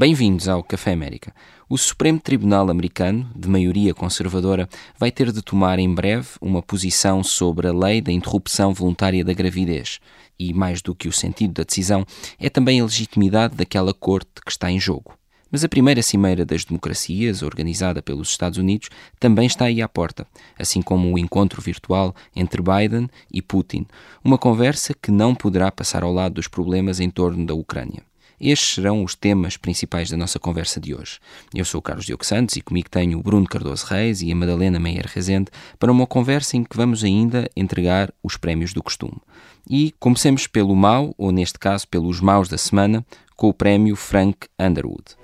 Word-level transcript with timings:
Bem-vindos 0.00 0.48
ao 0.48 0.64
Café 0.64 0.92
América. 0.92 1.30
O 1.68 1.76
Supremo 1.76 2.18
Tribunal 2.18 2.70
Americano, 2.70 3.30
de 3.36 3.46
maioria 3.46 3.92
conservadora, 3.92 4.66
vai 4.98 5.12
ter 5.12 5.30
de 5.30 5.42
tomar 5.42 5.78
em 5.78 5.94
breve 5.94 6.26
uma 6.40 6.62
posição 6.62 7.22
sobre 7.22 7.68
a 7.68 7.72
lei 7.74 8.00
da 8.00 8.10
interrupção 8.10 8.72
voluntária 8.72 9.22
da 9.22 9.34
gravidez. 9.34 10.00
E, 10.38 10.54
mais 10.54 10.80
do 10.80 10.94
que 10.94 11.06
o 11.06 11.12
sentido 11.12 11.52
da 11.52 11.64
decisão, 11.64 12.06
é 12.38 12.48
também 12.48 12.80
a 12.80 12.84
legitimidade 12.84 13.54
daquela 13.54 13.92
corte 13.92 14.40
que 14.42 14.50
está 14.50 14.70
em 14.70 14.80
jogo. 14.80 15.12
Mas 15.50 15.64
a 15.64 15.68
primeira 15.68 16.00
Cimeira 16.00 16.46
das 16.46 16.64
Democracias, 16.64 17.42
organizada 17.42 18.00
pelos 18.00 18.30
Estados 18.30 18.56
Unidos, 18.56 18.88
também 19.18 19.44
está 19.44 19.66
aí 19.66 19.82
à 19.82 19.88
porta, 19.88 20.26
assim 20.58 20.80
como 20.80 21.12
o 21.12 21.18
encontro 21.18 21.60
virtual 21.60 22.14
entre 22.34 22.62
Biden 22.62 23.06
e 23.30 23.42
Putin, 23.42 23.86
uma 24.24 24.38
conversa 24.38 24.94
que 24.94 25.10
não 25.10 25.34
poderá 25.34 25.70
passar 25.70 26.02
ao 26.02 26.10
lado 26.10 26.36
dos 26.36 26.48
problemas 26.48 27.00
em 27.00 27.10
torno 27.10 27.44
da 27.44 27.52
Ucrânia. 27.52 28.09
Estes 28.40 28.76
serão 28.76 29.04
os 29.04 29.14
temas 29.14 29.58
principais 29.58 30.08
da 30.08 30.16
nossa 30.16 30.38
conversa 30.38 30.80
de 30.80 30.94
hoje. 30.94 31.18
Eu 31.54 31.64
sou 31.64 31.78
o 31.78 31.82
Carlos 31.82 32.06
Diogo 32.06 32.24
Santos 32.24 32.56
e 32.56 32.62
comigo 32.62 32.88
tenho 32.88 33.18
o 33.18 33.22
Bruno 33.22 33.46
Cardoso 33.46 33.84
Reis 33.84 34.22
e 34.22 34.32
a 34.32 34.34
Madalena 34.34 34.80
Meyer 34.80 35.06
Rezende 35.06 35.50
para 35.78 35.92
uma 35.92 36.06
conversa 36.06 36.56
em 36.56 36.64
que 36.64 36.74
vamos 36.74 37.04
ainda 37.04 37.50
entregar 37.54 38.10
os 38.22 38.38
prémios 38.38 38.72
do 38.72 38.82
costume. 38.82 39.20
E 39.68 39.94
comecemos 40.00 40.46
pelo 40.46 40.74
mau, 40.74 41.14
ou 41.18 41.30
neste 41.30 41.58
caso 41.58 41.86
pelos 41.86 42.18
maus 42.20 42.48
da 42.48 42.56
semana, 42.56 43.04
com 43.36 43.50
o 43.50 43.54
prémio 43.54 43.94
Frank 43.94 44.48
Underwood. 44.58 45.16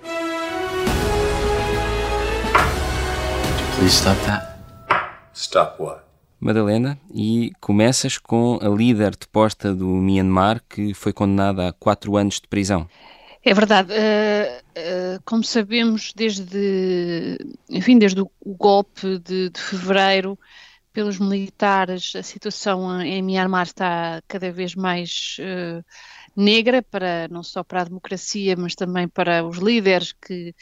Please 3.78 3.96
stop 3.96 4.20
that. 4.26 4.56
Stop 5.32 5.82
what? 5.82 6.05
Madalena, 6.40 6.98
e 7.14 7.52
começas 7.60 8.18
com 8.18 8.58
a 8.62 8.68
líder 8.68 9.16
deposta 9.16 9.74
do 9.74 9.86
Myanmar 9.86 10.62
que 10.68 10.92
foi 10.94 11.12
condenada 11.12 11.68
a 11.68 11.72
quatro 11.72 12.16
anos 12.16 12.40
de 12.40 12.48
prisão. 12.48 12.88
É 13.46 13.54
verdade. 13.54 13.92
Uh, 13.92 15.16
uh, 15.16 15.22
como 15.24 15.44
sabemos, 15.44 16.12
desde, 16.14 17.38
enfim, 17.70 17.96
desde 17.96 18.20
o, 18.20 18.30
golpe 18.44 19.18
de, 19.18 19.50
de, 19.50 19.60
fevereiro 19.60 20.36
pelos 20.92 21.20
militares, 21.20 22.14
a 22.16 22.24
situação 22.24 23.00
em 23.00 23.22
Myanmar 23.22 23.66
está 23.66 24.20
cada 24.26 24.50
vez 24.50 24.74
mais 24.74 25.36
uh, 25.38 25.84
negra 26.34 26.82
para 26.82 27.28
não 27.30 27.44
só 27.44 27.62
para 27.62 27.82
a 27.82 27.84
democracia, 27.84 28.56
mas 28.56 28.74
também 28.74 29.06
para 29.06 29.44
os 29.44 29.58
líderes 29.58 30.12
que, 30.12 30.52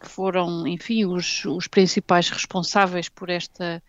que 0.00 0.08
foram, 0.08 0.66
enfim, 0.66 1.04
os, 1.04 1.44
os 1.44 1.68
principais 1.68 2.28
responsáveis 2.28 3.08
por 3.08 3.30
esta 3.30 3.80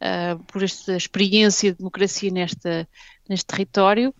uh, 0.00 0.42
por 0.44 0.62
esta 0.62 0.96
experiência 0.96 1.72
de 1.72 1.78
democracia 1.78 2.30
neste 2.30 3.46
território. 3.46 4.14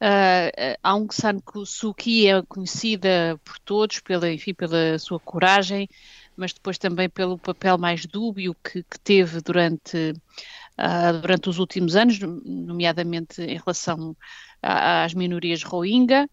Uh, 0.00 0.78
Aung 0.82 1.08
San 1.12 1.42
Suu 1.66 1.92
Kyi 1.92 2.28
é 2.28 2.42
conhecida 2.42 3.38
por 3.44 3.58
todos 3.58 4.00
pela, 4.00 4.32
enfim, 4.32 4.54
pela 4.54 4.98
sua 4.98 5.20
coragem, 5.20 5.86
mas 6.34 6.54
depois 6.54 6.78
também 6.78 7.08
pelo 7.08 7.36
papel 7.36 7.76
mais 7.76 8.06
dúbio 8.06 8.56
que, 8.64 8.82
que 8.82 8.98
teve 8.98 9.42
durante, 9.42 10.14
uh, 10.78 11.20
durante 11.20 11.50
os 11.50 11.58
últimos 11.58 11.96
anos, 11.96 12.18
nomeadamente 12.18 13.42
em 13.42 13.58
relação 13.58 14.16
às 14.62 15.14
minorias 15.14 15.62
Rohingya, 15.62 16.28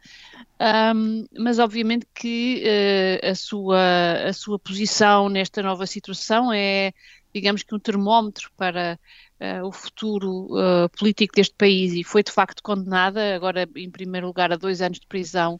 um, 0.96 1.26
mas 1.38 1.60
obviamente 1.60 2.06
que 2.14 2.64
uh, 2.66 3.32
a, 3.32 3.36
sua, 3.36 3.80
a 4.28 4.34
sua 4.34 4.58
posição 4.58 5.30
nesta 5.30 5.62
nova 5.62 5.86
situação 5.86 6.52
é 6.52 6.94
digamos 7.38 7.64
que 7.64 7.76
um 7.76 7.80
termómetro 7.80 8.52
para 8.58 9.00
uh, 9.40 9.66
o 9.66 9.72
futuro 9.72 10.48
uh, 10.52 10.90
político 10.98 11.36
deste 11.36 11.56
país 11.56 11.94
e 11.94 12.04
foi 12.04 12.23
de 12.23 12.32
facto 12.32 12.64
condenada, 12.64 13.36
agora 13.36 13.70
em 13.76 13.89
primeiro 13.89 14.28
lugar 14.28 14.52
a 14.52 14.56
dois 14.56 14.82
anos 14.82 15.00
de 15.00 15.08
prisão, 15.08 15.60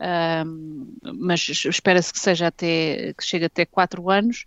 uh, 0.00 1.14
mas 1.14 1.48
espera-se 1.48 2.12
que 2.12 2.18
seja 2.18 2.48
até, 2.48 3.14
que 3.14 3.24
chegue 3.24 3.46
até 3.46 3.64
quatro 3.64 4.10
anos. 4.10 4.44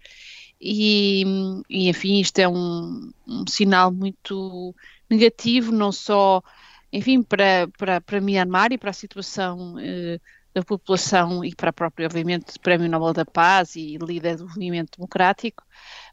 E, 0.59 1.23
e 1.69 1.87
enfim, 1.89 2.19
isto 2.19 2.39
é 2.39 2.47
um, 2.47 3.11
um, 3.27 3.45
sinal 3.47 3.91
muito 3.91 4.73
negativo, 5.09 5.71
não 5.71 5.91
só, 5.91 6.41
enfim, 6.91 7.21
para, 7.21 7.67
para, 7.77 8.01
para 8.01 8.21
Myanmar 8.21 8.71
e 8.71 8.77
para 8.77 8.89
a 8.89 8.93
situação 8.93 9.77
eh, 9.79 10.19
da 10.57 10.63
população 10.63 11.45
e 11.45 11.53
para 11.53 11.69
a 11.69 11.73
própria, 11.73 12.07
obviamente, 12.07 12.57
Prémio 12.59 12.89
Nobel 12.89 13.13
da 13.13 13.25
Paz 13.25 13.75
e 13.75 13.95
líder 13.97 14.37
do 14.37 14.47
movimento 14.47 14.97
democrático, 14.97 15.63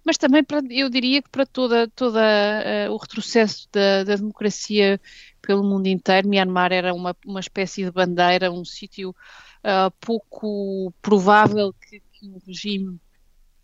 mas 0.05 0.19
também 0.19 0.45
para, 0.45 0.61
eu 0.71 0.91
diria 0.91 1.23
que 1.23 1.31
para 1.31 1.47
toda, 1.47 1.89
toda 1.89 2.21
uh, 2.21 2.93
o 2.93 2.99
retrocesso 2.99 3.67
da, 3.73 4.05
da, 4.05 4.17
democracia 4.17 5.01
pelo 5.41 5.65
mundo 5.65 5.87
inteiro, 5.87 6.29
Myanmar 6.29 6.73
era 6.73 6.93
uma, 6.93 7.17
uma 7.25 7.41
espécie 7.41 7.85
de 7.85 7.91
bandeira, 7.91 8.53
um 8.53 8.67
sítio 8.67 9.11
uh, 9.11 9.91
pouco 9.99 10.93
provável 11.01 11.73
que, 11.73 12.03
que, 12.13 12.29
um 12.29 12.39
regime 12.47 13.01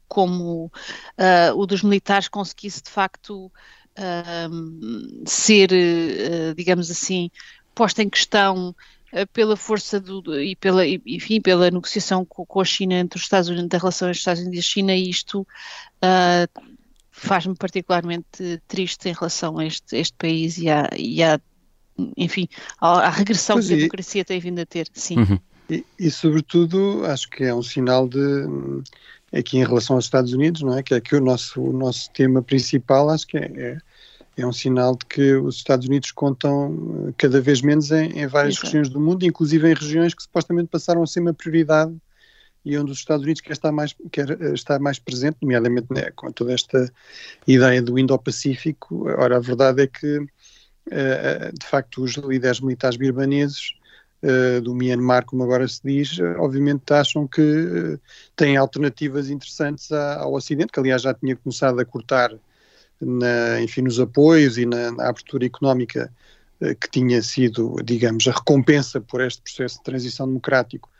como 0.09 0.65
uh, 0.65 1.55
o 1.57 1.67
dos 1.67 1.83
militares 1.83 2.27
conseguisse 2.27 2.83
de 2.83 2.91
facto 2.91 3.53
ser, 5.27 5.69
digamos 6.57 6.91
assim, 6.91 7.31
posto 7.75 8.01
em 8.01 8.09
questão 8.09 8.75
pela 9.33 9.57
força 9.57 10.01
do, 10.01 10.41
e 10.41 10.55
pela, 10.57 10.87
enfim, 10.87 11.41
pela 11.41 11.71
negociação 11.71 12.25
com, 12.25 12.47
com, 12.47 12.61
a 12.61 12.65
China 12.65 12.95
entre 12.95 13.17
os 13.17 13.25
Estados 13.25 13.49
Unidos, 13.49 13.69
da 13.69 13.79
relação 13.79 14.09
entre 14.09 14.13
os 14.17 14.19
Estados 14.19 14.43
Unidos 14.43 14.59
e 14.59 14.61
a 14.61 14.71
China, 14.71 14.95
e 14.95 15.11
isto 15.11 15.41
uh, 15.41 16.63
faz-me 17.11 17.55
particularmente 17.57 18.61
triste 18.69 19.09
em 19.09 19.13
relação 19.13 19.59
a 19.59 19.67
este, 19.67 19.97
este 19.97 20.17
país 20.17 20.59
e 20.59 20.69
à, 20.69 20.89
e 20.97 21.23
à 21.23 21.41
enfim, 22.17 22.49
à, 22.81 23.01
à 23.01 23.11
regressão 23.11 23.57
pois 23.57 23.69
que 23.69 23.75
a 23.75 23.77
democracia 23.77 24.25
tem 24.25 24.41
vindo 24.41 24.61
a 24.61 24.67
ter, 24.67 24.89
sim. 24.93 25.19
Uhum. 25.19 25.39
E, 25.69 25.85
e, 25.99 26.11
sobretudo, 26.11 27.05
acho 27.05 27.29
que 27.31 27.45
é 27.45 27.55
um 27.55 27.63
sinal 27.63 28.09
de, 28.09 28.19
aqui 29.33 29.59
em 29.59 29.65
relação 29.65 29.97
aos 29.97 30.07
Estados 30.07 30.33
Unidos, 30.33 30.63
não 30.63 30.77
é? 30.77 30.83
Que 30.83 30.95
é 30.95 31.01
que 31.01 31.15
o 31.15 31.21
nosso, 31.21 31.63
o 31.63 31.73
nosso 31.73 32.11
tema 32.11 32.43
principal, 32.43 33.11
acho 33.11 33.27
que 33.27 33.37
é, 33.37 33.53
é 33.57 33.79
é 34.37 34.47
um 34.47 34.53
sinal 34.53 34.97
de 34.97 35.05
que 35.07 35.35
os 35.35 35.57
Estados 35.57 35.87
Unidos 35.87 36.11
contam 36.13 37.09
eh, 37.09 37.15
cada 37.17 37.41
vez 37.41 37.61
menos 37.61 37.91
em, 37.91 38.19
em 38.19 38.27
várias 38.27 38.55
Exato. 38.55 38.67
regiões 38.67 38.89
do 38.89 39.01
mundo, 39.01 39.25
inclusive 39.25 39.71
em 39.71 39.75
regiões 39.75 40.15
que 40.15 40.23
supostamente 40.23 40.69
passaram 40.69 41.03
a 41.03 41.07
ser 41.07 41.21
uma 41.21 41.35
prioridade 41.35 41.95
e 42.65 42.77
onde 42.77 42.93
os 42.93 42.99
Estados 42.99 43.25
Unidos 43.25 43.41
quer 43.41 43.53
estar 43.53 43.73
mais, 43.73 43.95
quer 44.11 44.31
eh, 44.31 44.53
estar 44.53 44.79
mais 44.79 44.99
presente, 44.99 45.39
nomeadamente 45.43 45.89
né, 45.91 46.11
com 46.13 46.31
toda 46.33 46.53
esta 46.53 46.91
ideia 47.47 47.83
do 47.83 47.99
Indo-Pacífico. 47.99 49.09
Ora, 49.09 49.37
a 49.37 49.41
verdade 49.41 49.83
é 49.83 49.87
que, 49.87 50.27
eh, 50.91 51.53
de 51.59 51.67
facto, 51.67 52.03
os 52.03 52.13
líderes 52.17 52.61
militares 52.61 52.97
birmaneses 52.97 53.75
do 54.63 54.75
Myanmar, 54.75 55.25
como 55.25 55.43
agora 55.43 55.67
se 55.67 55.81
diz, 55.83 56.19
obviamente 56.37 56.93
acham 56.93 57.27
que 57.27 57.99
têm 58.37 58.55
alternativas 58.55 59.31
interessantes 59.31 59.91
ao 59.91 60.35
Ocidente, 60.35 60.71
que 60.71 60.79
aliás 60.79 61.01
já 61.01 61.15
tinha 61.15 61.35
começado 61.35 61.81
a 61.81 61.87
cortar 61.87 62.31
na, 63.01 63.61
enfim, 63.61 63.83
nos 63.83 63.99
apoios 63.99 64.59
e 64.59 64.67
na, 64.67 64.91
na 64.91 65.09
abertura 65.09 65.47
económica 65.47 66.13
eh, 66.61 66.75
que 66.75 66.91
tinha 66.91 67.23
sido, 67.23 67.77
digamos, 67.85 68.27
a 68.29 68.33
recompensa 68.33 69.01
por 69.01 69.21
este 69.23 69.41
processo 69.43 69.79
de 69.79 69.85
transição 69.85 70.27
democrático 70.27 70.91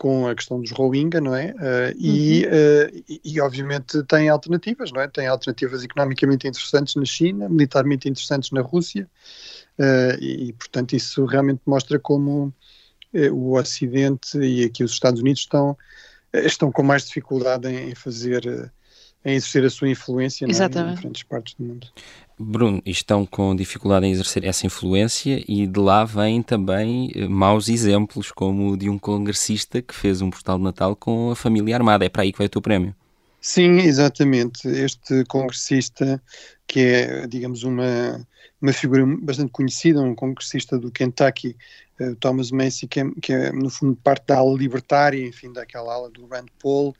com 0.00 0.26
a 0.26 0.34
questão 0.34 0.58
dos 0.62 0.70
Rohingya, 0.70 1.20
não 1.20 1.34
é? 1.36 1.50
Uh, 1.50 1.94
e, 1.98 2.46
uh, 2.46 3.18
e, 3.22 3.38
obviamente 3.38 4.02
tem 4.04 4.30
alternativas, 4.30 4.90
não 4.90 5.02
é? 5.02 5.06
Tem 5.06 5.26
alternativas 5.26 5.84
economicamente 5.84 6.48
interessantes 6.48 6.94
na 6.94 7.04
China, 7.04 7.50
militarmente 7.50 8.08
interessantes 8.08 8.50
na 8.50 8.62
Rússia, 8.62 9.06
uh, 9.78 10.18
e, 10.18 10.48
e, 10.48 10.52
portanto 10.54 10.94
isso 10.94 11.26
realmente 11.26 11.60
mostra 11.66 11.98
como 11.98 12.50
o 13.32 13.58
Ocidente 13.58 14.38
e 14.38 14.64
aqui 14.64 14.84
os 14.84 14.92
Estados 14.92 15.20
Unidos 15.20 15.42
estão, 15.42 15.76
estão 16.32 16.70
com 16.70 16.82
mais 16.82 17.04
dificuldade 17.04 17.68
em 17.68 17.92
fazer 17.92 18.72
em 19.24 19.34
exercer 19.34 19.64
a 19.64 19.70
sua 19.70 19.88
influência 19.88 20.44
é? 20.44 20.48
em 20.48 20.94
diferentes 20.94 21.22
partes 21.22 21.54
do 21.54 21.64
mundo. 21.64 21.86
Bruno, 22.38 22.80
estão 22.86 23.26
com 23.26 23.54
dificuldade 23.54 24.06
em 24.06 24.12
exercer 24.12 24.44
essa 24.44 24.66
influência 24.66 25.44
e 25.46 25.66
de 25.66 25.78
lá 25.78 26.04
vêm 26.04 26.42
também 26.42 27.12
eh, 27.14 27.28
maus 27.28 27.68
exemplos, 27.68 28.32
como 28.32 28.70
o 28.70 28.76
de 28.78 28.88
um 28.88 28.98
congressista 28.98 29.82
que 29.82 29.94
fez 29.94 30.22
um 30.22 30.30
portal 30.30 30.56
de 30.56 30.64
Natal 30.64 30.96
com 30.96 31.30
a 31.30 31.36
família 31.36 31.76
armada. 31.76 32.04
É 32.04 32.08
para 32.08 32.22
aí 32.22 32.32
que 32.32 32.38
vai 32.38 32.46
o 32.46 32.50
teu 32.50 32.62
prémio. 32.62 32.94
Sim, 33.40 33.78
exatamente. 33.80 34.68
Este 34.68 35.24
congressista, 35.24 36.22
que 36.66 36.80
é, 36.80 37.26
digamos, 37.26 37.62
uma, 37.62 38.26
uma 38.60 38.72
figura 38.72 39.04
bastante 39.20 39.50
conhecida, 39.50 40.00
um 40.00 40.14
congressista 40.14 40.78
do 40.78 40.90
Kentucky, 40.90 41.56
uh, 42.00 42.14
Thomas 42.16 42.50
Macy, 42.50 42.86
que 42.86 43.00
é, 43.00 43.04
que 43.20 43.32
é, 43.32 43.52
no 43.52 43.70
fundo, 43.70 43.96
parte 43.96 44.26
da 44.26 44.36
ala 44.36 44.56
libertária, 44.56 45.26
enfim, 45.26 45.52
daquela 45.52 45.94
ala 45.94 46.10
do 46.10 46.26
Rand 46.26 46.46
Paul, 46.62 46.94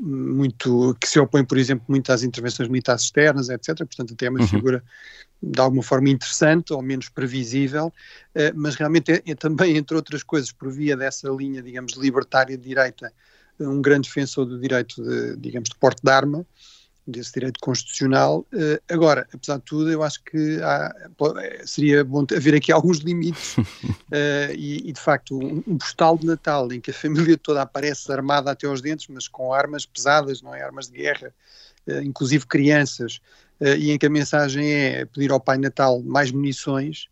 muito, 0.00 0.96
que 1.00 1.08
se 1.08 1.18
opõe, 1.18 1.44
por 1.44 1.58
exemplo, 1.58 1.84
muito 1.88 2.10
às 2.12 2.22
intervenções 2.22 2.68
militares 2.68 3.02
externas, 3.02 3.48
etc. 3.48 3.78
Portanto, 3.78 4.14
até 4.14 4.26
é 4.26 4.30
uma 4.30 4.40
uhum. 4.40 4.46
figura 4.46 4.82
de 5.42 5.60
alguma 5.60 5.82
forma 5.82 6.08
interessante 6.08 6.72
ou 6.72 6.80
menos 6.80 7.08
previsível, 7.08 7.86
uh, 7.88 8.52
mas 8.54 8.76
realmente 8.76 9.12
é, 9.12 9.22
é, 9.26 9.34
também, 9.34 9.76
entre 9.76 9.96
outras 9.96 10.22
coisas, 10.22 10.50
por 10.52 10.70
via 10.70 10.96
dessa 10.96 11.28
linha, 11.28 11.62
digamos, 11.62 11.94
libertária 11.94 12.56
de 12.56 12.62
direita, 12.64 13.12
um 13.60 13.80
grande 13.80 14.08
defensor 14.08 14.46
do 14.46 14.58
direito, 14.58 15.02
de, 15.02 15.36
digamos, 15.36 15.68
de 15.68 15.76
porte 15.76 16.02
de 16.02 16.10
arma, 16.10 16.46
desse 17.06 17.34
direito 17.34 17.60
constitucional. 17.60 18.46
Uh, 18.52 18.80
agora, 18.88 19.26
apesar 19.32 19.58
de 19.58 19.64
tudo, 19.64 19.90
eu 19.90 20.02
acho 20.02 20.22
que 20.24 20.60
há, 20.62 20.94
seria 21.64 22.04
bom 22.04 22.24
haver 22.34 22.54
aqui 22.54 22.72
alguns 22.72 22.98
limites 22.98 23.56
uh, 23.58 23.64
e, 24.56 24.88
e, 24.88 24.92
de 24.92 25.00
facto, 25.00 25.36
um, 25.36 25.62
um, 25.66 25.78
postal 25.78 26.16
de 26.16 26.26
Natal 26.26 26.72
em 26.72 26.80
que 26.80 26.90
a 26.90 26.94
família 26.94 27.36
toda 27.36 27.62
aparece 27.62 28.10
armada 28.10 28.50
até 28.50 28.66
aos 28.66 28.80
dentes, 28.80 29.06
mas 29.08 29.28
com 29.28 29.52
armas 29.52 29.84
pesadas, 29.84 30.40
não 30.40 30.54
é? 30.54 30.62
Armas 30.62 30.88
de 30.88 30.98
guerra, 30.98 31.32
uh, 31.86 32.00
inclusive 32.00 32.46
crianças, 32.46 33.20
e 33.60 33.92
em 33.92 33.98
que 33.98 34.04
a 34.04 34.10
mensagem 34.10 34.68
é 34.68 35.04
pedir 35.04 35.30
ao 35.30 35.38
Pai 35.38 35.56
Natal 35.56 36.02
mais 36.02 36.30
munições, 36.32 37.08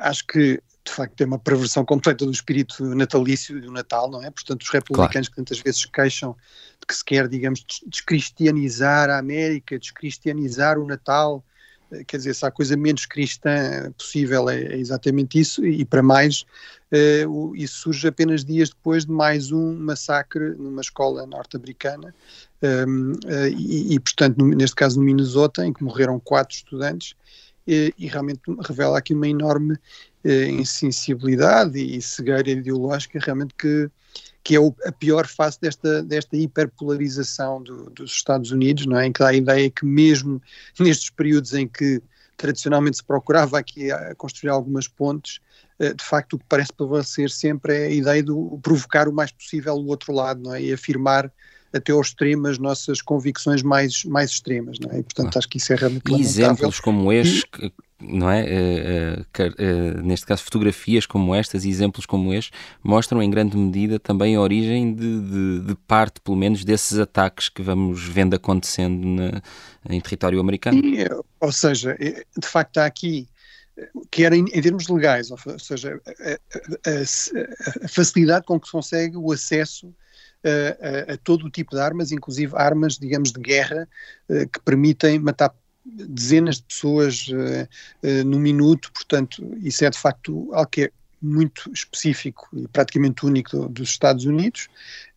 acho 0.00 0.26
que 0.26 0.60
de 0.88 0.94
facto 0.94 1.20
é 1.20 1.26
uma 1.26 1.38
perversão 1.38 1.84
completa 1.84 2.24
do 2.24 2.32
espírito 2.32 2.84
natalício 2.94 3.60
do 3.60 3.70
Natal, 3.70 4.10
não 4.10 4.22
é? 4.22 4.30
Portanto, 4.30 4.62
os 4.62 4.70
republicanos 4.70 5.28
claro. 5.28 5.30
que 5.30 5.36
tantas 5.36 5.60
vezes 5.60 5.84
queixam 5.84 6.34
de 6.80 6.86
que 6.86 6.94
se 6.94 7.04
quer, 7.04 7.28
digamos, 7.28 7.64
descristianizar 7.86 9.10
a 9.10 9.18
América, 9.18 9.78
descristianizar 9.78 10.78
o 10.78 10.86
Natal, 10.86 11.44
eh, 11.92 12.04
quer 12.04 12.16
dizer, 12.16 12.34
se 12.34 12.44
há 12.46 12.50
coisa 12.50 12.76
menos 12.76 13.06
cristã 13.06 13.92
possível 13.96 14.48
é, 14.48 14.60
é 14.60 14.78
exatamente 14.78 15.38
isso, 15.38 15.64
e, 15.64 15.84
para 15.84 16.02
mais, 16.02 16.44
uh, 16.92 17.54
isso 17.54 17.80
surge 17.80 18.08
apenas 18.08 18.44
dias 18.44 18.70
depois 18.70 19.04
de 19.04 19.12
mais 19.12 19.52
um 19.52 19.74
massacre 19.78 20.54
numa 20.56 20.80
escola 20.80 21.26
norte-americana, 21.26 22.14
um, 22.62 22.66
ehm, 22.66 23.12
uh, 23.12 23.18
eh, 23.26 23.50
e, 23.50 23.94
e, 23.94 24.00
portanto, 24.00 24.38
no, 24.38 24.48
neste 24.48 24.74
caso 24.76 24.98
no 24.98 25.04
Minnesota, 25.04 25.66
em 25.66 25.72
que 25.72 25.84
morreram 25.84 26.18
quatro 26.18 26.56
estudantes, 26.56 27.14
e, 27.68 27.92
e 27.98 28.06
realmente 28.06 28.40
revela 28.66 28.96
aqui 28.96 29.12
uma 29.12 29.28
enorme 29.28 29.74
eh, 29.74 29.78
insensibilidade 30.30 31.78
e 31.78 32.00
cegueira 32.00 32.50
ideológica 32.50 33.18
realmente 33.20 33.54
que, 33.54 33.90
que 34.42 34.56
é 34.56 34.58
a 34.86 34.92
pior 34.92 35.26
face 35.26 35.60
desta, 35.60 36.02
desta 36.02 36.36
hiperpolarização 36.36 37.62
do, 37.62 37.90
dos 37.90 38.12
Estados 38.12 38.50
Unidos, 38.50 38.86
não 38.86 38.98
é? 38.98 39.06
em 39.06 39.12
que 39.12 39.20
dá 39.20 39.28
a 39.28 39.34
ideia 39.34 39.70
que 39.70 39.84
mesmo 39.84 40.40
nestes 40.78 41.10
períodos 41.10 41.54
em 41.54 41.66
que 41.66 42.02
tradicionalmente 42.36 42.98
se 42.98 43.04
procurava 43.04 43.58
aqui 43.58 43.88
construir 44.16 44.50
algumas 44.50 44.86
pontes, 44.86 45.40
eh, 45.78 45.92
de 45.92 46.04
facto 46.04 46.34
o 46.34 46.38
que 46.38 46.44
parece 46.48 46.72
prevalecer 46.72 47.30
sempre 47.30 47.74
é 47.74 47.86
a 47.86 47.90
ideia 47.90 48.22
de 48.22 48.32
provocar 48.62 49.08
o 49.08 49.12
mais 49.12 49.32
possível 49.32 49.74
o 49.74 49.86
outro 49.88 50.12
lado, 50.12 50.40
não 50.42 50.54
é? 50.54 50.62
E 50.62 50.72
afirmar 50.72 51.32
até 51.72 51.92
ao 51.92 52.00
extremo 52.00 52.46
as 52.46 52.58
nossas 52.58 53.02
convicções 53.02 53.62
mais, 53.62 54.04
mais 54.04 54.30
extremas, 54.30 54.78
não 54.78 54.90
é? 54.90 55.00
E, 55.00 55.02
portanto, 55.02 55.36
acho 55.38 55.48
que 55.48 55.58
isso 55.58 55.72
é 55.72 55.76
realmente 55.76 56.12
Exemplos 56.12 56.80
como 56.80 57.12
este, 57.12 57.46
e, 57.60 57.72
não 58.00 58.30
é? 58.30 58.44
Uh, 58.44 59.20
uh, 59.20 59.98
uh, 59.98 60.02
neste 60.02 60.24
caso, 60.24 60.44
fotografias 60.44 61.04
como 61.04 61.34
estas, 61.34 61.64
exemplos 61.64 62.06
como 62.06 62.32
este, 62.32 62.52
mostram 62.82 63.22
em 63.22 63.30
grande 63.30 63.56
medida 63.56 63.98
também 63.98 64.36
a 64.36 64.40
origem 64.40 64.94
de, 64.94 65.20
de, 65.20 65.60
de 65.60 65.74
parte, 65.86 66.20
pelo 66.20 66.36
menos, 66.36 66.64
desses 66.64 66.98
ataques 66.98 67.48
que 67.48 67.60
vamos 67.60 68.04
vendo 68.04 68.34
acontecendo 68.34 69.04
na, 69.06 69.42
em 69.88 70.00
território 70.00 70.38
americano. 70.38 70.78
E, 70.78 71.08
ou 71.40 71.52
seja, 71.52 71.96
de 71.98 72.46
facto, 72.46 72.78
há 72.78 72.86
aqui 72.86 73.28
quer 74.10 74.32
em, 74.32 74.44
em 74.52 74.60
termos 74.60 74.88
legais, 74.88 75.30
ou 75.30 75.38
seja, 75.58 76.00
a, 76.04 76.90
a, 76.90 77.84
a, 77.84 77.88
facilidade 77.88 78.44
com 78.44 78.58
que 78.58 78.66
se 78.66 78.72
consegue 78.72 79.16
o 79.16 79.30
acesso 79.30 79.94
a, 80.44 81.12
a, 81.12 81.16
todo 81.18 81.46
o 81.46 81.50
tipo 81.50 81.76
de 81.76 81.80
armas, 81.80 82.10
inclusive 82.10 82.52
armas, 82.56 82.98
digamos, 82.98 83.30
de 83.30 83.40
guerra, 83.40 83.88
que 84.28 84.60
permitem 84.64 85.20
matar 85.20 85.54
dezenas 85.92 86.56
de 86.56 86.62
pessoas 86.64 87.28
uh, 87.28 87.68
uh, 88.06 88.24
no 88.24 88.38
minuto, 88.38 88.90
portanto, 88.92 89.56
isso 89.62 89.84
é 89.84 89.90
de 89.90 89.98
facto 89.98 90.52
algo 90.52 90.70
que 90.70 90.84
é 90.84 90.90
muito 91.20 91.70
específico 91.72 92.48
e 92.52 92.68
praticamente 92.68 93.26
único 93.26 93.50
do, 93.50 93.68
dos 93.68 93.90
Estados 93.90 94.24
Unidos, 94.24 94.68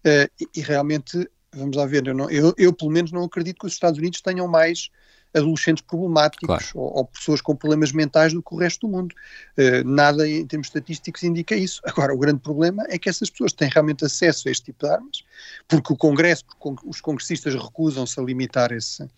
uh, 0.06 0.30
e, 0.40 0.60
e, 0.60 0.62
realmente, 0.62 1.30
vamos 1.54 1.76
lá 1.78 1.86
ver, 1.86 2.08
eu, 2.08 2.14
não, 2.14 2.30
eu, 2.30 2.54
eu, 2.58 2.74
pelo 2.74 2.92
menos 2.92 3.12
não 3.12 3.24
acredito 3.24 3.60
que 3.60 3.68
os 3.68 3.74
Estados 3.74 4.00
Unidos 4.00 4.22
tenham 4.22 4.48
mais 4.48 4.90
adolescentes 5.34 5.84
problemáticos 5.84 6.48
claro. 6.48 6.66
ou, 6.76 6.98
ou, 6.98 7.06
pessoas 7.06 7.42
com 7.42 7.56
problemas 7.56 7.92
mentais 7.92 8.34
do 8.34 8.42
que 8.42 8.54
o 8.54 8.58
resto 8.58 8.88
do 8.88 8.92
mundo. 8.92 9.16
Uh, 9.58 9.88
nada 9.88 10.28
em 10.28 10.46
termos 10.46 10.68
estatísticos 10.68 11.24
indica 11.24 11.56
isso. 11.56 11.82
Agora, 11.86 12.14
o 12.14 12.18
grande 12.18 12.40
problema 12.40 12.84
é 12.90 12.98
que 12.98 13.10
essas 13.10 13.30
pessoas 13.30 13.54
têm 13.54 13.70
realmente 13.70 14.06
acesso 14.06 14.48
a 14.48 14.52
este 14.52 14.66
tipo 14.66 14.86
de 14.86 14.92
armas, 14.92 15.24
porque 15.68 15.94
o 15.94 15.96
Congresso, 15.96 16.46
porque 16.46 16.88
os 16.88 17.00
congressistas 17.00 17.54
recusam-se 17.54 18.20
a 18.20 18.24
limitar 18.24 18.72
esse, 18.72 19.04
uh, 19.04 19.10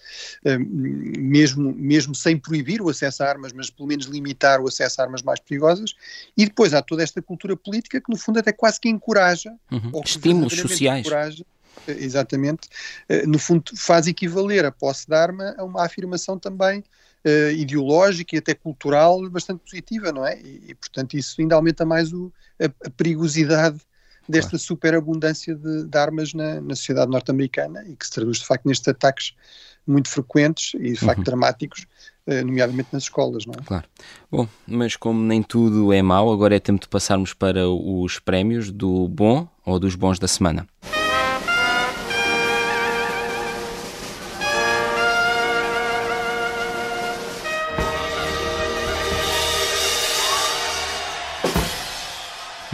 mesmo, 0.70 1.74
mesmo 1.74 2.14
sem 2.14 2.38
proibir 2.38 2.82
o 2.82 2.90
acesso 2.90 3.24
a 3.24 3.28
armas, 3.28 3.52
mas 3.54 3.70
pelo 3.70 3.88
menos 3.88 4.06
limitar 4.06 4.60
o 4.62 4.68
acesso 4.68 5.02
a 5.02 5.06
armas 5.06 5.22
mais 5.22 5.40
perigosas, 5.40 5.96
e 6.38 6.46
depois 6.46 6.74
há 6.74 6.82
toda 6.82 7.04
esta 7.04 7.22
cultura 7.22 7.56
política 7.56 8.00
que 8.00 8.12
no 8.12 8.18
fundo 8.18 8.40
até 8.40 8.52
quase 8.52 8.80
que 8.80 8.90
encoraja, 8.90 9.54
uhum. 9.72 10.02
estímulos 10.04 10.56
sociais. 10.56 11.06
Encoraja, 11.06 11.46
exatamente, 11.88 12.70
eh, 13.10 13.26
no 13.26 13.38
fundo 13.40 13.72
faz 13.76 14.08
equivaler 14.08 14.66
a 14.66 14.72
posse 14.72 15.08
de 15.08 15.16
arma 15.16 15.56
a 15.58 15.64
uma 15.64 15.86
afirmação 15.86 16.38
também 16.38 16.80
uh, 17.26 17.52
ideológica 17.52 18.36
e 18.36 18.40
até 18.40 18.54
cultural 18.54 19.30
bastante 19.30 19.60
positiva, 19.60 20.12
não 20.12 20.26
é? 20.26 20.40
E, 20.40 20.64
e 20.70 20.76
portanto 20.76 21.16
isso 21.16 21.40
ainda 21.42 21.56
aumenta 21.56 21.86
mais 21.86 22.14
o, 22.14 22.32
a, 22.60 22.66
a 22.66 22.90
perigosidade 22.90 23.80
desta 24.28 24.52
claro. 24.52 24.64
superabundância 24.64 25.56
de, 25.56 25.86
de 25.86 25.98
armas 25.98 26.34
na, 26.34 26.62
na 26.62 26.76
sociedade 26.76 27.12
norte-americana 27.12 27.84
e 27.88 27.96
que 27.96 28.06
se 28.06 28.12
traduz 28.12 28.38
de 28.40 28.46
facto 28.46 28.66
nestes 28.66 28.88
ataques 28.88 29.34
muito 29.86 30.08
frequentes 30.08 30.74
e 30.76 30.94
de 30.94 31.00
facto 31.00 31.18
uhum. 31.18 31.24
dramáticos, 31.26 31.86
uh, 32.28 32.46
nomeadamente 32.46 32.90
nas 32.94 33.04
escolas, 33.04 33.46
não 33.46 33.54
é? 33.54 33.64
Claro. 33.66 33.86
Bom, 34.32 34.48
mas 34.66 34.96
como 34.96 35.22
nem 35.22 35.44
tudo 35.44 35.92
é 35.92 36.02
mau, 36.02 36.32
agora 36.32 36.56
é 36.56 36.60
tempo 36.60 36.82
de 36.82 36.88
passarmos 36.88 37.34
para 37.34 37.68
os 37.70 38.20
prémios 38.20 38.72
do 38.72 39.08
bom 39.10 39.48
ou 39.66 39.78
dos 39.78 39.96
bons 39.96 40.20
da 40.20 40.28
semana. 40.28 40.68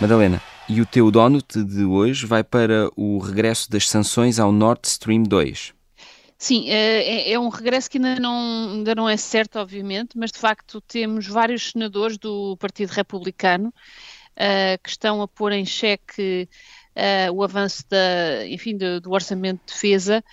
Madalena, 0.01 0.41
e 0.69 0.79
o 0.79 0.85
teu 0.85 1.11
donut 1.11 1.61
de 1.61 1.83
hoje 1.83 2.25
vai 2.25 2.41
para 2.41 2.89
o 2.95 3.17
regresso 3.17 3.69
das 3.69 3.89
sanções 3.89 4.39
ao 4.39 4.49
Nord 4.49 4.87
Stream 4.87 5.23
2. 5.23 5.73
Sim, 6.37 6.69
é, 6.69 7.33
é, 7.33 7.37
um 7.37 7.49
regresso 7.49 7.89
que 7.89 7.97
ainda 7.97 8.15
não, 8.17 8.69
ainda 8.75 8.95
não 8.95 9.09
é 9.09 9.17
certo, 9.17 9.59
obviamente, 9.59 10.17
mas 10.17 10.31
de 10.31 10.39
facto 10.39 10.79
temos 10.79 11.27
vários 11.27 11.71
senadores 11.71 12.17
do 12.17 12.55
Partido 12.55 12.91
Republicano 12.91 13.73
uh, 14.37 14.81
que 14.81 14.89
estão 14.89 15.21
a 15.21 15.27
pôr 15.27 15.51
em 15.51 15.65
xeque 15.65 16.47
uh, 16.95 17.33
o 17.33 17.43
avanço 17.43 17.83
da, 17.89 18.47
enfim, 18.47 18.77
do, 18.77 19.01
do 19.01 19.11
orçamento 19.11 19.59
de 19.65 19.73
defesa, 19.73 20.23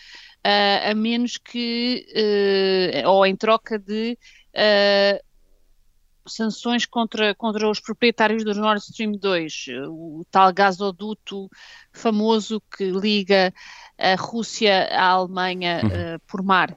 uh, 0.47 0.91
a 0.91 0.95
menos 0.95 1.39
que, 1.39 2.07
ou 3.05 3.27
em 3.27 3.35
troca 3.35 3.81
de 3.81 4.17
sanções 6.29 6.87
contra, 6.87 7.35
contra 7.35 7.69
os 7.69 7.81
proprietários 7.81 8.45
do 8.45 8.55
Nord 8.55 8.81
Stream 8.81 9.13
2, 9.13 9.67
o 9.89 10.25
tal 10.31 10.53
gasoduto 10.53 11.49
famoso 11.93 12.63
que 12.77 12.91
liga 12.91 13.53
a 13.99 14.15
Rússia 14.15 14.89
à 14.93 15.09
Alemanha 15.09 15.81
uhum. 15.83 15.89
uh, 15.89 16.21
por 16.27 16.43
mar. 16.43 16.71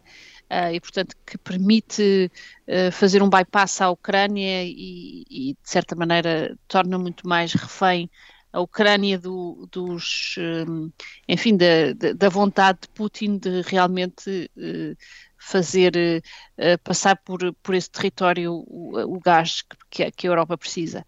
Uh, 0.51 0.73
e, 0.73 0.79
portanto, 0.79 1.15
que 1.25 1.37
permite 1.37 2.31
uh, 2.67 2.91
fazer 2.91 3.21
um 3.21 3.29
bypass 3.29 3.81
à 3.81 3.91
Ucrânia 3.91 4.63
e, 4.63 5.23
e, 5.29 5.53
de 5.53 5.69
certa 5.69 5.95
maneira, 5.95 6.57
torna 6.67 6.97
muito 6.97 7.27
mais 7.27 7.53
refém 7.53 8.09
a 8.51 8.59
Ucrânia 8.59 9.17
do, 9.19 9.67
dos, 9.71 10.35
um, 10.39 10.91
enfim, 11.27 11.55
da, 11.55 11.93
da, 12.15 12.29
vontade 12.29 12.79
de 12.81 12.89
Putin 12.89 13.37
de 13.37 13.61
realmente 13.61 14.49
uh, 14.57 14.97
fazer 15.39 16.21
uh, 16.57 16.77
passar 16.83 17.15
por, 17.17 17.53
por 17.63 17.73
esse 17.73 17.89
território 17.89 18.53
o, 18.67 19.15
o 19.15 19.19
gás 19.19 19.63
que, 19.89 20.11
que, 20.11 20.27
a 20.27 20.29
Europa 20.29 20.57
precisa. 20.57 21.05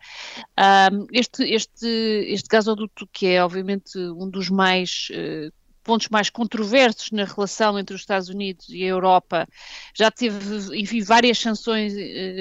Este, 1.12 1.44
este, 1.44 1.88
este 1.88 2.48
gasoduto, 2.50 3.08
que 3.12 3.28
é 3.28 3.44
obviamente 3.44 3.98
um 3.98 4.30
dos 4.30 4.50
mais 4.50 5.10
uh, 5.12 5.54
pontos 5.84 6.08
mais 6.10 6.30
controversos 6.30 7.12
na 7.12 7.26
relação 7.26 7.78
entre 7.78 7.96
os 7.96 8.02
Estados 8.02 8.30
Unidos 8.30 8.70
e 8.70 8.84
a 8.84 8.88
Europa, 8.88 9.48
já 9.96 10.12
teve, 10.12 10.80
enfim, 10.80 11.02
várias 11.02 11.40
sanções 11.40 11.94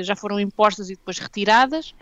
já 0.04 0.14
foram 0.14 0.38
impostas 0.38 0.90
e 0.90 0.94
depois 0.94 1.18
retiradas. 1.18 1.94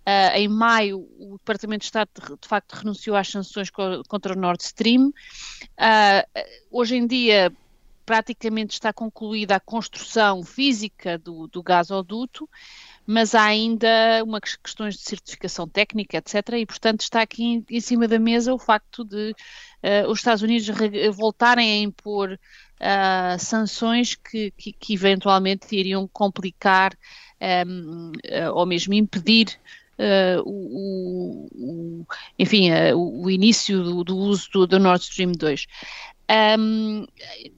Uh, 0.00 0.34
em 0.34 0.48
maio, 0.48 1.06
o 1.18 1.36
Departamento 1.38 1.80
de 1.80 1.84
Estado 1.86 2.08
de, 2.40 2.48
facto 2.48 2.72
renunciou 2.72 3.16
às 3.16 3.28
sanções 3.28 3.68
co 3.68 4.02
contra 4.08 4.32
o 4.32 4.38
Nord 4.38 4.62
Stream. 4.62 5.08
Uh, 5.08 6.40
hoje 6.70 6.96
em 6.96 7.06
dia, 7.06 7.52
praticamente 8.10 8.72
está 8.72 8.92
concluída 8.92 9.54
a 9.54 9.60
construção 9.60 10.42
física 10.42 11.16
do, 11.16 11.46
do 11.46 11.62
gasoduto, 11.62 12.50
mas 13.06 13.36
há 13.36 13.44
ainda 13.44 13.88
umas 14.24 14.56
questões 14.56 14.96
de 14.96 15.02
certificação 15.02 15.68
técnica, 15.68 16.16
etc. 16.16 16.54
E, 16.54 16.66
portanto, 16.66 17.02
está 17.02 17.22
aqui 17.22 17.44
em, 17.44 17.64
em 17.70 17.80
cima 17.80 18.08
da 18.08 18.18
mesa 18.18 18.52
o 18.52 18.58
facto 18.58 19.04
de 19.04 19.30
uh, 19.30 20.10
os 20.10 20.18
Estados 20.18 20.42
Unidos 20.42 20.66
voltarem 21.14 21.70
a 21.70 21.76
impor 21.76 22.32
uh, 22.32 23.38
sanções 23.38 24.16
que, 24.16 24.50
que, 24.56 24.72
que, 24.72 24.94
eventualmente 24.94 25.76
iriam 25.76 26.08
complicar 26.08 26.92
um, 27.64 28.10
ehm, 28.26 28.48
uh, 28.48 28.54
ou 28.56 28.66
mesmo 28.66 28.92
impedir 28.92 29.56
uh, 30.00 30.42
o, 30.44 31.48
o, 31.52 32.06
enfim, 32.38 32.70
uh, 32.72 32.96
o, 32.96 33.30
início 33.30 33.82
do, 33.84 34.02
do 34.02 34.16
uso 34.16 34.50
do, 34.52 34.66
do, 34.66 34.78
Nord 34.80 35.04
Stream 35.04 35.32
2. 35.32 35.66
Um, 36.30 37.06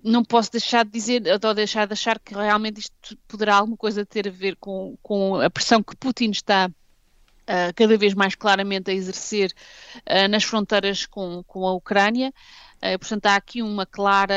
não 0.02 0.24
posso 0.24 0.50
deixar 0.50 0.84
de 0.86 0.90
dizer, 0.92 1.22
ou 1.44 1.54
deixar 1.54 1.86
de 1.86 1.92
achar 1.92 2.18
que 2.18 2.32
realmente 2.32 2.80
isto 2.80 3.18
poderá 3.28 3.56
alguma 3.56 3.76
coisa 3.76 4.06
ter 4.06 4.26
a 4.26 4.30
ver 4.30 4.56
com, 4.56 4.96
com 5.02 5.36
a 5.36 5.50
pressão 5.50 5.82
que 5.82 5.94
Putin 5.94 6.30
está 6.30 6.70
uh, 6.70 7.74
cada 7.76 7.98
vez 7.98 8.14
mais 8.14 8.34
claramente 8.34 8.90
a 8.90 8.94
exercer 8.94 9.52
uh, 9.98 10.26
nas 10.28 10.44
fronteiras 10.44 11.04
com, 11.04 11.42
com 11.46 11.66
a 11.66 11.74
Ucrânia. 11.74 12.32
Uh, 12.78 12.98
portanto, 12.98 13.26
há 13.26 13.36
aqui 13.36 13.60
uma 13.60 13.84
clara, 13.84 14.34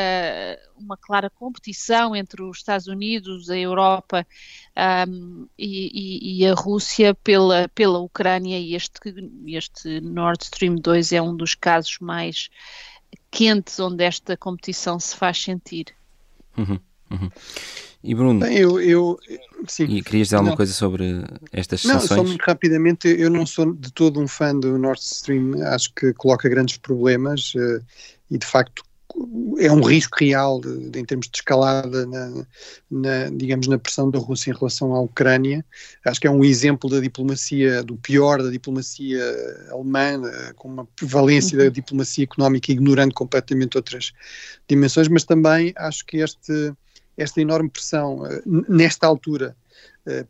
uma 0.76 0.98
clara 0.98 1.30
competição 1.30 2.14
entre 2.14 2.42
os 2.42 2.58
Estados 2.58 2.88
Unidos, 2.88 3.48
a 3.48 3.56
Europa 3.56 4.26
um, 5.08 5.48
e, 5.58 6.42
e, 6.42 6.46
a 6.46 6.52
Rússia 6.52 7.14
pela, 7.14 7.68
pela 7.74 7.98
Ucrânia, 7.98 8.58
e 8.58 8.74
este, 8.74 9.00
este 9.46 10.00
Nord 10.00 10.44
Stream 10.44 10.76
2 10.76 11.12
é 11.12 11.22
um 11.22 11.34
dos 11.34 11.54
casos 11.54 11.98
mais 12.00 12.50
quentes 13.36 13.78
onde 13.78 14.02
esta 14.02 14.34
competição 14.34 14.98
se 14.98 15.14
faz 15.14 15.42
sentir. 15.42 15.88
Uhum, 16.56 16.78
uhum. 17.10 17.30
E 18.02 18.14
Bruno, 18.14 18.40
Bem, 18.40 18.56
eu, 18.56 18.80
eu, 18.80 19.18
sim. 19.68 19.84
E 19.84 20.02
querias 20.02 20.28
dizer 20.28 20.36
alguma 20.36 20.52
não. 20.52 20.56
coisa 20.56 20.72
sobre 20.72 21.22
estas 21.52 21.84
não, 21.84 22.00
sanções? 22.00 22.10
Não, 22.10 22.16
só 22.16 22.24
muito 22.24 22.42
rapidamente, 22.42 23.08
eu 23.08 23.28
não 23.28 23.44
sou 23.44 23.74
de 23.74 23.92
todo 23.92 24.20
um 24.20 24.26
fã 24.26 24.58
do 24.58 24.78
Nord 24.78 25.00
Stream, 25.00 25.62
acho 25.66 25.92
que 25.92 26.14
coloca 26.14 26.48
grandes 26.48 26.78
problemas 26.78 27.52
uh, 27.56 27.84
e 28.30 28.38
de 28.38 28.46
facto 28.46 28.82
é 29.58 29.72
um 29.72 29.80
risco 29.82 30.18
real 30.20 30.60
de, 30.60 30.90
de, 30.90 31.00
em 31.00 31.04
termos 31.04 31.28
de 31.28 31.38
escalada 31.38 32.06
na, 32.06 32.46
na, 32.90 33.30
digamos, 33.30 33.66
na 33.66 33.78
pressão 33.78 34.10
da 34.10 34.18
Rússia 34.18 34.50
em 34.50 34.54
relação 34.54 34.94
à 34.94 35.00
Ucrânia. 35.00 35.64
Acho 36.04 36.20
que 36.20 36.26
é 36.26 36.30
um 36.30 36.44
exemplo 36.44 36.90
da 36.90 37.00
diplomacia, 37.00 37.82
do 37.82 37.96
pior 37.96 38.42
da 38.42 38.50
diplomacia 38.50 39.22
alemã, 39.70 40.20
eh, 40.26 40.52
com 40.56 40.68
uma 40.68 40.84
prevalência 40.84 41.56
uhum. 41.58 41.64
da 41.64 41.70
diplomacia 41.70 42.24
económica 42.24 42.70
ignorando 42.70 43.14
completamente 43.14 43.76
outras 43.76 44.12
dimensões, 44.68 45.08
mas 45.08 45.24
também 45.24 45.72
acho 45.76 46.04
que 46.04 46.18
este 46.18 46.74
esta 47.16 47.40
enorme 47.40 47.70
pressão 47.70 48.18
uh, 48.18 48.42
nesta 48.68 49.06
altura, 49.06 49.56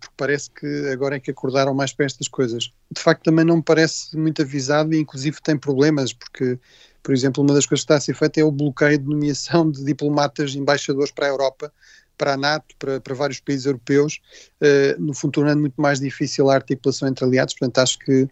porque 0.00 0.14
parece 0.16 0.50
que 0.50 0.88
agora 0.90 1.16
é 1.16 1.20
que 1.20 1.30
acordaram 1.30 1.74
mais 1.74 1.92
para 1.92 2.06
estas 2.06 2.28
coisas. 2.28 2.72
De 2.90 3.00
facto, 3.00 3.24
também 3.24 3.44
não 3.44 3.56
me 3.56 3.62
parece 3.62 4.16
muito 4.16 4.42
avisado 4.42 4.94
e, 4.94 4.98
inclusive, 4.98 5.40
tem 5.42 5.56
problemas, 5.56 6.12
porque, 6.12 6.58
por 7.02 7.14
exemplo, 7.14 7.42
uma 7.42 7.54
das 7.54 7.66
coisas 7.66 7.84
que 7.84 7.92
está 7.92 7.96
a 7.96 8.00
ser 8.00 8.14
feita 8.14 8.40
é 8.40 8.44
o 8.44 8.50
bloqueio 8.50 8.98
de 8.98 9.04
nomeação 9.04 9.70
de 9.70 9.84
diplomatas 9.84 10.54
embaixadores 10.54 11.10
para 11.10 11.26
a 11.26 11.28
Europa, 11.28 11.72
para 12.16 12.32
a 12.32 12.36
NATO, 12.36 12.74
para, 12.78 13.00
para 13.00 13.14
vários 13.14 13.40
países 13.40 13.66
europeus, 13.66 14.20
uh, 14.62 15.00
no 15.00 15.12
fundo 15.12 15.32
tornando 15.32 15.60
muito 15.60 15.80
mais 15.80 16.00
difícil 16.00 16.50
a 16.50 16.54
articulação 16.54 17.08
entre 17.08 17.24
aliados, 17.24 17.54
portanto 17.54 17.78
acho 17.78 17.98
que 17.98 18.28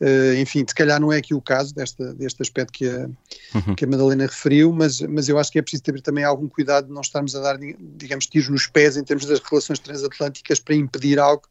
Uh, 0.00 0.34
enfim, 0.40 0.64
se 0.66 0.74
calhar 0.74 1.00
não 1.00 1.12
é 1.12 1.18
aqui 1.18 1.34
o 1.34 1.40
caso 1.40 1.74
desta, 1.74 2.12
deste 2.14 2.42
aspecto 2.42 2.72
que 2.72 2.88
a, 2.88 3.08
uhum. 3.54 3.74
que 3.76 3.84
a 3.84 3.88
Madalena 3.88 4.26
referiu, 4.26 4.72
mas, 4.72 5.00
mas 5.00 5.28
eu 5.28 5.38
acho 5.38 5.52
que 5.52 5.58
é 5.58 5.62
preciso 5.62 5.84
ter 5.84 6.00
também 6.00 6.24
algum 6.24 6.48
cuidado 6.48 6.88
de 6.88 6.92
não 6.92 7.00
estarmos 7.00 7.34
a 7.36 7.40
dar, 7.40 7.58
digamos, 7.96 8.26
tiros 8.26 8.48
nos 8.48 8.66
pés 8.66 8.96
em 8.96 9.04
termos 9.04 9.24
das 9.24 9.38
relações 9.40 9.78
transatlânticas 9.78 10.58
para 10.58 10.74
impedir 10.74 11.18
algo 11.18 11.42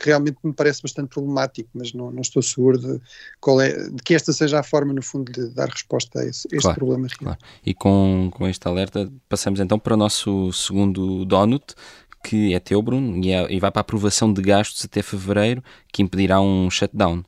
que 0.00 0.06
realmente 0.06 0.38
me 0.42 0.52
parece 0.52 0.82
bastante 0.82 1.08
problemático, 1.08 1.68
mas 1.74 1.92
não, 1.92 2.10
não 2.10 2.22
estou 2.22 2.42
seguro 2.42 2.78
de, 2.78 3.00
qual 3.38 3.60
é, 3.60 3.90
de 3.90 4.02
que 4.02 4.14
esta 4.14 4.32
seja 4.32 4.58
a 4.58 4.62
forma, 4.62 4.94
no 4.94 5.02
fundo, 5.02 5.30
de 5.30 5.48
dar 5.50 5.68
resposta 5.68 6.20
a 6.20 6.24
esse, 6.24 6.48
este 6.50 6.62
claro, 6.62 6.78
problema. 6.78 7.06
Claro. 7.08 7.38
E 7.64 7.74
com, 7.74 8.30
com 8.32 8.48
este 8.48 8.66
alerta, 8.66 9.12
passamos 9.28 9.60
então 9.60 9.78
para 9.78 9.94
o 9.94 9.96
nosso 9.96 10.52
segundo 10.52 11.24
donut, 11.26 11.74
que 12.24 12.54
é 12.54 12.60
teu, 12.60 12.80
Bruno, 12.80 13.22
e, 13.22 13.30
é, 13.30 13.52
e 13.52 13.60
vai 13.60 13.70
para 13.70 13.80
a 13.80 13.82
aprovação 13.82 14.32
de 14.32 14.40
gastos 14.42 14.84
até 14.84 15.02
fevereiro, 15.02 15.62
que 15.92 16.02
impedirá 16.02 16.40
um 16.40 16.70
shutdown. 16.70 17.22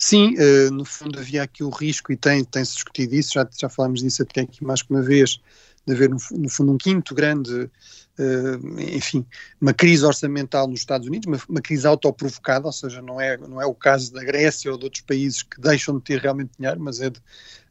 Sim, 0.00 0.36
uh, 0.36 0.70
no 0.72 0.84
fundo 0.84 1.18
havia 1.18 1.42
aqui 1.42 1.64
o 1.64 1.70
risco, 1.70 2.12
e 2.12 2.16
tem, 2.16 2.44
tem-se 2.44 2.74
discutido 2.74 3.16
isso, 3.16 3.32
já, 3.34 3.48
já 3.58 3.68
falámos 3.68 4.00
disso 4.00 4.22
até 4.22 4.42
aqui 4.42 4.64
mais 4.64 4.80
que 4.80 4.90
uma 4.92 5.02
vez, 5.02 5.40
de 5.84 5.92
haver 5.92 6.08
no, 6.08 6.18
no 6.38 6.48
fundo 6.48 6.70
um 6.72 6.78
quinto 6.78 7.16
grande, 7.16 7.52
uh, 7.52 8.80
enfim, 8.94 9.26
uma 9.60 9.74
crise 9.74 10.04
orçamental 10.04 10.68
nos 10.68 10.78
Estados 10.78 11.08
Unidos, 11.08 11.26
uma, 11.26 11.40
uma, 11.48 11.60
crise 11.60 11.84
autoprovocada, 11.84 12.66
ou 12.66 12.72
seja, 12.72 13.02
não 13.02 13.20
é, 13.20 13.36
não 13.38 13.60
é 13.60 13.66
o 13.66 13.74
caso 13.74 14.12
da 14.12 14.22
Grécia 14.22 14.70
ou 14.70 14.78
de 14.78 14.84
outros 14.84 15.02
países 15.02 15.42
que 15.42 15.60
deixam 15.60 15.98
de 15.98 16.04
ter 16.04 16.20
realmente 16.20 16.52
dinheiro, 16.56 16.80
mas 16.80 17.00
é 17.00 17.10
de, 17.10 17.18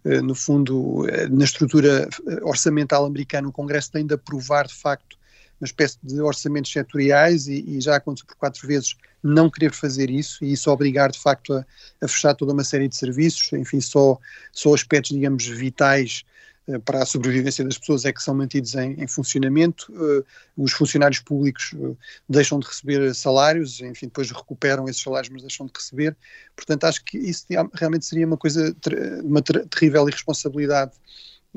uh, 0.04 0.22
no 0.22 0.36
fundo, 0.36 1.06
na 1.32 1.46
estrutura 1.46 2.10
orçamental 2.42 3.06
americana, 3.06 3.48
o 3.48 3.54
Congresso 3.54 3.90
tem 3.94 4.06
de 4.06 4.16
aprovar 4.16 4.68
de 4.68 4.76
facto 4.76 5.17
uma 5.60 5.66
espécie 5.66 5.98
de 6.04 6.22
orçamentos 6.22 6.72
setoriais 6.72 7.48
e, 7.48 7.64
e, 7.68 7.82
já 7.82 7.96
aconteceu 7.96 8.28
por 8.28 8.36
quatro 8.36 8.68
vezes 8.68 8.96
não 9.24 9.50
querer 9.50 9.74
fazer 9.74 10.10
isso 10.10 10.44
e 10.44 10.54
isso 10.54 10.72
obrigar 10.72 11.12
de 11.12 11.20
facto 11.20 11.54
a, 11.54 11.66
a 12.02 12.08
fechar 12.08 12.36
toda 12.36 12.54
uma 12.54 12.64
série 12.64 12.88
de 12.88 12.96
serviços, 12.96 13.52
enfim, 13.54 13.82
só, 13.82 14.18
só 14.52 14.74
aspectos, 14.74 15.12
digamos, 15.12 15.46
vitais 15.48 16.24
uh, 16.68 16.80
para 16.82 17.02
a 17.02 17.06
sobrevivência 17.06 17.66
das 17.66 17.78
pessoas 17.78 18.06
é 18.06 18.14
que 18.14 18.22
são 18.22 18.36
mantidos 18.36 18.76
em, 18.76 18.94
em 19.02 19.08
funcionamento. 19.08 19.92
Uh, 19.92 20.24
os 20.56 20.72
funcionários 20.72 21.20
públicos 21.20 21.74
uh, 21.74 21.98
deixam 22.30 22.60
de 22.60 22.68
receber 22.68 23.14
salários, 23.16 23.82
enfim, 23.82 24.06
depois 24.06 24.30
recuperam 24.30 24.88
esses 24.88 25.02
salários, 25.02 25.32
mas 25.32 25.42
deixam 25.42 25.66
de 25.66 25.74
receber. 25.76 26.16
Portanto, 26.56 26.84
acho 26.84 27.04
que 27.04 27.18
isso 27.18 27.46
realmente 27.74 28.06
seria 28.06 28.28
uma 28.28 28.38
coisa, 28.38 28.76
uma 29.24 29.42
ter 29.42 29.66
terrível 29.66 30.08
irresponsabilidade 30.08 30.92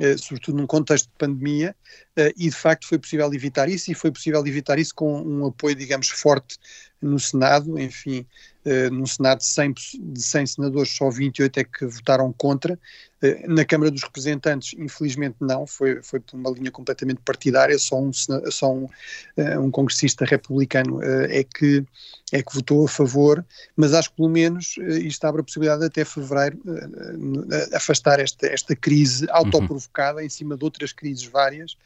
eh, 0.01 0.17
sobretudo 0.17 0.57
num 0.57 0.67
contexto 0.67 1.07
de 1.07 1.19
pandemia, 1.19 1.77
eh, 2.10 2.10
e 2.37 2.49
de 2.49 2.57
facto 2.57 2.87
foi 2.87 2.99
possível 2.99 3.33
evitar 3.33 3.69
isso, 3.69 3.91
e 3.91 3.95
foi 3.95 4.11
possível 4.11 4.45
evitar 4.47 4.79
isso 4.79 4.95
com 4.95 5.23
um 5.23 5.47
apoio, 5.47 5.75
digamos, 5.75 6.09
forte 6.09 6.59
no 7.01 7.19
Senado, 7.19 7.79
enfim, 7.79 8.27
uh, 8.65 8.93
no 8.93 9.07
Senado 9.07 9.39
de 9.39 9.47
100, 9.47 9.75
de 10.01 10.23
100 10.23 10.47
senadores, 10.47 10.91
só 10.91 11.09
28 11.09 11.61
é 11.61 11.65
que 11.65 11.87
votaram 11.87 12.33
contra. 12.33 12.79
Uh, 13.23 13.51
na 13.51 13.65
Câmara 13.65 13.91
dos 13.91 14.03
Representantes, 14.03 14.75
infelizmente 14.79 15.37
não, 15.41 15.67
foi, 15.67 16.03
foi 16.03 16.21
por 16.21 16.37
uma 16.37 16.51
linha 16.51 16.71
completamente 16.71 17.21
partidária, 17.25 17.79
só 17.79 17.99
um, 17.99 18.13
só 18.13 18.73
um, 18.73 18.85
uh, 18.85 19.61
um 19.61 19.71
congressista 19.71 20.25
republicano 20.25 21.01
é, 21.03 21.43
que, 21.43 21.85
é 22.33 22.43
que 22.43 22.55
votou 22.55 22.85
a 22.85 22.89
favor, 22.89 23.45
mas 23.75 23.95
acho 23.95 24.11
que 24.11 24.17
pelo 24.17 24.29
menos 24.29 24.77
isto 24.79 25.25
abre 25.25 25.41
a 25.41 25.45
possibilidade 25.45 25.81
de 25.81 25.87
até 25.87 26.05
fevereiro 26.05 26.61
afastar 27.73 28.21
esta, 28.21 28.47
esta 28.47 28.77
crise 28.77 29.25
uhum. 29.25 29.37
autoprovocada 29.37 30.19
uhum. 30.19 30.27
em 30.27 30.29
cima 30.29 30.57
de 30.57 30.65
outras 30.65 30.93
crises 30.93 31.25
várias, 31.25 31.77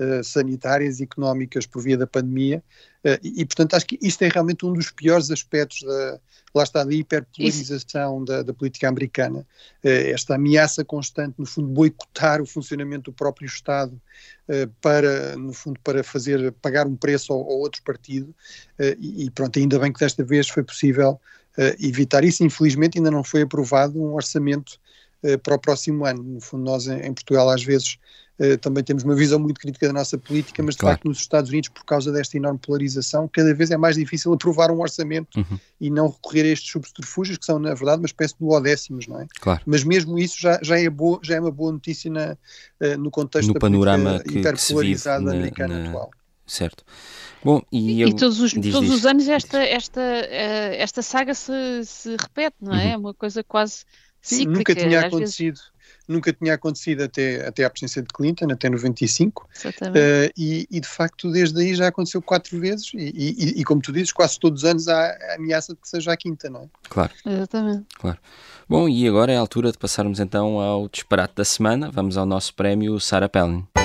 uh, 0.00 0.24
sanitárias 0.24 0.98
e 0.98 1.04
económicas 1.04 1.66
por 1.66 1.82
via 1.82 1.96
da 1.96 2.06
pandemia, 2.06 2.62
uh, 3.04 3.18
e, 3.22 3.42
e, 3.42 3.44
portanto 3.44 3.74
acho 3.74 3.86
que 3.86 3.98
isto 4.00 4.22
é 4.22 4.28
realmente 4.28 4.64
um 4.64 4.72
dos 4.72 4.90
piores 4.90 5.30
aspectos 5.30 5.82
da, 5.82 6.20
lá 6.54 6.62
está, 6.62 6.82
da 6.82 6.92
hiperpolarização 6.92 8.24
da, 8.24 8.42
da, 8.42 8.52
política 8.54 8.88
americana, 8.88 9.40
uh, 9.40 9.88
esta 9.88 10.34
ameaça 10.34 10.84
constante, 10.84 11.34
no 11.38 11.46
fundo, 11.46 11.68
boicotar 11.68 12.40
o 12.40 12.46
funcionamento 12.46 13.10
do 13.10 13.14
próprio 13.14 13.46
Estado 13.46 14.00
para, 14.80 15.36
no 15.36 15.52
fundo, 15.52 15.78
para 15.84 16.02
fazer, 16.02 16.50
pagar 16.60 16.84
um 16.84 16.96
preço 16.96 17.32
ao, 17.32 17.38
ao 17.38 17.58
outro 17.60 17.80
partido, 17.84 18.34
e, 18.98 19.26
e, 19.26 19.30
pronto, 19.30 19.56
ainda 19.56 19.78
bem 19.78 19.92
que 19.92 20.00
desta 20.00 20.24
vez 20.24 20.48
foi 20.48 20.64
possível 20.64 21.20
evitar 21.78 22.24
isso, 22.24 22.42
infelizmente 22.42 22.98
ainda 22.98 23.12
não 23.12 23.22
foi 23.22 23.42
aprovado 23.42 24.02
um 24.02 24.12
orçamento 24.12 24.80
para 25.44 25.54
o 25.54 25.58
próximo 25.58 26.04
ano. 26.04 26.20
No 26.24 26.40
fundo, 26.40 26.64
nós 26.64 26.88
em 26.88 27.14
Portugal 27.14 27.48
às 27.48 27.62
vezes 27.62 27.96
eh, 28.29 28.29
também 28.60 28.82
temos 28.82 29.02
uma 29.02 29.14
visão 29.14 29.38
muito 29.38 29.60
crítica 29.60 29.86
da 29.86 29.92
nossa 29.92 30.16
política, 30.16 30.62
mas 30.62 30.74
de 30.74 30.80
claro. 30.80 30.96
facto 30.96 31.08
nos 31.08 31.18
Estados 31.18 31.50
Unidos, 31.50 31.68
por 31.68 31.84
causa 31.84 32.10
desta 32.10 32.36
enorme 32.36 32.58
polarização, 32.58 33.28
cada 33.30 33.52
vez 33.52 33.70
é 33.70 33.76
mais 33.76 33.96
difícil 33.96 34.32
aprovar 34.32 34.70
um 34.70 34.80
orçamento 34.80 35.38
uhum. 35.38 35.58
e 35.80 35.90
não 35.90 36.08
recorrer 36.08 36.44
a 36.44 36.48
estes 36.48 36.70
subterfúgios, 36.70 37.36
que 37.36 37.44
são, 37.44 37.58
na 37.58 37.74
verdade, 37.74 38.00
uma 38.00 38.06
espécie 38.06 38.34
de 38.34 38.40
duodécimos, 38.40 39.06
não 39.06 39.20
é? 39.20 39.26
Claro. 39.40 39.60
Mas 39.66 39.84
mesmo 39.84 40.18
isso 40.18 40.40
já, 40.40 40.58
já, 40.62 40.78
é, 40.78 40.88
boa, 40.88 41.20
já 41.22 41.36
é 41.36 41.40
uma 41.40 41.50
boa 41.50 41.72
notícia 41.72 42.10
na, 42.10 42.32
uh, 42.32 42.98
no 42.98 43.10
contexto 43.10 43.48
no 43.48 43.54
da 43.54 43.60
panorama 43.60 44.20
que, 44.20 44.38
hiperpolarizada 44.38 45.30
que 45.30 45.36
americana 45.36 45.78
na... 45.78 45.88
atual. 45.88 46.10
Certo. 46.46 46.82
Bom, 47.44 47.62
e, 47.70 48.00
eu... 48.00 48.08
e 48.08 48.14
todos 48.14 48.40
os, 48.40 48.52
diz, 48.52 48.72
todos 48.72 48.90
diz. 48.90 48.98
os 48.98 49.06
anos 49.06 49.28
esta, 49.28 49.58
esta, 49.58 50.00
uh, 50.00 50.74
esta 50.74 51.02
saga 51.02 51.34
se, 51.34 51.84
se 51.84 52.16
repete, 52.16 52.56
não 52.60 52.74
é? 52.74 52.86
Uhum. 52.86 52.92
É 52.92 52.96
uma 52.96 53.14
coisa 53.14 53.44
quase 53.44 53.84
Sim, 54.20 54.46
nunca 54.46 54.74
tinha 54.74 55.00
acontecido. 55.00 55.56
Vezes 55.56 55.79
nunca 56.10 56.32
tinha 56.32 56.54
acontecido 56.54 57.02
até, 57.02 57.46
até 57.46 57.64
à 57.64 57.70
presença 57.70 58.02
de 58.02 58.08
Clinton, 58.08 58.50
até 58.50 58.68
95, 58.68 59.44
uh, 59.44 60.32
e, 60.36 60.66
e, 60.70 60.80
de 60.80 60.88
facto 60.88 61.30
desde 61.30 61.60
aí 61.60 61.74
já 61.74 61.88
aconteceu 61.88 62.20
quatro 62.20 62.58
vezes, 62.58 62.90
e, 62.94 62.98
e, 62.98 63.60
e, 63.60 63.64
como 63.64 63.80
tu 63.80 63.92
dizes, 63.92 64.12
quase 64.12 64.38
todos 64.38 64.64
os 64.64 64.68
anos 64.68 64.88
há 64.88 65.10
a 65.10 65.34
ameaça 65.36 65.74
de 65.74 65.80
que 65.80 65.88
seja 65.88 66.12
a 66.12 66.16
quinta, 66.16 66.50
não 66.50 66.62
é? 66.62 66.68
Claro. 66.88 67.12
Exatamente. 67.24 67.84
Claro. 67.98 68.18
Bom, 68.68 68.88
e 68.88 69.06
agora 69.08 69.32
é 69.32 69.36
a 69.36 69.40
altura 69.40 69.72
de 69.72 69.78
passarmos 69.78 70.20
então 70.20 70.60
ao 70.60 70.88
disparate 70.88 71.34
da 71.36 71.44
semana, 71.44 71.90
vamos 71.90 72.16
ao 72.16 72.26
nosso 72.26 72.54
prémio 72.54 72.98
Sarah 73.00 73.28
Palin. 73.28 73.79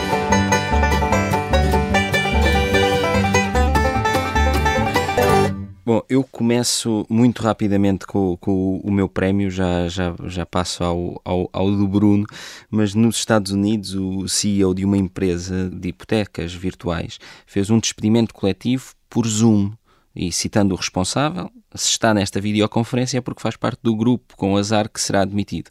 Bom, 5.86 6.02
eu 6.10 6.24
começo 6.24 7.06
muito 7.08 7.44
rapidamente 7.44 8.08
com, 8.08 8.36
com 8.38 8.80
o 8.80 8.92
meu 8.92 9.08
prémio, 9.08 9.52
já, 9.52 9.88
já, 9.88 10.16
já 10.24 10.44
passo 10.44 10.84
ao, 10.84 11.22
ao, 11.24 11.48
ao, 11.54 11.70
do 11.70 11.88
Bruno, 11.88 12.26
mas 12.72 12.96
nos 12.96 13.18
Estados 13.18 13.52
Unidos 13.52 13.94
o 13.94 14.28
CEO 14.28 14.74
de 14.74 14.84
uma 14.84 14.98
empresa 14.98 15.70
de 15.70 15.90
hipotecas 15.90 16.52
virtuais 16.56 17.20
fez 17.46 17.70
um 17.70 17.78
despedimento 17.78 18.34
coletivo 18.34 18.96
por 19.08 19.28
Zoom 19.28 19.74
e 20.16 20.32
citando 20.32 20.74
o 20.74 20.78
responsável, 20.78 21.52
se 21.76 21.90
está 21.90 22.16
nesta 22.16 22.42
videoconferência 22.42 23.20
é 23.20 23.22
porque 23.22 23.44
faz 23.44 23.56
parte 23.56 23.82
do 23.84 23.96
grupo 23.96 24.36
com 24.36 24.58
azar 24.58 24.90
que 24.90 25.00
será 25.00 25.22
admitido. 25.22 25.70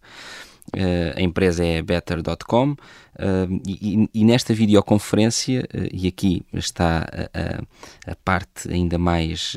Uh, 0.73 1.13
a 1.17 1.21
empresa 1.21 1.65
é 1.65 1.83
better.com 1.83 2.71
uh, 2.71 2.77
e, 3.67 4.09
e, 4.13 4.25
nesta 4.25 4.55
videoconferência, 4.55 5.69
uh, 5.73 5.89
e 5.93 6.09
aqui 6.09 6.43
está 6.53 7.07
a, 7.35 8.11
a 8.11 8.17
parte 8.25 8.73
ainda 8.73 8.99
mais 8.99 9.55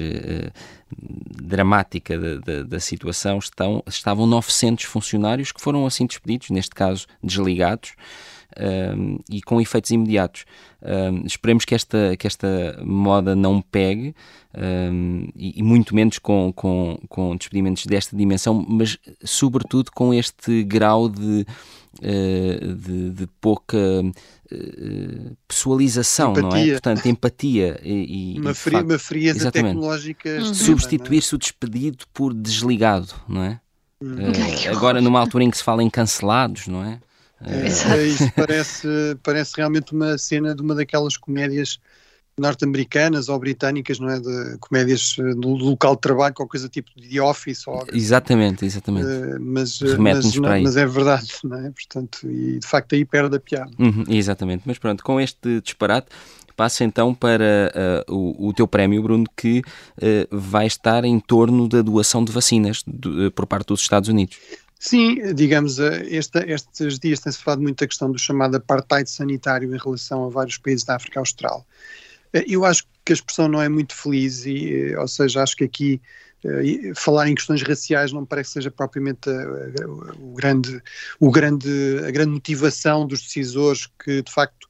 dramática 1.41 2.17
da, 2.19 2.35
da, 2.37 2.63
da, 2.63 2.79
situação, 2.79 3.39
estão, 3.39 3.81
estavam 3.87 4.27
900 4.27 4.83
funcionários 4.85 5.51
que 5.51 5.61
foram 5.61 5.87
assim 5.87 6.05
despedidos, 6.05 6.49
neste 6.49 6.75
caso 6.75 7.07
desligados, 7.23 7.93
e 9.29 9.41
com 9.41 9.61
efeitos 9.61 9.91
imediatos. 9.91 10.45
esperemos 11.25 11.65
que 11.65 11.75
esta, 11.75 12.15
que 12.17 12.27
esta 12.27 12.79
moda 12.83 13.35
não 13.35 13.61
pegue, 13.61 14.15
e, 15.35 15.59
e, 15.59 15.63
muito 15.63 15.93
menos 15.93 16.17
com, 16.19 16.51
com, 16.55 16.99
com 17.07 17.35
despedimentos 17.35 17.85
desta 17.85 18.15
dimensão, 18.15 18.65
mas 18.67 18.97
sobretudo 19.23 19.91
com 19.91 20.13
este 20.13 20.63
grau 20.63 21.07
de, 21.07 21.45
uh, 21.99 22.75
de, 22.75 23.09
de, 23.11 23.27
pouca 23.39 23.77
uh, 23.77 25.37
pessoalização, 25.47 26.31
empatia. 26.31 26.49
não 26.49 26.55
é? 26.55 26.71
Portanto, 26.71 27.05
empatia 27.05 27.79
e, 27.83 28.35
e 28.35 28.39
uma, 28.39 28.53
fria, 28.53 28.79
facto, 28.79 28.89
uma 28.89 28.99
frieza 28.99 29.51
tecnológica. 29.51 30.29
Uhum. 30.29 30.51
É? 30.51 30.53
Substituir-se 30.53 31.35
o 31.35 31.37
despedido 31.37 32.05
por 32.13 32.33
desligado, 32.33 33.13
não 33.27 33.43
é? 33.43 33.59
Uh, 34.01 34.75
agora, 34.75 35.01
numa 35.01 35.19
altura 35.19 35.43
em 35.43 35.49
que 35.49 35.57
se 35.57 35.63
fala 35.63 35.83
em 35.83 35.89
cancelados, 35.89 36.67
não 36.67 36.83
é? 36.83 36.99
É, 37.45 37.67
é, 37.67 38.03
isso 38.07 38.31
parece, 38.35 38.87
parece 39.21 39.53
realmente 39.55 39.93
uma 39.93 40.17
cena 40.17 40.55
de 40.55 40.61
uma 40.61 40.73
daquelas 40.73 41.17
comédias 41.17 41.79
norte-americanas 42.39 43.29
ou 43.29 43.39
britânicas, 43.39 43.99
não 43.99 44.09
é? 44.09 44.19
De 44.19 44.57
comédias 44.59 45.15
eh, 45.19 45.23
no 45.23 45.55
local 45.55 45.95
de 45.95 46.01
trabalho, 46.01 46.35
ou 46.37 46.47
coisa 46.47 46.69
tipo 46.69 46.89
de 46.95 47.19
Office. 47.19 47.67
Ou, 47.67 47.83
exatamente, 47.91 48.63
exatamente. 48.63 49.07
Uh, 49.07 49.37
mas, 49.39 49.81
eh, 49.81 49.97
mas, 49.97 50.35
não, 50.35 50.61
mas, 50.61 50.77
é 50.77 50.85
verdade, 50.85 51.33
não 51.43 51.57
é? 51.57 51.71
Portanto, 51.71 52.29
e 52.29 52.59
de 52.59 52.67
facto 52.67 52.93
aí 52.93 53.03
perde 53.03 53.35
a 53.35 53.39
piada. 53.39 53.71
Uhum, 53.79 54.03
exatamente, 54.07 54.63
mas 54.65 54.77
pronto, 54.77 55.03
com 55.03 55.19
este 55.19 55.61
disparate 55.61 56.07
passa 56.55 56.83
então 56.83 57.13
para 57.13 57.71
uh, 58.07 58.13
o, 58.13 58.47
o, 58.47 58.53
teu 58.53 58.67
prémio, 58.67 59.01
Bruno, 59.03 59.25
que 59.35 59.59
uh, 59.59 60.27
vai 60.31 60.65
estar 60.65 61.05
em 61.05 61.19
torno 61.19 61.69
da 61.69 61.83
doação 61.83 62.25
de 62.25 62.31
vacinas 62.31 62.83
do, 62.85 63.31
por 63.31 63.45
parte 63.45 63.67
dos 63.67 63.81
Estados 63.81 64.09
Unidos. 64.09 64.37
Sim, 64.79 65.33
digamos, 65.33 65.79
esta, 65.79 66.45
estes 66.49 66.99
dias 66.99 67.19
tem-se 67.19 67.39
falado 67.39 67.61
muito 67.61 67.79
da 67.79 67.87
questão 67.87 68.11
do 68.11 68.19
chamado 68.19 68.55
apartheid 68.55 69.09
sanitário 69.09 69.73
em 69.73 69.77
relação 69.77 70.25
a 70.25 70.29
vários 70.29 70.57
países 70.57 70.85
da 70.85 70.95
África 70.95 71.19
Austral. 71.19 71.65
Eh, 72.31 72.45
eu 72.47 72.63
acho 72.63 72.85
que 73.03 73.11
a 73.11 73.15
expressão 73.15 73.47
não 73.47 73.61
é 73.61 73.67
muito 73.67 73.95
feliz, 73.95 74.45
e, 74.45 74.91
eh, 74.91 74.99
ou 74.99 75.07
seja, 75.07 75.41
acho 75.41 75.55
que 75.55 75.63
aqui 75.63 76.01
falar 76.95 77.27
em 77.27 77.35
questões 77.35 77.61
raciais 77.63 78.13
não 78.13 78.23
parece 78.23 78.49
que 78.49 78.53
seja 78.53 78.71
propriamente 78.71 79.27
a, 79.27 79.33
a, 79.33 80.15
o 80.19 80.33
grande, 80.33 80.81
o 81.19 81.31
grande, 81.31 81.99
a 82.07 82.11
grande 82.11 82.31
motivação 82.31 83.07
dos 83.07 83.21
decisores 83.23 83.89
que, 84.01 84.21
de 84.21 84.31
facto, 84.31 84.67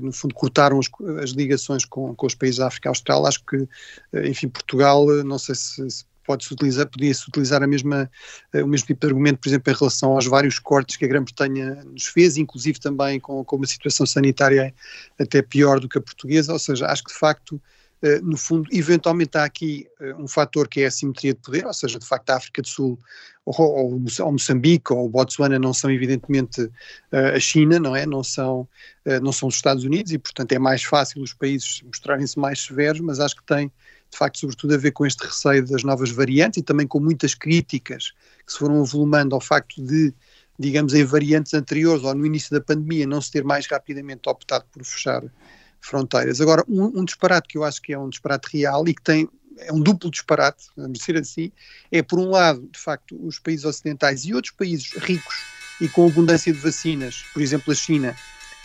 no 0.00 0.12
fundo, 0.12 0.34
cortaram 0.34 0.78
as, 0.78 0.88
as 1.20 1.30
ligações 1.30 1.84
com, 1.84 2.14
com, 2.14 2.26
os 2.26 2.34
países 2.34 2.58
da 2.58 2.68
África 2.68 2.88
Austral. 2.88 3.26
Acho 3.26 3.44
que, 3.44 3.68
enfim, 4.24 4.48
Portugal, 4.48 5.04
não 5.24 5.36
sei 5.36 5.56
se, 5.56 5.90
se 5.90 6.04
pode-se 6.24 6.52
utilizar, 6.52 6.86
podia-se 6.86 7.28
utilizar 7.28 7.62
a 7.62 7.66
mesma, 7.66 8.10
eh, 8.52 8.62
o 8.62 8.68
mesmo 8.68 8.86
tipo 8.86 9.00
de 9.00 9.06
argumento, 9.06 9.38
por 9.38 9.48
exemplo, 9.48 9.72
em 9.72 9.76
relação 9.76 10.12
aos 10.12 10.26
vários 10.26 10.58
cortes 10.58 10.96
que 10.96 11.04
a 11.04 11.08
Grã-Bretanha 11.08 11.84
nos 11.84 12.06
fez, 12.06 12.36
inclusive 12.36 12.80
também 12.80 13.20
com, 13.20 13.44
com 13.44 13.56
uma 13.56 13.66
situação 13.66 14.06
sanitária 14.06 14.74
até 15.18 15.42
pior 15.42 15.80
do 15.80 15.88
que 15.88 15.98
a 15.98 16.00
portuguesa, 16.00 16.52
ou 16.52 16.58
seja, 16.58 16.86
acho 16.86 17.04
que 17.04 17.12
de 17.12 17.18
facto 17.18 17.60
Uh, 18.04 18.22
no 18.22 18.36
fundo, 18.36 18.68
eventualmente 18.70 19.38
há 19.38 19.44
aqui 19.44 19.86
uh, 19.98 20.22
um 20.22 20.28
fator 20.28 20.68
que 20.68 20.82
é 20.82 20.86
a 20.86 20.90
simetria 20.90 21.32
de 21.32 21.40
poder, 21.40 21.64
ou 21.64 21.72
seja, 21.72 21.98
de 21.98 22.04
facto 22.06 22.28
a 22.28 22.36
África 22.36 22.60
do 22.60 22.68
Sul 22.68 22.98
ou, 23.46 23.54
ou, 23.58 24.30
Moçambique 24.30 24.92
ou 24.92 25.08
Botsuana 25.08 25.58
não 25.58 25.72
são 25.72 25.90
evidentemente 25.90 26.70
a 27.10 27.38
China, 27.40 27.78
não 27.78 27.96
é? 27.96 28.04
Não 28.04 28.22
são, 28.22 28.68
não 29.22 29.32
são 29.32 29.48
os 29.48 29.54
Estados 29.54 29.84
Unidos 29.84 30.12
e, 30.12 30.18
portanto, 30.18 30.52
é 30.52 30.58
mais 30.58 30.82
fácil 30.82 31.22
os 31.22 31.34
países 31.34 31.82
mostrarem-se 31.82 32.38
mais 32.38 32.62
severos, 32.62 33.00
mas 33.00 33.20
acho 33.20 33.36
que 33.36 33.44
tem 33.44 33.70
de 34.14 34.18
facto, 34.18 34.38
sobretudo 34.38 34.74
a 34.74 34.78
ver 34.78 34.92
com 34.92 35.04
este 35.04 35.26
receio 35.26 35.66
das 35.66 35.82
novas 35.82 36.12
variantes 36.12 36.58
e 36.58 36.62
também 36.62 36.86
com 36.86 37.00
muitas 37.00 37.34
críticas 37.34 38.12
que 38.46 38.52
se 38.52 38.58
foram 38.58 38.80
avolumando 38.80 39.34
ao 39.34 39.40
facto 39.40 39.82
de, 39.82 40.14
digamos, 40.56 40.94
em 40.94 41.02
variantes 41.02 41.52
anteriores 41.52 42.04
ou 42.04 42.14
no 42.14 42.24
início 42.24 42.52
da 42.52 42.60
pandemia 42.60 43.08
não 43.08 43.20
se 43.20 43.32
ter 43.32 43.42
mais 43.42 43.66
rapidamente 43.66 44.28
optado 44.28 44.64
por 44.72 44.84
fechar 44.84 45.20
fronteiras. 45.80 46.40
Agora, 46.40 46.64
um, 46.68 47.00
um 47.00 47.04
disparate 47.04 47.48
que 47.48 47.58
eu 47.58 47.64
acho 47.64 47.82
que 47.82 47.92
é 47.92 47.98
um 47.98 48.08
disparate 48.08 48.56
real 48.56 48.86
e 48.86 48.94
que 48.94 49.02
tem 49.02 49.28
é 49.58 49.72
um 49.72 49.80
duplo 49.80 50.10
disparate, 50.10 50.64
vamos 50.76 50.98
dizer 50.98 51.16
assim, 51.16 51.52
é 51.90 52.02
por 52.02 52.18
um 52.18 52.30
lado, 52.30 52.68
de 52.72 52.78
facto, 52.78 53.16
os 53.24 53.38
países 53.38 53.64
ocidentais 53.64 54.24
e 54.24 54.34
outros 54.34 54.52
países 54.52 54.92
ricos 54.96 55.34
e 55.80 55.88
com 55.88 56.08
abundância 56.08 56.52
de 56.52 56.58
vacinas, 56.58 57.24
por 57.32 57.40
exemplo 57.40 57.72
a 57.72 57.74
China, 57.74 58.16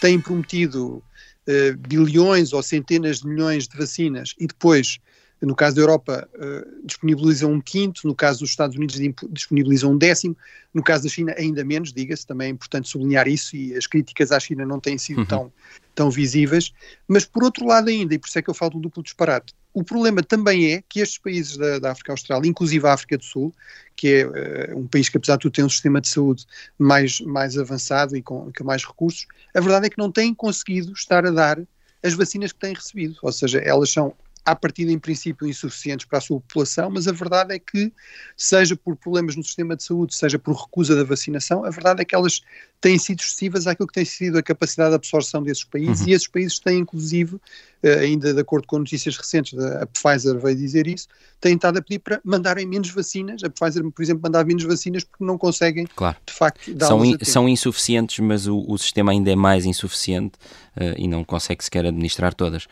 têm 0.02 0.20
prometido 0.20 0.96
uh, 0.98 1.78
bilhões 1.88 2.54
ou 2.54 2.64
centenas 2.64 3.20
de 3.20 3.28
milhões 3.28 3.68
de 3.68 3.78
vacinas 3.78 4.34
e 4.40 4.48
depois 4.48 5.00
no 5.42 5.56
caso 5.56 5.76
da 5.76 5.82
Europa, 5.82 6.28
uh, 6.36 6.86
disponibilizam 6.86 7.52
um 7.52 7.62
quinto, 7.62 8.06
no 8.06 8.14
caso 8.14 8.40
dos 8.40 8.50
Estados 8.50 8.76
Unidos, 8.76 9.00
disponibilizam 9.32 9.92
um 9.92 9.98
décimo, 9.98 10.36
no 10.74 10.84
caso 10.84 11.04
da 11.04 11.10
China, 11.10 11.34
ainda 11.38 11.64
menos, 11.64 11.94
diga-se, 11.94 12.28
também 12.28 12.48
é 12.48 12.52
importante 12.52 12.90
sublinhar 12.90 13.28
isso, 13.28 13.56
e 13.56 13.76
as 13.76 13.88
críticas 13.88 14.32
à 14.32 14.40
China 14.40 14.66
não 14.66 14.80
têm 14.80 14.98
sido 14.98 15.20
uhum. 15.20 15.26
tão, 15.26 15.54
tão 15.96 16.12
visíveis. 16.12 16.74
Mas, 17.08 17.26
por 17.26 17.44
outro 17.44 17.66
lado, 17.66 17.90
ainda, 17.90 18.14
e 18.14 18.20
por 18.20 18.28
isso 18.28 18.38
é 18.38 18.42
que 18.42 18.50
eu 18.50 18.54
falo 18.54 18.72
do 18.72 18.80
duplo 18.80 19.02
disparate, 19.02 19.54
o 19.74 19.84
problema 19.84 20.22
também 20.22 20.74
é 20.74 20.84
que 20.90 21.00
estes 21.00 21.20
países 21.20 21.56
da, 21.56 21.80
da 21.80 21.92
África 21.92 22.12
Austral, 22.12 22.44
inclusive 22.44 22.86
a 22.86 22.94
África 22.94 23.18
do 23.18 23.24
Sul, 23.24 23.54
que 23.96 24.08
é 24.08 24.74
uh, 24.74 24.78
um 24.78 24.88
país 24.88 25.10
que, 25.10 25.18
apesar 25.18 25.36
de 25.36 25.44
tudo, 25.44 25.54
tem 25.54 25.64
um 25.64 25.70
sistema 25.70 26.02
de 26.02 26.10
saúde 26.10 26.46
mais, 26.78 27.22
mais 27.22 27.58
avançado 27.58 28.18
e 28.18 28.22
com, 28.22 28.52
com 28.56 28.64
mais 28.64 28.84
recursos, 28.84 29.26
a 29.54 29.62
verdade 29.62 29.86
é 29.86 29.90
que 29.90 29.98
não 29.98 30.12
têm 30.12 30.34
conseguido 30.34 30.92
estar 30.92 31.26
a 31.26 31.32
dar 31.32 31.62
as 32.04 32.14
vacinas 32.14 32.52
que 32.52 32.60
têm 32.60 32.74
recebido. 32.74 33.16
Ou 33.22 33.32
seja, 33.32 33.60
elas 33.60 33.92
são 33.92 34.14
à 34.46 34.56
partida, 34.56 34.92
em 34.92 35.00
princípio, 35.00 35.48
insuficientes 35.48 36.06
para 36.06 36.18
a 36.18 36.22
sua 36.22 36.40
população, 36.40 36.90
mas 36.90 37.08
a 37.08 37.12
verdade 37.12 37.54
é 37.54 37.60
que, 37.60 37.92
seja 38.36 38.76
por 38.76 38.96
problemas 38.96 39.36
no 39.36 39.44
sistema 39.44 39.76
de 39.76 39.84
saúde, 39.84 40.16
seja 40.16 40.40
por 40.40 40.56
recusa 40.56 40.96
da 40.96 41.04
vacinação, 41.04 41.64
a 41.66 41.70
verdade 41.70 42.02
é 42.02 42.06
que 42.06 42.16
elas 42.16 42.42
têm 42.82 42.98
sido 42.98 43.20
excessivas 43.20 43.68
àquilo 43.68 43.88
que 43.88 43.94
tem 43.94 44.06
sido 44.06 44.38
a 44.38 44.44
capacidade 44.44 44.92
de 44.92 44.96
absorção 44.96 45.44
desses 45.44 45.64
países, 45.64 46.02
uhum. 46.02 46.10
e 46.10 46.14
esses 46.14 46.28
países 46.28 46.60
têm, 46.60 46.80
inclusive, 46.80 47.38
eh, 47.84 48.00
ainda 48.00 48.34
de 48.34 48.40
acordo 48.40 48.68
com 48.68 48.80
notícias 48.80 49.18
recentes, 49.18 49.58
a 49.60 49.86
Pfizer 49.86 50.40
veio 50.40 50.56
dizer 50.56 50.88
isso, 50.88 51.08
têm 51.40 51.56
estado 51.56 51.78
a 51.78 51.82
pedir 51.82 52.00
para 52.00 52.20
mandarem 52.24 52.66
menos 52.66 52.90
vacinas. 52.90 53.44
A 53.44 53.50
Pfizer, 53.50 53.84
por 53.90 54.02
exemplo, 54.02 54.22
mandar 54.24 54.46
menos 54.46 54.64
vacinas 54.64 55.04
porque 55.04 55.24
não 55.24 55.38
conseguem, 55.38 55.88
claro. 55.96 56.18
de 56.26 56.34
facto, 56.34 56.74
dar 56.74 56.88
são, 56.88 57.06
in, 57.06 57.18
são 57.22 57.50
insuficientes, 57.50 58.20
mas 58.20 58.48
o, 58.48 58.64
o, 58.68 58.78
sistema 58.78 59.12
ainda 59.12 59.32
é 59.32 59.36
mais 59.36 59.66
insuficiente 59.66 60.34
uh, 60.76 60.96
e 60.98 61.08
não 61.08 61.24
consegue 61.24 61.64
sequer 61.64 61.86
administrar 61.86 62.34
todas. 62.34 62.68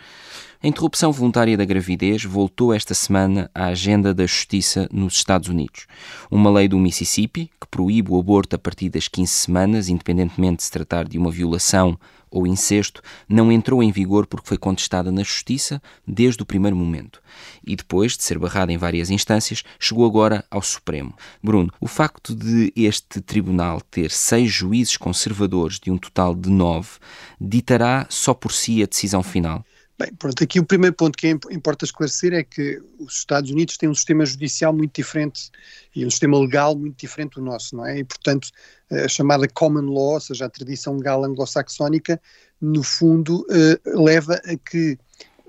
A 0.61 0.67
interrupção 0.67 1.11
voluntária 1.11 1.55
da 1.55 1.63
gravidez 1.63 2.23
voltou 2.23 2.73
esta 2.73 2.95
semana 2.95 3.47
à 3.53 3.67
agenda 3.67 4.11
da 4.11 4.25
justiça 4.25 4.89
nos 4.91 5.13
Estados 5.13 5.49
Unidos. 5.49 5.85
Uma 6.31 6.49
lei 6.49 6.67
do 6.67 6.79
Mississippi, 6.79 7.51
que 7.61 7.67
proíbe 7.69 8.11
o 8.11 8.19
aborto 8.19 8.55
a 8.55 8.59
partir 8.59 8.89
das 8.89 9.07
15 9.07 9.31
semanas, 9.31 9.87
independentemente 9.87 10.57
de 10.57 10.63
se 10.63 10.71
tratar 10.71 11.07
de 11.07 11.15
uma 11.15 11.29
violação 11.29 11.95
ou 12.31 12.47
incesto, 12.47 13.03
não 13.29 13.51
entrou 13.51 13.83
em 13.83 13.91
vigor 13.91 14.25
porque 14.25 14.47
foi 14.47 14.57
contestada 14.57 15.11
na 15.11 15.21
Justiça 15.21 15.79
desde 16.07 16.41
o 16.41 16.45
primeiro 16.45 16.75
momento. 16.75 17.21
E 17.63 17.75
depois 17.75 18.17
de 18.17 18.23
ser 18.23 18.39
barrada 18.39 18.73
em 18.73 18.77
várias 18.77 19.11
instâncias, 19.11 19.63
chegou 19.79 20.07
agora 20.07 20.43
ao 20.49 20.63
Supremo. 20.63 21.13
Bruno, 21.41 21.71
o 21.79 21.87
facto 21.87 22.33
de 22.33 22.73
este 22.75 23.21
tribunal 23.21 23.79
ter 23.79 24.09
seis 24.09 24.51
juízes 24.51 24.97
conservadores 24.97 25.79
de 25.79 25.91
um 25.91 25.99
total 25.99 26.33
de 26.33 26.49
nove 26.49 26.97
ditará 27.39 28.07
só 28.09 28.33
por 28.33 28.51
si 28.51 28.81
a 28.81 28.87
decisão 28.87 29.21
final? 29.21 29.63
Bem, 29.99 30.13
pronto, 30.13 30.43
aqui 30.43 30.59
o 30.59 30.65
primeiro 30.65 30.95
ponto 30.95 31.17
que 31.17 31.27
importa 31.27 31.83
esclarecer 31.83 32.31
é 32.31 32.43
que 32.43 32.79
os 32.99 33.15
Estados 33.15 33.49
Unidos 33.49 33.77
têm 33.77 33.89
um 33.89 33.95
sistema 33.95 34.23
judicial 34.27 34.71
muito 34.71 34.93
diferente 34.93 35.49
e 35.95 36.05
um 36.05 36.09
sistema 36.11 36.39
legal 36.39 36.77
muito 36.77 36.99
diferente 36.99 37.35
do 37.35 37.41
nosso, 37.41 37.75
não 37.75 37.83
é? 37.83 37.97
E, 37.97 38.03
portanto, 38.03 38.49
a 38.91 39.07
chamada 39.07 39.47
common 39.47 39.91
law, 39.91 40.13
ou 40.13 40.19
seja, 40.19 40.45
a 40.45 40.49
tradição 40.49 40.97
legal 40.97 41.25
anglo-saxónica, 41.25 42.21
no 42.61 42.83
fundo, 42.83 43.43
eh, 43.49 43.79
leva 43.85 44.35
a 44.35 44.55
que 44.69 44.99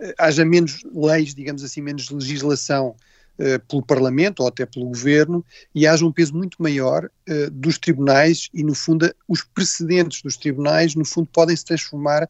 eh, 0.01 0.15
haja 0.17 0.47
menos 0.47 0.81
leis, 0.95 1.35
digamos 1.35 1.63
assim, 1.63 1.83
menos 1.83 2.09
legislação 2.09 2.97
eh, 3.39 3.59
pelo 3.59 3.83
Parlamento 3.83 4.41
ou 4.41 4.49
até 4.49 4.65
pelo 4.65 4.87
Governo 4.87 5.45
e 5.75 5.87
haja 5.87 6.07
um 6.07 6.13
peso 6.13 6.35
muito 6.35 6.57
maior 6.63 7.11
dos 7.53 7.77
tribunais 7.77 8.49
e, 8.55 8.65
no 8.65 8.75
fundo, 8.75 9.15
os 9.29 9.45
precedentes 9.45 10.23
dos 10.23 10.39
tribunais, 10.39 10.95
no 10.95 11.05
fundo, 11.05 11.29
podem 11.31 11.55
se 11.55 11.67
transformar 11.67 12.27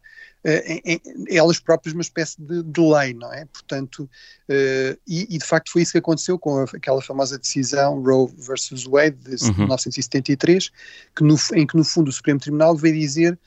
elas 1.29 1.59
próprias 1.59 1.95
uma 1.95 2.03
espécie 2.03 2.41
de, 2.41 2.63
de 2.63 2.81
lei, 2.81 3.13
não 3.15 3.33
é? 3.33 3.45
Portanto, 3.47 4.09
uh, 4.49 4.99
e, 5.07 5.35
e, 5.35 5.39
de 5.39 5.45
facto 5.45 5.71
foi 5.71 5.83
isso 5.83 5.93
que 5.93 5.99
aconteceu 5.99 6.39
com 6.39 6.59
aquela 6.61 7.03
famosa 7.03 7.39
decisão 7.39 8.03
Roe 8.03 8.31
versus 8.39 8.85
Wade 8.85 9.17
de 9.17 9.45
uhum. 9.45 9.55
1973, 9.59 10.71
que 11.17 11.25
no, 11.25 11.37
em 11.55 11.67
que, 11.67 11.77
no 11.77 11.85
fundo, 11.85 12.09
o 12.09 12.13
Supremo 12.13 12.41
Tribunal 12.41 12.77
veio 12.77 12.95
dizer 12.95 13.39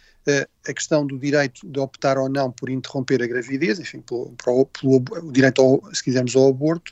a 0.67 0.73
questão 0.73 1.05
do 1.05 1.17
direito 1.17 1.67
de 1.67 1.79
optar 1.79 2.17
ou 2.17 2.29
não 2.29 2.51
por 2.51 2.69
interromper 2.69 3.23
a 3.23 3.27
gravidez, 3.27 3.79
enfim, 3.79 4.01
pelo, 4.01 4.31
pelo, 4.43 4.65
pelo 4.67 5.27
o 5.27 5.31
direito, 5.31 5.61
ao, 5.61 5.95
se 5.95 6.03
quisermos, 6.03 6.35
ao 6.35 6.49
aborto, 6.49 6.91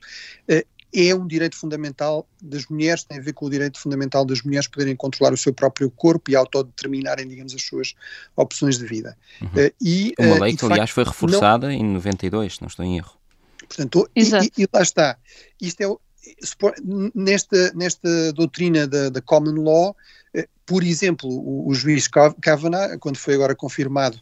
é 0.94 1.14
um 1.14 1.28
direito 1.28 1.56
fundamental 1.56 2.28
das 2.42 2.66
mulheres, 2.68 3.04
tem 3.04 3.20
a 3.20 3.22
ver 3.22 3.34
com 3.34 3.46
o 3.46 3.50
direito 3.50 3.80
fundamental 3.80 4.26
das 4.26 4.42
mulheres 4.42 4.68
poderem 4.68 4.96
controlar 4.96 5.34
o 5.34 5.38
seu 5.38 5.54
próprio 5.54 5.90
corpo 5.92 6.32
e 6.32 6.36
autodeterminarem, 6.36 7.28
digamos, 7.28 7.54
as 7.54 7.62
suas 7.62 7.94
opções 8.36 8.78
de 8.78 8.86
vida. 8.86 9.18
Uhum. 9.42 9.48
Uh, 9.48 9.74
e, 9.82 10.14
Uma 10.20 10.36
uh, 10.36 10.42
lei 10.42 10.56
que, 10.56 10.66
aliás, 10.66 10.90
foi 10.90 11.04
reforçada 11.04 11.68
não... 11.68 11.74
em 11.74 11.84
92, 11.84 12.60
não 12.60 12.68
estou 12.68 12.86
em 12.86 12.98
erro. 12.98 13.14
Portanto, 13.68 14.10
e, 14.16 14.22
e, 14.58 14.68
lá 14.74 14.82
está. 14.82 15.18
Isto 15.62 15.82
é, 15.84 16.74
nesta, 17.14 17.72
nesta 17.74 18.34
doutrina 18.34 18.88
da, 18.88 19.10
da 19.10 19.22
common 19.22 19.64
law, 19.64 19.96
uh, 20.36 20.44
por 20.66 20.84
exemplo, 20.84 21.30
o, 21.30 21.70
o 21.70 21.74
juiz 21.76 22.08
Kavanaugh, 22.08 22.98
quando 23.00 23.18
foi 23.18 23.36
agora 23.36 23.56
confirmado 23.56 24.20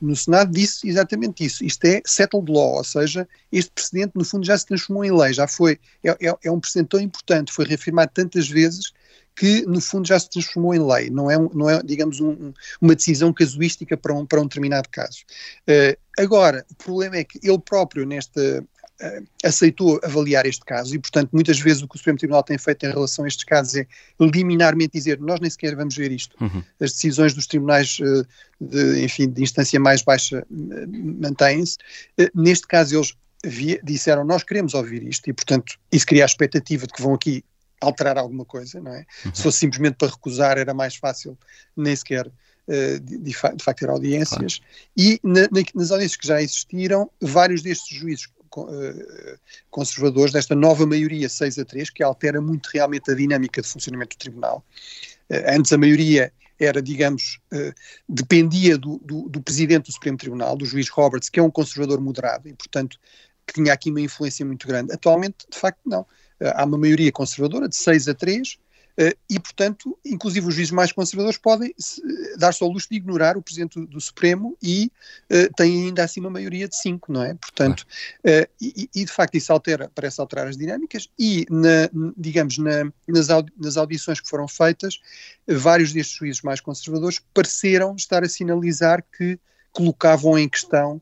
no 0.00 0.16
Senado 0.16 0.52
disse 0.52 0.88
exatamente 0.88 1.44
isso. 1.44 1.64
Isto 1.64 1.84
é 1.84 2.02
settled 2.06 2.50
law, 2.50 2.76
ou 2.76 2.84
seja, 2.84 3.28
este 3.52 3.70
precedente 3.70 4.12
no 4.14 4.24
fundo 4.24 4.46
já 4.46 4.56
se 4.56 4.66
transformou 4.66 5.04
em 5.04 5.12
lei, 5.12 5.32
já 5.32 5.46
foi, 5.46 5.78
é, 6.02 6.10
é, 6.10 6.34
é 6.44 6.50
um 6.50 6.60
precedente 6.60 6.88
tão 6.88 7.00
importante, 7.00 7.52
foi 7.52 7.66
reafirmado 7.66 8.10
tantas 8.14 8.48
vezes 8.48 8.92
que 9.36 9.62
no 9.62 9.80
fundo 9.80 10.06
já 10.06 10.18
se 10.18 10.28
transformou 10.28 10.74
em 10.74 10.84
lei, 10.84 11.08
não 11.08 11.30
é, 11.30 11.38
não 11.54 11.70
é 11.70 11.82
digamos, 11.82 12.20
um, 12.20 12.52
uma 12.80 12.94
decisão 12.94 13.32
casuística 13.32 13.96
para 13.96 14.12
um, 14.12 14.26
para 14.26 14.40
um 14.40 14.44
determinado 14.44 14.88
caso. 14.90 15.20
Uh, 15.62 15.96
agora, 16.18 16.66
o 16.70 16.74
problema 16.74 17.16
é 17.16 17.24
que 17.24 17.38
ele 17.42 17.58
próprio, 17.58 18.04
nesta, 18.04 18.64
aceitou 19.42 19.98
avaliar 20.02 20.46
este 20.46 20.64
caso 20.64 20.94
e, 20.94 20.98
portanto, 20.98 21.30
muitas 21.32 21.58
vezes 21.58 21.82
o 21.82 21.88
que 21.88 21.94
o 21.94 21.98
Supremo 21.98 22.18
Tribunal 22.18 22.42
tem 22.42 22.58
feito 22.58 22.84
em 22.84 22.90
relação 22.90 23.24
a 23.24 23.28
estes 23.28 23.44
casos 23.44 23.74
é 23.74 23.86
liminarmente 24.20 24.92
dizer 24.92 25.18
nós 25.20 25.40
nem 25.40 25.48
sequer 25.48 25.74
vamos 25.74 25.96
ver 25.96 26.12
isto. 26.12 26.36
Uhum. 26.40 26.62
As 26.80 26.92
decisões 26.92 27.34
dos 27.34 27.46
tribunais, 27.46 27.98
uh, 28.00 28.26
de, 28.60 29.02
enfim, 29.02 29.28
de 29.28 29.42
instância 29.42 29.80
mais 29.80 30.02
baixa 30.02 30.44
mantêm-se. 30.50 31.78
neste 32.34 32.66
caso, 32.66 32.96
eles 32.96 33.14
via, 33.44 33.80
disseram 33.82 34.24
nós 34.24 34.42
queremos 34.42 34.74
ouvir 34.74 35.02
isto 35.02 35.28
e, 35.30 35.32
portanto, 35.32 35.78
isso 35.90 36.06
cria 36.06 36.24
a 36.24 36.26
expectativa 36.26 36.86
de 36.86 36.92
que 36.92 37.02
vão 37.02 37.14
aqui 37.14 37.42
alterar 37.80 38.18
alguma 38.18 38.44
coisa, 38.44 38.80
não 38.80 38.92
é? 38.92 39.06
Uhum. 39.24 39.34
Se 39.34 39.42
fosse 39.42 39.58
simplesmente 39.58 39.94
para 39.94 40.08
recusar 40.08 40.58
era 40.58 40.74
mais 40.74 40.96
fácil 40.96 41.38
nem 41.74 41.96
sequer 41.96 42.30
de, 43.00 43.18
de, 43.18 43.34
facto 43.34 43.80
ter 43.80 43.88
audiências. 43.88 44.58
Claro. 44.58 44.72
E 44.96 45.18
na, 45.24 45.40
na, 45.42 45.64
nas 45.74 45.90
audiências 45.90 46.16
que 46.16 46.26
já 46.28 46.40
existiram, 46.40 47.10
vários 47.20 47.62
destes 47.62 47.98
juízes 47.98 48.26
conservadores, 49.70 50.32
desta 50.32 50.54
nova 50.54 50.86
maioria 50.86 51.28
6 51.28 51.58
a 51.58 51.64
3, 51.64 51.90
que 51.90 52.02
altera 52.02 52.40
muito 52.40 52.68
realmente 52.72 53.10
a 53.10 53.14
dinâmica 53.14 53.62
de 53.62 53.68
funcionamento 53.68 54.16
do 54.16 54.20
tribunal. 54.20 54.64
Uh, 55.30 55.56
antes 55.56 55.72
a 55.72 55.78
maioria 55.78 56.32
era, 56.58 56.82
digamos, 56.82 57.38
dependia 58.06 58.76
do, 58.76 58.98
do, 58.98 59.30
do 59.30 59.40
presidente 59.40 59.86
do 59.86 59.92
Supremo 59.92 60.18
Tribunal, 60.18 60.58
do 60.58 60.66
juiz 60.66 60.90
Roberts, 60.90 61.30
que 61.30 61.40
é 61.40 61.42
um 61.42 61.50
conservador 61.50 61.98
moderado 62.02 62.50
e, 62.50 62.52
portanto, 62.52 62.98
que 63.46 63.54
tinha 63.54 63.72
aqui 63.72 63.90
uma 63.90 64.02
influência 64.02 64.44
muito 64.44 64.68
grande. 64.68 64.92
Atualmente, 64.92 65.46
de 65.50 65.58
facto, 65.58 65.80
não 65.86 66.06
há 66.38 66.62
uma 66.66 66.76
maioria 66.76 67.10
conservadora 67.10 67.66
de 67.66 67.76
6 67.76 68.08
a 68.08 68.14
3, 68.14 68.58
Uh, 68.58 68.69
e, 69.28 69.40
portanto, 69.40 69.98
inclusive 70.04 70.46
os 70.46 70.54
juízes 70.54 70.72
mais 70.72 70.92
conservadores 70.92 71.38
podem 71.38 71.74
dar-se 72.36 72.62
ao 72.62 72.70
luxo 72.70 72.88
de 72.90 72.96
ignorar 72.96 73.36
o 73.36 73.42
Presidente 73.42 73.80
do, 73.86 74.00
Supremo 74.00 74.56
e 74.62 74.90
uh, 75.30 75.52
têm 75.54 75.86
ainda 75.86 76.04
assim 76.04 76.20
uma 76.20 76.30
maioria 76.30 76.68
de 76.68 76.76
5, 76.76 77.12
não 77.12 77.22
é? 77.22 77.34
Portanto, 77.34 77.80
uh, 77.80 78.48
e, 78.60 78.88
e, 78.94 79.04
de 79.04 79.12
facto 79.12 79.36
isso 79.36 79.52
altera, 79.52 79.90
parece 79.94 80.20
alterar 80.20 80.46
as 80.48 80.56
dinâmicas 80.56 81.08
e, 81.18 81.46
na, 81.50 81.88
digamos, 82.16 82.58
na, 82.58 82.90
nas, 83.06 83.30
audi 83.30 83.52
nas 83.58 83.76
audições 83.76 84.20
que 84.20 84.28
foram 84.28 84.48
feitas, 84.48 84.98
vários 85.46 85.92
destes 85.92 86.16
juízes 86.16 86.42
mais 86.42 86.60
conservadores 86.60 87.20
pareceram 87.32 87.94
estar 87.96 88.24
a 88.24 88.28
sinalizar 88.28 89.04
que 89.16 89.38
colocavam 89.72 90.38
em 90.38 90.48
questão 90.48 91.00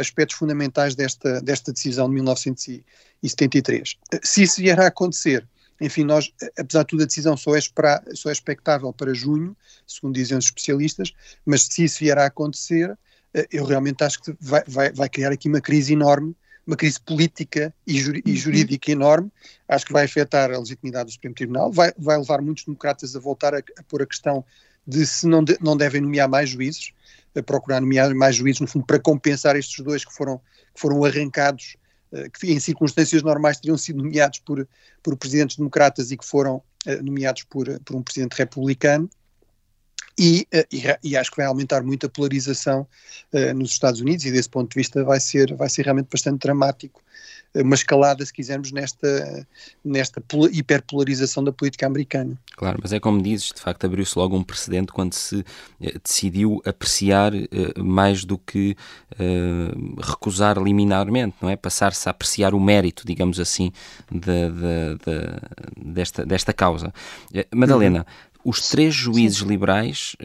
aspectos 0.00 0.36
fundamentais 0.36 0.96
desta, 0.96 1.40
desta 1.40 1.72
decisão 1.72 2.08
de 2.08 2.14
1973. 2.16 3.96
Se 4.24 4.42
isso 4.42 4.60
vier 4.60 4.80
a 4.80 4.88
acontecer, 4.88 5.46
enfim, 5.80 6.04
nós, 6.04 6.32
apesar 6.58 6.82
de 6.82 6.88
tudo, 6.88 7.02
a 7.02 7.06
decisão 7.06 7.36
só 7.36 7.54
é, 7.54 7.58
esperar, 7.58 8.02
só 8.14 8.28
é 8.28 8.32
expectável 8.32 8.92
para 8.92 9.14
junho, 9.14 9.56
segundo 9.86 10.14
dizem 10.14 10.36
os 10.36 10.46
especialistas, 10.46 11.12
mas 11.44 11.62
se 11.62 11.84
isso 11.84 12.00
vier 12.00 12.18
a 12.18 12.26
acontecer, 12.26 12.96
eh, 13.32 13.46
eu 13.52 13.64
realmente 13.64 14.02
acho 14.02 14.20
que 14.20 14.34
vai, 14.40 14.62
vai, 14.66 14.92
vai 14.92 15.08
criar 15.08 15.30
aqui 15.30 15.48
uma 15.48 15.60
crise 15.60 15.92
enorme, 15.92 16.34
uma 16.66 16.76
crise 16.76 17.00
política 17.00 17.72
e, 17.86 17.96
e, 17.96 18.30
uhum. 18.30 18.36
jurídica 18.36 18.90
enorme, 18.90 19.30
acho 19.68 19.86
que 19.86 19.92
vai 19.92 20.04
afetar 20.04 20.50
a 20.50 20.58
legitimidade 20.58 21.06
do 21.06 21.12
Supremo 21.12 21.34
Tribunal, 21.34 21.72
vai, 21.72 21.92
vai 21.96 22.18
levar 22.18 22.42
muitos 22.42 22.64
democratas 22.64 23.14
a 23.14 23.20
voltar 23.20 23.54
a, 23.54 23.58
a 23.58 23.82
pôr 23.84 24.02
a 24.02 24.06
questão 24.06 24.44
de 24.86 25.06
se 25.06 25.26
não, 25.26 25.44
de, 25.44 25.56
não 25.60 25.76
devem 25.76 26.00
nomear 26.00 26.28
mais 26.28 26.50
juízes, 26.50 26.92
a 27.36 27.42
procurar 27.42 27.80
nomear 27.80 28.12
mais 28.14 28.36
juízes, 28.36 28.60
no 28.60 28.66
fundo, 28.66 28.84
para 28.84 28.98
compensar 28.98 29.54
estes 29.54 29.82
dois 29.84 30.04
que 30.04 30.12
foram, 30.12 30.38
que 30.74 30.80
foram 30.80 31.04
arrancados 31.04 31.76
que 32.38 32.52
em 32.52 32.60
circunstâncias 32.60 33.22
normais 33.22 33.58
teriam 33.58 33.76
sido 33.76 34.02
nomeados 34.02 34.38
por, 34.40 34.66
por 35.02 35.16
presidentes 35.16 35.56
democratas 35.56 36.10
e 36.10 36.16
que 36.16 36.24
foram 36.24 36.56
uh, 36.86 37.02
nomeados 37.02 37.42
por, 37.44 37.66
por 37.80 37.96
um 37.96 38.02
presidente 38.02 38.36
republicano. 38.36 39.08
E, 40.18 40.46
uh, 40.52 40.66
e, 40.72 41.10
e, 41.10 41.16
acho 41.16 41.30
que 41.30 41.36
vai 41.36 41.46
aumentar 41.46 41.82
muito 41.82 42.06
a 42.06 42.08
polarização 42.08 42.86
uh, 43.32 43.54
nos 43.54 43.70
Estados 43.70 44.00
Unidos 44.00 44.24
e 44.24 44.32
desse 44.32 44.48
ponto 44.48 44.70
de 44.70 44.74
vista 44.74 45.04
vai 45.04 45.20
ser, 45.20 45.54
vai 45.54 45.68
ser 45.68 45.82
realmente 45.82 46.08
bastante 46.10 46.40
dramático 46.40 47.00
uma 47.54 47.74
escalada, 47.74 48.24
se 48.24 48.32
quisermos, 48.32 48.72
nesta, 48.72 49.46
nesta 49.84 50.22
hiperpolarização 50.52 51.42
da 51.42 51.52
política 51.52 51.86
americana. 51.86 52.36
Claro, 52.56 52.78
mas 52.82 52.92
é 52.92 53.00
como 53.00 53.22
dizes, 53.22 53.52
de 53.52 53.60
facto 53.60 53.84
abriu-se 53.84 54.18
logo 54.18 54.36
um 54.36 54.42
precedente 54.42 54.92
quando 54.92 55.14
se 55.14 55.44
eh, 55.80 55.94
decidiu 56.02 56.60
apreciar 56.64 57.34
eh, 57.34 57.48
mais 57.78 58.24
do 58.24 58.36
que 58.36 58.76
eh, 59.18 59.72
recusar 59.98 60.58
liminarmente, 60.58 61.36
não 61.40 61.48
é? 61.48 61.56
Passar-se 61.56 62.08
a 62.08 62.10
apreciar 62.10 62.54
o 62.54 62.60
mérito, 62.60 63.06
digamos 63.06 63.40
assim, 63.40 63.72
de, 64.10 64.20
de, 64.20 64.98
de, 65.04 65.92
desta, 65.92 66.26
desta 66.26 66.52
causa. 66.52 66.92
Madalena, 67.54 68.00
uhum. 68.00 68.04
Os 68.44 68.68
três 68.68 68.94
juízes 68.94 69.38
Sim. 69.38 69.48
liberais 69.48 70.16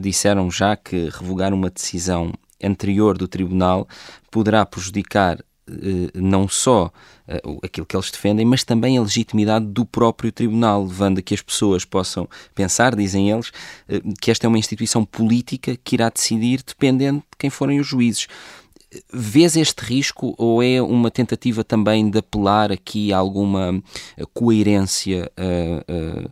disseram 0.00 0.50
já 0.50 0.76
que 0.76 1.08
revogar 1.08 1.52
uma 1.52 1.70
decisão 1.70 2.32
anterior 2.62 3.16
do 3.18 3.26
tribunal 3.26 3.88
poderá 4.30 4.64
prejudicar 4.64 5.38
eh, 5.68 6.10
não 6.14 6.46
só 6.46 6.92
eh, 7.26 7.42
aquilo 7.62 7.84
que 7.84 7.96
eles 7.96 8.10
defendem, 8.10 8.46
mas 8.46 8.62
também 8.62 8.96
a 8.96 9.02
legitimidade 9.02 9.66
do 9.66 9.84
próprio 9.84 10.30
tribunal, 10.30 10.84
levando 10.84 11.18
a 11.18 11.22
que 11.22 11.34
as 11.34 11.42
pessoas 11.42 11.84
possam 11.84 12.28
pensar, 12.54 12.94
dizem 12.94 13.30
eles, 13.30 13.50
eh, 13.88 14.00
que 14.20 14.30
esta 14.30 14.46
é 14.46 14.48
uma 14.48 14.58
instituição 14.58 15.04
política 15.04 15.76
que 15.82 15.96
irá 15.96 16.08
decidir 16.08 16.62
dependendo 16.64 17.18
de 17.18 17.36
quem 17.36 17.50
forem 17.50 17.80
os 17.80 17.86
juízes. 17.86 18.28
Vês 19.12 19.56
este 19.56 19.80
risco 19.80 20.34
ou 20.38 20.62
é 20.62 20.80
uma 20.80 21.10
tentativa 21.10 21.64
também 21.64 22.08
de 22.08 22.18
apelar 22.18 22.70
aqui 22.70 23.12
a 23.12 23.18
alguma 23.18 23.82
coerência 24.32 25.30
uh, 25.38 26.24
uh, 26.24 26.30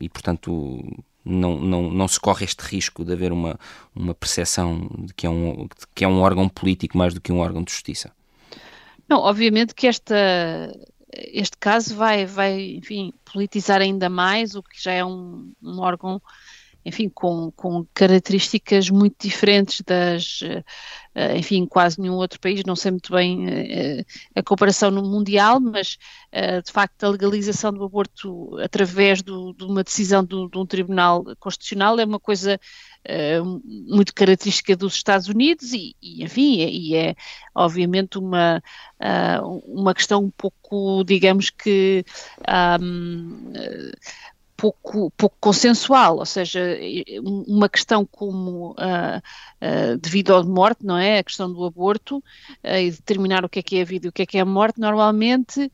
e, 0.00 0.08
portanto, 0.08 0.84
não, 1.24 1.58
não, 1.58 1.90
não 1.90 2.06
se 2.06 2.20
corre 2.20 2.44
este 2.44 2.60
risco 2.60 3.04
de 3.04 3.12
haver 3.12 3.32
uma, 3.32 3.58
uma 3.94 4.14
percepção 4.14 4.88
de 4.98 5.14
que, 5.14 5.26
é 5.26 5.30
um, 5.30 5.66
que 5.94 6.04
é 6.04 6.08
um 6.08 6.20
órgão 6.20 6.48
político 6.48 6.98
mais 6.98 7.14
do 7.14 7.20
que 7.20 7.32
um 7.32 7.38
órgão 7.38 7.62
de 7.62 7.72
justiça? 7.72 8.12
Não, 9.08 9.20
obviamente 9.20 9.74
que 9.74 9.86
esta, 9.86 10.14
este 11.12 11.56
caso 11.56 11.94
vai, 11.94 12.26
vai, 12.26 12.76
enfim, 12.76 13.12
politizar 13.24 13.80
ainda 13.80 14.08
mais 14.08 14.54
o 14.54 14.62
que 14.62 14.82
já 14.82 14.92
é 14.92 15.04
um, 15.04 15.52
um 15.62 15.80
órgão, 15.80 16.20
enfim, 16.84 17.08
com, 17.08 17.50
com 17.52 17.86
características 17.94 18.90
muito 18.90 19.16
diferentes 19.26 19.80
das, 19.80 20.42
uh, 20.42 21.36
enfim, 21.36 21.64
quase 21.66 22.00
nenhum 22.00 22.14
outro 22.14 22.38
país, 22.38 22.62
não 22.66 22.76
sei 22.76 22.90
muito 22.90 23.10
bem 23.10 23.46
uh, 23.46 24.04
a 24.34 24.42
comparação 24.42 24.90
no 24.90 25.02
mundial, 25.02 25.58
mas 25.60 25.96
uh, 26.32 26.62
de 26.62 26.70
facto 26.70 27.04
a 27.04 27.08
legalização 27.08 27.72
do 27.72 27.84
aborto 27.84 28.58
através 28.58 29.22
do, 29.22 29.54
de 29.54 29.64
uma 29.64 29.82
decisão 29.82 30.22
de 30.24 30.34
um 30.34 30.66
tribunal 30.66 31.24
constitucional 31.38 31.98
é 31.98 32.04
uma 32.04 32.20
coisa 32.20 32.60
muito 33.86 34.14
característica 34.14 34.74
dos 34.74 34.94
Estados 34.94 35.28
Unidos 35.28 35.74
e, 35.74 35.94
e 36.00 36.24
enfim, 36.24 36.56
e 36.56 36.96
é 36.96 37.14
obviamente 37.54 38.16
uma, 38.16 38.62
uma 39.66 39.92
questão 39.92 40.24
um 40.24 40.30
pouco, 40.30 41.04
digamos 41.04 41.50
que 41.50 42.02
um, 42.80 43.52
pouco, 44.64 45.10
pouco 45.10 45.36
consensual, 45.38 46.16
ou 46.16 46.24
seja, 46.24 46.78
uma 47.22 47.68
questão 47.68 48.06
como 48.06 48.70
uh, 48.70 49.18
uh, 49.60 49.98
devido 49.98 50.34
à 50.34 50.42
morte, 50.42 50.86
não 50.86 50.96
é? 50.96 51.18
A 51.18 51.24
questão 51.24 51.52
do 51.52 51.64
aborto 51.64 52.16
uh, 52.16 52.78
e 52.78 52.90
determinar 52.90 53.44
o 53.44 53.48
que 53.48 53.58
é 53.58 53.62
que 53.62 53.76
é 53.76 53.82
a 53.82 53.84
vida 53.84 54.06
e 54.06 54.08
o 54.08 54.12
que 54.12 54.22
é 54.22 54.26
que 54.26 54.38
é 54.38 54.40
a 54.40 54.44
morte, 54.46 54.80
normalmente 54.80 55.70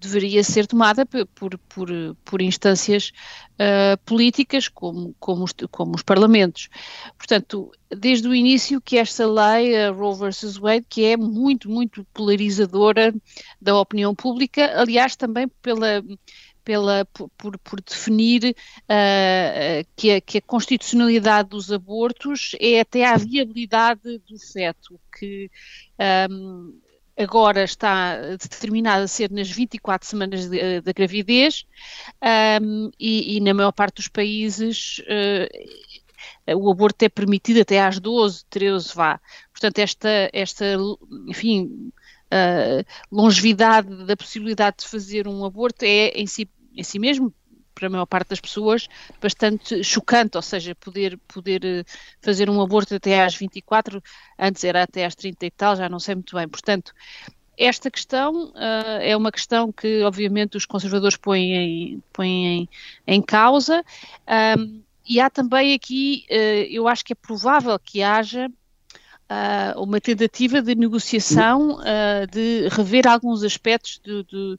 deveria 0.00 0.44
ser 0.44 0.66
tomada 0.66 1.04
por, 1.06 1.58
por, 1.58 1.88
por 2.24 2.40
instâncias 2.40 3.12
uh, 3.54 3.98
políticas 4.04 4.68
como, 4.68 5.14
como 5.18 5.44
os, 5.44 5.52
como, 5.70 5.94
os, 5.94 6.02
parlamentos. 6.02 6.68
Portanto, 7.16 7.72
desde 7.90 8.28
o 8.28 8.34
início 8.34 8.80
que 8.80 8.96
esta 8.96 9.26
lei, 9.26 9.76
a 9.76 9.90
Roe 9.90 10.16
versus 10.16 10.56
Wade, 10.56 10.86
que 10.88 11.04
é 11.04 11.16
muito, 11.16 11.68
muito 11.68 12.04
polarizadora 12.14 13.14
da 13.60 13.78
opinião 13.78 14.14
pública, 14.14 14.80
aliás, 14.80 15.16
também 15.16 15.48
pela 15.60 16.02
pela, 16.68 17.06
por, 17.38 17.56
por 17.60 17.80
definir 17.80 18.54
uh, 18.82 19.88
que, 19.96 20.10
a, 20.10 20.20
que, 20.20 20.36
a, 20.36 20.42
constitucionalidade 20.42 21.48
dos 21.48 21.72
abortos 21.72 22.54
é 22.60 22.80
até 22.80 23.06
a 23.06 23.16
viabilidade 23.16 24.18
do 24.28 24.38
feto, 24.38 25.00
que 25.18 25.50
um, 26.30 26.78
agora 27.16 27.64
está 27.64 28.20
determinada 28.36 29.04
a 29.04 29.08
ser 29.08 29.30
nas 29.30 29.50
24 29.50 30.06
semanas 30.06 30.46
da 30.46 30.92
gravidez 30.92 31.64
um, 32.60 32.90
e, 33.00 33.38
e, 33.38 33.40
na 33.40 33.54
maior 33.54 33.72
parte 33.72 33.96
dos 33.96 34.08
países 34.08 34.98
uh, 34.98 36.54
o 36.54 36.70
aborto 36.70 37.02
é 37.02 37.08
permitido 37.08 37.62
até 37.62 37.80
às 37.80 37.98
12, 37.98 38.44
13 38.50 38.94
vá. 38.94 39.18
Portanto, 39.52 39.78
esta, 39.78 40.28
esta 40.34 40.66
enfim, 41.26 41.90
uh, 42.28 42.84
longevidade 43.10 44.04
da 44.04 44.16
possibilidade 44.16 44.78
de 44.80 44.88
fazer 44.88 45.26
um 45.26 45.44
aborto 45.44 45.84
é 45.84 46.08
em 46.08 46.26
si, 46.26 46.48
em 46.74 46.82
si 46.82 46.98
mesmo, 46.98 47.32
para 47.74 47.86
a 47.86 47.90
maior 47.90 48.06
parte 48.06 48.30
das 48.30 48.40
pessoas, 48.40 48.88
bastante 49.20 49.84
chocante, 49.84 50.36
ou 50.36 50.42
seja, 50.42 50.74
poder, 50.74 51.16
poder 51.28 51.64
eh, 51.64 51.84
fazer 52.20 52.50
um 52.50 52.60
aborto 52.60 52.94
até 52.94 53.22
às 53.22 53.36
24, 53.36 54.02
antes 54.36 54.64
era 54.64 54.82
até 54.82 55.04
às 55.04 55.14
30 55.14 55.46
e 55.46 55.50
tal, 55.50 55.76
já 55.76 55.88
não 55.88 56.00
sei 56.00 56.16
muito 56.16 56.34
bem. 56.34 56.48
Portanto, 56.48 56.92
esta 57.56 57.90
questão 57.90 58.50
uh, 58.50 59.00
é 59.00 59.16
uma 59.16 59.32
questão 59.32 59.72
que, 59.72 60.02
obviamente, 60.02 60.56
os 60.56 60.66
conservadores 60.66 61.16
põem 61.16 61.54
em, 61.54 62.02
põem 62.12 62.46
em, 62.46 62.68
em 63.06 63.22
causa, 63.22 63.84
um, 64.58 64.82
e 65.08 65.20
há 65.20 65.30
também 65.30 65.74
aqui, 65.74 66.26
uh, 66.30 66.66
eu 66.70 66.86
acho 66.86 67.04
que 67.04 67.12
é 67.12 67.16
provável 67.16 67.78
que 67.78 68.02
haja 68.02 68.48
uh, 69.28 69.80
uma 69.80 70.00
tentativa 70.00 70.60
de 70.60 70.74
negociação 70.74 71.78
uh, 71.78 72.26
de 72.30 72.68
rever 72.68 73.06
alguns 73.06 73.42
aspectos 73.42 73.98
do, 73.98 74.22
do, 74.24 74.58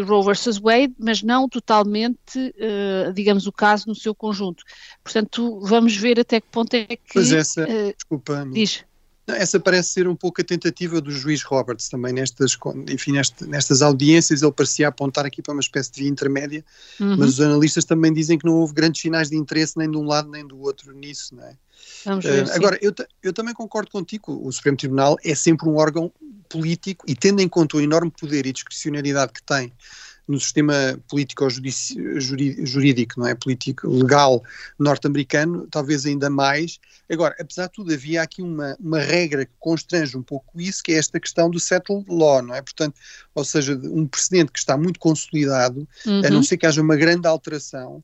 do, 0.00 0.04
Roe 0.04 0.24
versus 0.24 0.58
Wade, 0.58 0.94
mas 0.98 1.22
não 1.22 1.48
totalmente, 1.48 2.38
uh, 2.38 3.12
digamos, 3.12 3.46
o 3.46 3.52
caso 3.52 3.86
no 3.88 3.94
seu 3.94 4.14
conjunto. 4.14 4.64
Portanto, 5.02 5.60
vamos 5.60 5.96
ver 5.96 6.20
até 6.20 6.40
que 6.40 6.48
ponto 6.50 6.74
é 6.74 6.86
que. 6.86 7.12
Pois 7.12 7.32
essa, 7.32 7.66
desculpa. 7.96 8.46
Diz. 8.52 8.84
Essa 9.28 9.58
parece 9.58 9.90
ser 9.90 10.06
um 10.06 10.14
pouco 10.14 10.40
a 10.40 10.44
tentativa 10.44 11.00
do 11.00 11.10
juiz 11.10 11.42
Roberts 11.42 11.88
também 11.88 12.12
nestas, 12.12 12.56
enfim, 12.88 13.12
nestas 13.48 13.82
audiências 13.82 14.40
ele 14.40 14.52
parecia 14.52 14.86
apontar 14.86 15.26
aqui 15.26 15.42
para 15.42 15.52
uma 15.52 15.60
espécie 15.60 15.90
de 15.90 16.02
via 16.02 16.08
intermédia, 16.08 16.64
uhum. 17.00 17.16
mas 17.16 17.30
os 17.30 17.40
analistas 17.40 17.84
também 17.84 18.12
dizem 18.12 18.38
que 18.38 18.46
não 18.46 18.54
houve 18.54 18.72
grandes 18.72 19.00
sinais 19.00 19.28
de 19.28 19.36
interesse 19.36 19.76
nem 19.76 19.90
de 19.90 19.96
um 19.96 20.04
lado 20.04 20.30
nem 20.30 20.46
do 20.46 20.60
outro 20.60 20.92
nisso, 20.92 21.34
não 21.34 21.42
é? 21.42 21.56
Vamos 22.04 22.24
ver, 22.24 22.46
uh, 22.46 22.52
agora, 22.52 22.78
eu, 22.80 22.94
eu 23.20 23.32
também 23.32 23.52
concordo 23.52 23.90
contigo, 23.90 24.40
o 24.46 24.52
Supremo 24.52 24.76
Tribunal 24.76 25.16
é 25.24 25.34
sempre 25.34 25.68
um 25.68 25.74
órgão 25.74 26.12
político 26.48 27.04
e 27.08 27.14
tendo 27.14 27.40
em 27.40 27.48
conta 27.48 27.76
o 27.76 27.80
enorme 27.80 28.10
poder 28.10 28.46
e 28.46 28.52
discricionariedade 28.52 29.32
que 29.32 29.42
tem 29.42 29.72
no 30.26 30.40
sistema 30.40 30.98
político-jurídico, 31.08 33.20
não 33.20 33.28
é? 33.28 33.34
Político 33.34 33.88
legal 33.88 34.42
norte-americano, 34.78 35.68
talvez 35.70 36.04
ainda 36.04 36.28
mais. 36.28 36.80
Agora, 37.08 37.36
apesar 37.38 37.66
de 37.66 37.74
tudo, 37.74 37.92
havia 37.92 38.22
aqui 38.22 38.42
uma, 38.42 38.76
uma 38.80 38.98
regra 38.98 39.46
que 39.46 39.52
constrange 39.58 40.16
um 40.16 40.22
pouco 40.22 40.60
isso, 40.60 40.82
que 40.82 40.92
é 40.92 40.96
esta 40.96 41.20
questão 41.20 41.48
do 41.48 41.60
settled 41.60 42.04
law, 42.08 42.42
não 42.42 42.54
é? 42.54 42.60
Portanto, 42.60 42.96
ou 43.34 43.44
seja, 43.44 43.78
um 43.84 44.06
precedente 44.06 44.50
que 44.50 44.58
está 44.58 44.76
muito 44.76 44.98
consolidado, 44.98 45.86
uhum. 46.04 46.26
a 46.26 46.30
não 46.30 46.42
ser 46.42 46.56
que 46.56 46.66
haja 46.66 46.82
uma 46.82 46.96
grande 46.96 47.28
alteração, 47.28 48.02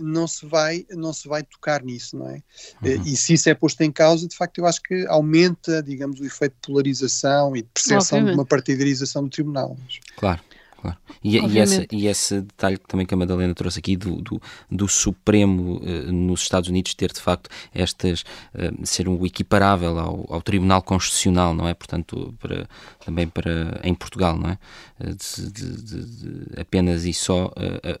não 0.00 0.26
se 0.26 0.46
vai 0.46 0.86
não 0.90 1.12
se 1.12 1.26
vai 1.28 1.42
tocar 1.42 1.82
nisso, 1.82 2.16
não 2.16 2.30
é? 2.30 2.42
Eh, 2.82 2.94
uhum. 2.94 3.02
Uh, 3.02 3.08
e 3.08 3.16
se 3.16 3.34
isso 3.34 3.48
é 3.48 3.54
posto 3.54 3.80
em 3.82 3.90
causa, 3.90 4.28
de 4.28 4.36
facto, 4.36 4.58
eu 4.58 4.66
acho 4.66 4.82
que 4.82 5.06
aumenta, 5.08 5.82
digamos, 5.82 6.20
o 6.20 6.24
efeito 6.24 6.54
de 6.54 6.60
polarização 6.66 7.56
e 7.56 7.62
de 7.62 7.68
percepção 7.72 8.18
Obviamente. 8.18 8.34
de 8.34 8.40
uma 8.40 8.46
partidarização 8.46 9.24
do 9.24 9.30
tribunal. 9.30 9.76
Claro. 10.16 10.40
Claro. 10.84 10.98
E, 11.22 11.38
e, 11.38 11.58
esse, 11.58 11.88
e, 11.90 12.06
esse, 12.08 12.42
detalhe 12.42 12.76
também 12.76 13.06
que 13.06 13.14
a 13.14 13.16
Madalena 13.16 13.54
trouxe 13.54 13.78
aqui 13.78 13.96
do, 13.96 14.20
do, 14.20 14.42
do 14.70 14.86
Supremo 14.86 15.76
uh, 15.78 16.12
nos 16.12 16.42
Estados 16.42 16.68
Unidos 16.68 16.92
ter 16.92 17.10
de 17.10 17.20
facto 17.20 17.48
estas 17.72 18.20
uh, 18.20 18.86
ser 18.86 19.08
um 19.08 19.24
equiparável 19.24 19.98
ao, 19.98 20.26
ao, 20.28 20.42
Tribunal 20.42 20.82
Constitucional, 20.82 21.54
não 21.54 21.66
é? 21.66 21.72
Portanto, 21.72 22.34
para, 22.38 22.68
também 23.02 23.26
para 23.26 23.80
em 23.82 23.94
Portugal, 23.94 24.36
não 24.36 24.50
é? 24.50 24.58
De, 25.00 25.50
de, 25.50 25.82
de, 25.82 26.04
de 26.04 26.60
apenas 26.60 27.06
e 27.06 27.14
só 27.14 27.50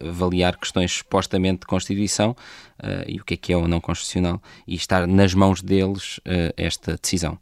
avaliar 0.06 0.58
questões 0.58 0.92
supostamente 0.92 1.60
de 1.60 1.66
Constituição 1.66 2.36
e 3.06 3.18
o 3.18 3.24
que 3.24 3.34
é 3.34 3.36
que 3.36 3.52
é 3.52 3.56
ou 3.56 3.66
não 3.66 3.80
constitucional 3.80 4.40
e 4.66 4.74
estar 4.74 5.06
nas 5.06 5.34
mãos 5.34 5.62
deles 5.62 6.20
esta 6.56 6.96
decisão. 7.00 7.38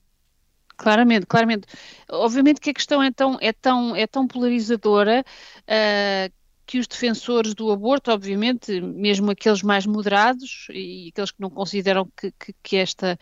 Claramente, 0.83 1.27
claramente. 1.27 1.69
Obviamente 2.11 2.61
que 2.61 2.71
a 2.71 2.75
questão 2.75 3.01
é 3.01 3.13
tão, 3.13 3.39
é 3.41 3.53
tão, 3.53 3.95
é 3.95 4.05
tão 4.05 4.27
polarizadora 4.27 5.25
uh, 5.63 6.35
que 6.67 6.81
os 6.81 6.89
defensores 6.89 7.55
do 7.55 7.71
aborto, 7.71 8.11
obviamente, 8.11 8.81
mesmo 8.81 9.31
aqueles 9.31 9.63
mais 9.63 9.87
moderados 9.87 10.67
e 10.71 11.11
aqueles 11.13 11.31
que 11.31 11.41
não 11.41 11.51
consideram 11.51 12.11
que, 12.19 12.33
que, 12.33 12.53
que 12.61 12.77
esta, 12.79 13.17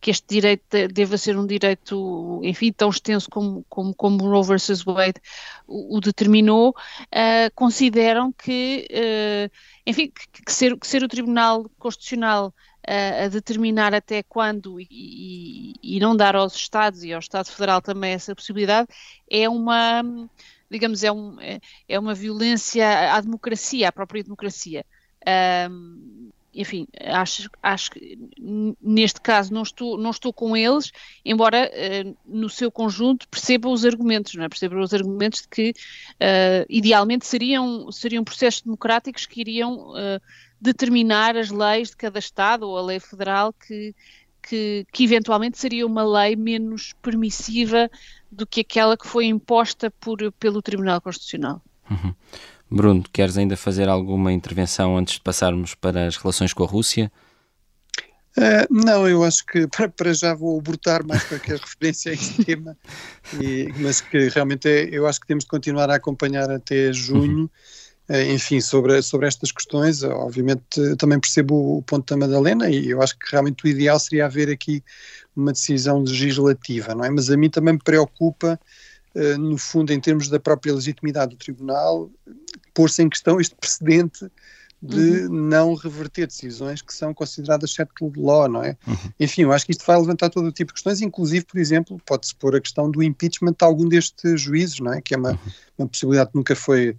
que 0.00 0.10
este 0.10 0.26
direito 0.26 0.88
deva 0.92 1.16
ser 1.16 1.38
um 1.38 1.46
direito, 1.46 2.40
enfim, 2.42 2.72
tão 2.72 2.90
extenso 2.90 3.28
como, 3.30 3.64
como, 3.68 3.94
como 3.94 4.28
Roe 4.28 4.44
versus 4.44 4.82
Wade 4.82 5.20
o, 5.68 5.98
o 5.98 6.00
determinou, 6.00 6.70
uh, 6.70 7.54
consideram 7.54 8.32
que, 8.32 8.88
uh, 8.90 9.50
enfim, 9.86 10.10
que, 10.10 10.42
que, 10.42 10.52
ser, 10.52 10.76
que 10.76 10.86
ser 10.86 11.04
o 11.04 11.08
Tribunal 11.08 11.70
Constitucional 11.78 12.52
a, 12.88 13.28
determinar 13.28 13.94
até 13.94 14.22
quando 14.22 14.80
e, 14.80 14.86
e, 14.90 15.96
e, 15.96 16.00
não 16.00 16.16
dar 16.16 16.34
aos 16.34 16.54
Estados 16.54 17.04
e 17.04 17.12
ao 17.12 17.20
Estado 17.20 17.50
Federal 17.50 17.82
também 17.82 18.12
essa 18.12 18.34
possibilidade, 18.34 18.88
é 19.30 19.48
uma, 19.48 20.02
digamos, 20.70 21.04
é, 21.04 21.12
um, 21.12 21.38
é, 21.40 21.60
é 21.88 21.98
uma 21.98 22.14
violência 22.14 23.14
à 23.14 23.20
democracia, 23.20 23.88
à 23.88 23.92
própria 23.92 24.22
democracia. 24.22 24.84
Um, 25.70 26.30
enfim, 26.54 26.88
acho, 27.00 27.48
acho 27.62 27.90
que 27.90 28.18
neste 28.82 29.20
caso 29.20 29.52
não 29.52 29.62
estou, 29.62 29.98
não 29.98 30.10
estou 30.10 30.32
com 30.32 30.56
eles, 30.56 30.90
embora 31.24 31.70
uh, 31.70 32.16
no 32.24 32.48
seu 32.48 32.70
conjunto 32.70 33.28
perceba 33.28 33.68
os 33.68 33.84
argumentos, 33.84 34.34
não 34.34 34.44
é? 34.44 34.48
Perceba 34.48 34.80
os 34.80 34.94
argumentos 34.94 35.42
de 35.42 35.48
que 35.48 35.70
uh, 35.70 36.66
idealmente 36.68 37.26
seriam, 37.26 37.92
seriam 37.92 38.24
processos 38.24 38.62
democráticos 38.62 39.26
que 39.26 39.40
iriam 39.40 39.90
uh, 39.90 40.20
determinar 40.60 41.36
as 41.36 41.50
leis 41.50 41.90
de 41.90 41.96
cada 41.96 42.18
Estado 42.18 42.68
ou 42.68 42.76
a 42.76 42.82
lei 42.82 42.98
federal 42.98 43.52
que, 43.52 43.94
que, 44.42 44.86
que, 44.92 45.04
eventualmente 45.04 45.58
seria 45.58 45.86
uma 45.86 46.04
lei 46.04 46.34
menos 46.34 46.94
permissiva 47.00 47.90
do 48.30 48.46
que 48.46 48.60
aquela 48.60 48.96
que 48.96 49.06
foi 49.06 49.26
imposta 49.26 49.90
por, 49.90 50.18
pelo 50.32 50.60
Tribunal 50.60 51.00
Constitucional. 51.00 51.62
Uhum. 51.90 52.14
Bruno, 52.70 53.04
queres 53.12 53.38
ainda 53.38 53.56
fazer 53.56 53.88
alguma 53.88 54.32
intervenção 54.32 54.96
antes 54.96 55.14
de 55.14 55.20
passarmos 55.20 55.74
para 55.74 56.06
as 56.06 56.16
relações 56.16 56.52
com 56.52 56.64
a 56.64 56.66
Rússia? 56.66 57.10
Uh, 58.36 58.66
não, 58.70 59.08
eu 59.08 59.24
acho 59.24 59.44
que 59.46 59.66
para, 59.68 59.88
para, 59.88 60.12
já 60.12 60.34
vou 60.34 60.58
abortar 60.58 61.04
mais 61.04 61.24
qualquer 61.24 61.58
referência 61.58 62.10
a 62.10 62.14
este 62.14 62.44
tema, 62.44 62.76
e, 63.40 63.72
mas 63.78 64.00
que 64.00 64.28
realmente 64.28 64.68
é, 64.68 64.88
eu 64.92 65.06
acho 65.06 65.20
que 65.20 65.26
temos 65.26 65.44
de 65.44 65.50
continuar 65.50 65.88
a 65.90 65.94
acompanhar 65.94 66.50
até 66.50 66.92
junho. 66.92 67.42
Uhum 67.42 67.50
enfim, 68.08 68.60
sobre, 68.60 69.02
sobre 69.02 69.26
estas 69.26 69.52
questões. 69.52 70.02
Obviamente 70.02 70.96
também 70.96 71.20
percebo 71.20 71.78
o 71.78 71.82
ponto 71.82 72.06
da 72.08 72.16
Madalena 72.16 72.70
e 72.70 72.90
eu 72.90 73.02
acho 73.02 73.18
que 73.18 73.30
realmente 73.30 73.64
o 73.64 73.68
ideal 73.68 73.98
seria 73.98 74.26
haver 74.26 74.50
aqui 74.50 74.82
uma 75.36 75.52
decisão 75.52 76.00
legislativa, 76.00 76.94
não 76.94 77.04
é? 77.04 77.10
Mas 77.10 77.30
a 77.30 77.36
mim 77.36 77.50
também 77.50 77.74
me 77.74 77.80
preocupa, 77.80 78.58
eh, 79.14 79.36
no 79.36 79.56
fundo, 79.56 79.92
em 79.92 80.00
termos 80.00 80.28
da 80.28 80.40
própria 80.40 80.74
legitimidade 80.74 81.32
do 81.32 81.38
Tribunal, 81.38 82.10
pôr-se 82.74 83.02
em 83.02 83.08
questão 83.08 83.40
este 83.40 83.54
precedente 83.54 84.28
de 84.80 85.26
uhum. 85.26 85.48
não 85.48 85.74
reverter 85.74 86.26
decisões 86.26 86.80
que 86.80 86.94
são 86.94 87.12
consideradas 87.12 87.72
settled 87.72 88.18
law, 88.18 88.48
não 88.48 88.62
é? 88.62 88.76
Uhum. 88.86 88.96
Enfim, 89.18 89.42
eu 89.42 89.52
acho 89.52 89.66
que 89.66 89.72
isto 89.72 89.84
vai 89.84 89.98
levantar 89.98 90.30
todo 90.30 90.46
o 90.46 90.52
tipo 90.52 90.68
de 90.68 90.74
questões, 90.74 91.00
inclusive, 91.00 91.44
por 91.44 91.58
exemplo, 91.58 92.00
pode-se 92.06 92.34
pôr 92.34 92.54
a 92.54 92.60
questão 92.60 92.90
do 92.90 93.02
impeachment 93.02 93.54
de 93.58 93.64
algum 93.64 93.88
destes 93.88 94.40
juízes, 94.40 94.78
não 94.78 94.92
é? 94.92 95.00
Que 95.00 95.14
é 95.14 95.16
uma, 95.16 95.32
uhum. 95.32 95.38
uma 95.78 95.88
possibilidade 95.88 96.30
que 96.30 96.36
nunca 96.36 96.54
foi 96.54 96.96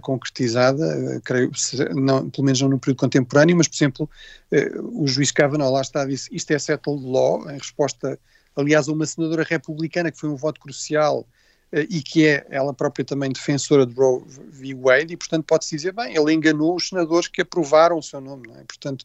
concretizada, 0.00 0.84
uh, 0.84 1.20
creio, 1.22 1.50
não, 1.94 2.28
pelo 2.30 2.44
menos 2.44 2.60
não 2.60 2.68
no 2.68 2.78
período 2.78 2.98
contemporâneo, 2.98 3.56
mas, 3.56 3.68
por 3.68 3.76
exemplo, 3.76 4.10
uh, 4.52 5.02
o 5.02 5.06
juiz 5.06 5.30
Kavanaugh 5.30 5.72
lá 5.72 5.80
está, 5.80 6.04
disse 6.04 6.28
isto 6.34 6.50
é 6.50 6.58
settled 6.58 7.04
law, 7.04 7.50
em 7.50 7.58
resposta, 7.58 8.18
aliás, 8.54 8.88
a 8.88 8.92
uma 8.92 9.06
senadora 9.06 9.44
republicana 9.48 10.10
que 10.10 10.18
foi 10.18 10.28
um 10.28 10.36
voto 10.36 10.60
crucial 10.60 11.26
eh, 11.72 11.86
e 11.90 12.00
que 12.00 12.26
é 12.26 12.46
ela 12.48 12.72
própria 12.72 13.04
também 13.04 13.30
defensora 13.30 13.84
de 13.84 13.94
Roe 13.94 14.22
v. 14.26 14.74
Wade, 14.74 15.14
e 15.14 15.16
portanto 15.16 15.44
pode-se 15.44 15.76
dizer, 15.76 15.92
bem, 15.92 16.16
ele 16.16 16.32
enganou 16.32 16.76
os 16.76 16.88
senadores 16.88 17.28
que 17.28 17.42
aprovaram 17.42 17.98
o 17.98 18.02
seu 18.02 18.20
nome, 18.20 18.48
não 18.48 18.56
é? 18.56 18.64
Portanto, 18.64 19.04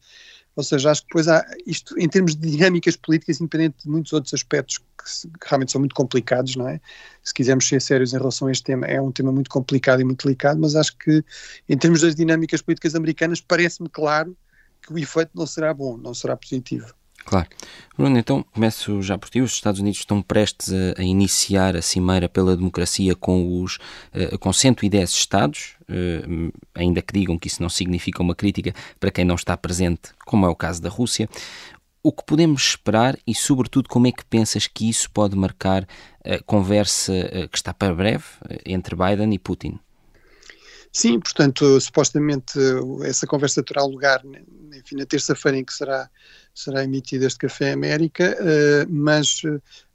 ou 0.54 0.62
seja, 0.62 0.90
acho 0.90 1.02
que 1.02 1.08
depois 1.08 1.28
há 1.28 1.44
isto, 1.66 1.98
em 1.98 2.08
termos 2.08 2.36
de 2.36 2.50
dinâmicas 2.50 2.96
políticas, 2.96 3.40
independente 3.40 3.84
de 3.84 3.88
muitos 3.88 4.12
outros 4.12 4.34
aspectos 4.34 4.78
que, 4.78 5.10
se, 5.10 5.28
que, 5.28 5.48
realmente 5.48 5.72
são 5.72 5.80
muito 5.80 5.94
complicados, 5.94 6.56
não 6.56 6.68
é? 6.68 6.80
Se 7.22 7.32
quisermos 7.32 7.66
ser 7.66 7.80
sérios 7.80 8.12
em 8.12 8.18
relação 8.18 8.48
a 8.48 8.52
este 8.52 8.64
tema, 8.64 8.86
é 8.86 9.00
um 9.00 9.10
tema 9.10 9.32
muito 9.32 9.48
complicado 9.50 10.00
e 10.00 10.04
muito 10.04 10.26
delicado, 10.26 10.60
mas 10.60 10.76
acho 10.76 10.96
que 10.98 11.24
em 11.68 11.78
termos 11.78 12.02
das 12.02 12.14
dinâmicas 12.14 12.60
políticas 12.60 12.94
americanas, 12.94 13.40
parece-me 13.40 13.88
claro 13.88 14.36
que 14.82 14.92
o 14.92 14.98
efeito 14.98 15.30
não 15.34 15.46
será 15.46 15.72
bom, 15.72 15.96
não 15.96 16.12
será 16.12 16.36
positivo. 16.36 16.94
Claro. 17.24 17.48
Bruno, 17.96 18.18
então 18.18 18.42
começo 18.52 19.02
já 19.02 19.18
por 19.18 19.28
ti. 19.28 19.40
Os 19.40 19.52
Estados 19.52 19.80
Unidos 19.80 20.00
estão 20.00 20.22
prestes 20.22 20.72
a, 20.72 21.00
a 21.00 21.04
iniciar 21.04 21.76
a 21.76 21.82
Cimeira 21.82 22.28
pela 22.28 22.56
Democracia 22.56 23.14
com, 23.14 23.62
os, 23.62 23.76
uh, 24.14 24.38
com 24.38 24.52
110 24.52 25.10
Estados, 25.10 25.76
uh, 25.82 26.52
ainda 26.74 27.02
que 27.02 27.12
digam 27.12 27.38
que 27.38 27.48
isso 27.48 27.62
não 27.62 27.68
significa 27.68 28.22
uma 28.22 28.34
crítica 28.34 28.74
para 28.98 29.10
quem 29.10 29.24
não 29.24 29.34
está 29.34 29.56
presente, 29.56 30.10
como 30.24 30.46
é 30.46 30.48
o 30.48 30.56
caso 30.56 30.80
da 30.80 30.88
Rússia. 30.88 31.28
O 32.02 32.12
que 32.12 32.24
podemos 32.24 32.62
esperar 32.62 33.16
e, 33.24 33.34
sobretudo, 33.34 33.88
como 33.88 34.08
é 34.08 34.12
que 34.12 34.24
pensas 34.24 34.66
que 34.66 34.88
isso 34.88 35.08
pode 35.10 35.36
marcar 35.36 35.86
a 36.24 36.42
conversa 36.44 37.12
uh, 37.12 37.48
que 37.48 37.56
está 37.56 37.72
para 37.72 37.94
breve 37.94 38.24
entre 38.64 38.96
Biden 38.96 39.32
e 39.34 39.38
Putin? 39.38 39.78
Sim, 40.92 41.18
portanto, 41.18 41.80
supostamente 41.80 42.58
essa 43.04 43.26
conversa 43.26 43.62
terá 43.62 43.82
lugar 43.82 44.22
enfim, 44.74 44.96
na 44.96 45.06
terça-feira 45.06 45.58
em 45.58 45.64
que 45.64 45.72
será 45.72 46.10
será 46.54 46.84
emitido 46.84 47.24
este 47.24 47.38
Café 47.38 47.72
América, 47.72 48.36
uh, 48.38 48.86
mas, 48.90 49.40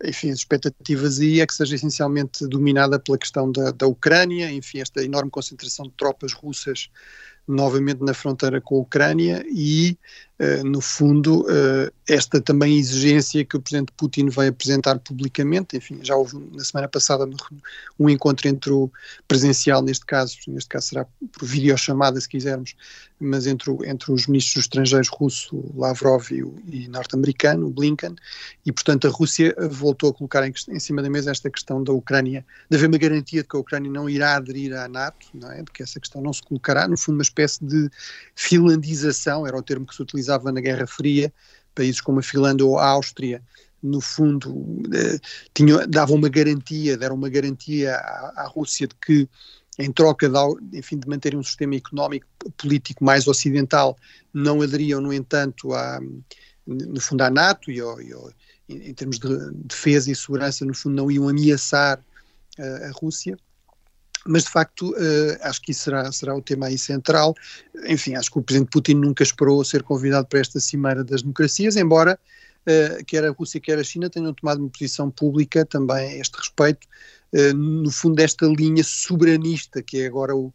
enfim, 0.04 0.32
as 0.32 0.40
expectativas 0.40 1.20
aí 1.20 1.40
é 1.40 1.46
que 1.46 1.54
seja 1.54 1.76
essencialmente 1.76 2.48
dominada 2.48 3.00
pela 3.00 3.18
questão 3.18 3.52
da, 3.52 3.72
da 3.72 3.86
Ucrânia, 3.86 4.52
enfim, 4.52 4.80
esta 4.80 5.04
enorme 5.04 5.30
concentração 5.30 5.86
de 5.86 5.92
tropas 5.92 6.34
russas 6.34 6.90
novamente 7.48 8.04
na 8.04 8.14
fronteira 8.14 8.60
com 8.60 8.76
a 8.76 8.80
Ucrânia 8.80 9.46
e, 9.48 9.98
no 10.64 10.82
fundo, 10.82 11.42
uh, 11.42 11.92
esta 12.08 12.40
também 12.40 12.78
exigência 12.78 13.44
que 13.44 13.58
o 13.58 13.62
Presidente 13.62 13.92
Putin 13.98 14.30
vai 14.30 14.48
apresentar 14.48 15.00
publicamente. 15.00 15.76
Enfim, 15.76 16.00
já 16.04 16.16
houve 16.16 16.38
na 16.54 16.64
semana 16.64 16.88
passada 16.88 17.28
um 18.00 18.10
encontro 18.10 18.48
entre 18.48 18.72
o 18.72 18.90
presencial, 19.28 19.82
neste 19.82 20.06
caso, 20.06 20.38
neste 20.48 20.70
caso 20.70 20.88
será 20.88 21.06
por 21.06 21.46
videochamada, 21.46 22.22
se 22.22 22.30
quisermos, 22.30 22.76
mas 23.20 23.48
entre, 23.48 23.72
o, 23.72 23.84
entre 23.84 24.12
os 24.12 24.28
ministros 24.28 24.66
estrangeiros 24.66 25.10
russo, 25.10 25.64
Lavrov 25.76 26.32
e, 26.32 26.44
e 26.72 26.88
norte-americano, 26.88 27.70
Blinken, 27.70 28.16
e, 28.66 28.72
portanto, 28.72 29.08
a 29.08 29.10
Rússia 29.10 29.56
voltou 29.72 30.12
a 30.12 30.14
colocar 30.14 30.48
em, 30.48 30.54
em, 30.70 30.80
cima 30.80 31.02
da 31.02 31.10
mesa 31.10 31.32
esta 31.32 31.50
questão 31.50 31.84
da 31.84 31.92
Ucrânia, 31.92 32.46
de 32.70 32.78
haver 32.78 32.88
uma 32.88 32.98
garantia 32.98 33.42
de 33.42 33.48
que 33.48 33.58
a 33.58 33.60
Ucrânia 33.60 33.92
não 33.92 34.08
irá 34.08 34.36
aderir 34.36 34.74
à 34.74 34.88
NATO, 34.88 35.28
não 35.34 35.52
é? 35.52 35.64
Porque 35.64 35.82
essa 35.82 36.00
questão 36.00 36.22
não 36.22 36.32
se 36.32 36.44
colocará, 36.44 36.88
no 36.88 36.96
fundo, 36.96 37.16
uma 37.16 37.24
espécie 37.24 37.64
de 37.66 37.90
finlandização, 38.36 39.48
era 39.48 39.58
o 39.58 39.64
termo 39.64 39.86
que 39.86 39.96
se 39.96 40.02
utilizava 40.02 40.27
na 40.28 40.62
Guerra 40.62 40.88
Fria, 40.88 41.34
países 41.74 42.02
como 42.02 42.20
a 42.20 42.24
Finlândia 42.24 42.66
ou 42.66 42.78
a 42.78 42.88
Áustria, 42.88 43.42
no 43.82 44.02
fundo, 44.02 44.82
eh, 44.94 45.20
davam 45.88 46.16
uma 46.16 46.30
garantia, 46.30 46.98
deram 46.98 47.16
uma 47.16 47.30
garantia 47.30 47.96
à, 47.96 48.44
à 48.44 48.48
Rússia 48.48 48.88
de 48.88 48.96
que 48.96 49.30
em 49.80 49.92
troca 49.92 50.28
de, 50.28 50.80
enfim, 50.80 50.98
de 50.98 51.08
manterem 51.08 51.38
um 51.38 51.44
sistema 51.44 51.76
económico 51.76 52.26
político 52.58 53.04
mais 53.04 53.28
ocidental, 53.28 53.96
não 54.34 54.62
aderiam, 54.62 55.00
no 55.00 55.14
entanto, 55.14 55.74
à, 55.74 56.00
no 56.66 57.00
fundo 57.00 57.22
à 57.22 57.30
NATO 57.30 57.72
e, 57.72 57.80
ao, 57.80 58.02
e 58.02 58.12
ao, 58.12 58.32
em, 58.68 58.90
em, 58.90 58.94
termos 58.94 59.20
de 59.20 59.52
defesa 59.54 60.12
e 60.12 60.16
segurança, 60.16 60.66
no 60.66 60.74
fundo, 60.74 60.96
não 60.96 61.12
iam 61.12 61.30
ameaçar 61.30 62.00
uh, 62.58 62.86
a 62.86 62.92
Rússia 62.92 63.38
mas 64.28 64.44
de 64.44 64.50
facto 64.50 64.92
uh, 64.92 65.38
acho 65.42 65.62
que 65.62 65.72
isso 65.72 65.84
será, 65.84 66.12
será 66.12 66.36
o 66.36 66.42
tema 66.42 66.68
aí 66.68 66.78
central. 66.78 67.34
Enfim, 67.88 68.16
acho 68.16 68.32
que 68.32 68.40
o 68.40 68.42
Presidente 68.42 68.70
Putin 68.70 68.96
nunca 68.96 69.24
esperou 69.24 69.64
ser 69.64 69.84
convidado 69.84 70.28
para 70.28 70.40
esta 70.40 70.60
Cimeira 70.60 71.04
das 71.04 71.22
Democracias, 71.22 71.76
embora 71.76 72.20
uh, 72.68 73.06
quer 73.06 73.26
a 73.26 73.32
Rússia 73.32 73.60
quer 73.60 73.80
a 73.80 73.84
China 73.84 74.10
tenham 74.10 74.34
tomado 74.34 74.60
uma 74.60 74.70
posição 74.70 75.10
pública 75.10 75.66
também 75.66 76.12
a 76.12 76.18
este 76.18 76.36
respeito, 76.38 76.88
uh, 77.34 77.54
no 77.54 77.90
fundo 77.92 78.16
desta 78.16 78.46
linha 78.46 78.84
soberanista 78.84 79.82
que 79.82 80.02
é 80.02 80.08
agora 80.08 80.36
o, 80.36 80.54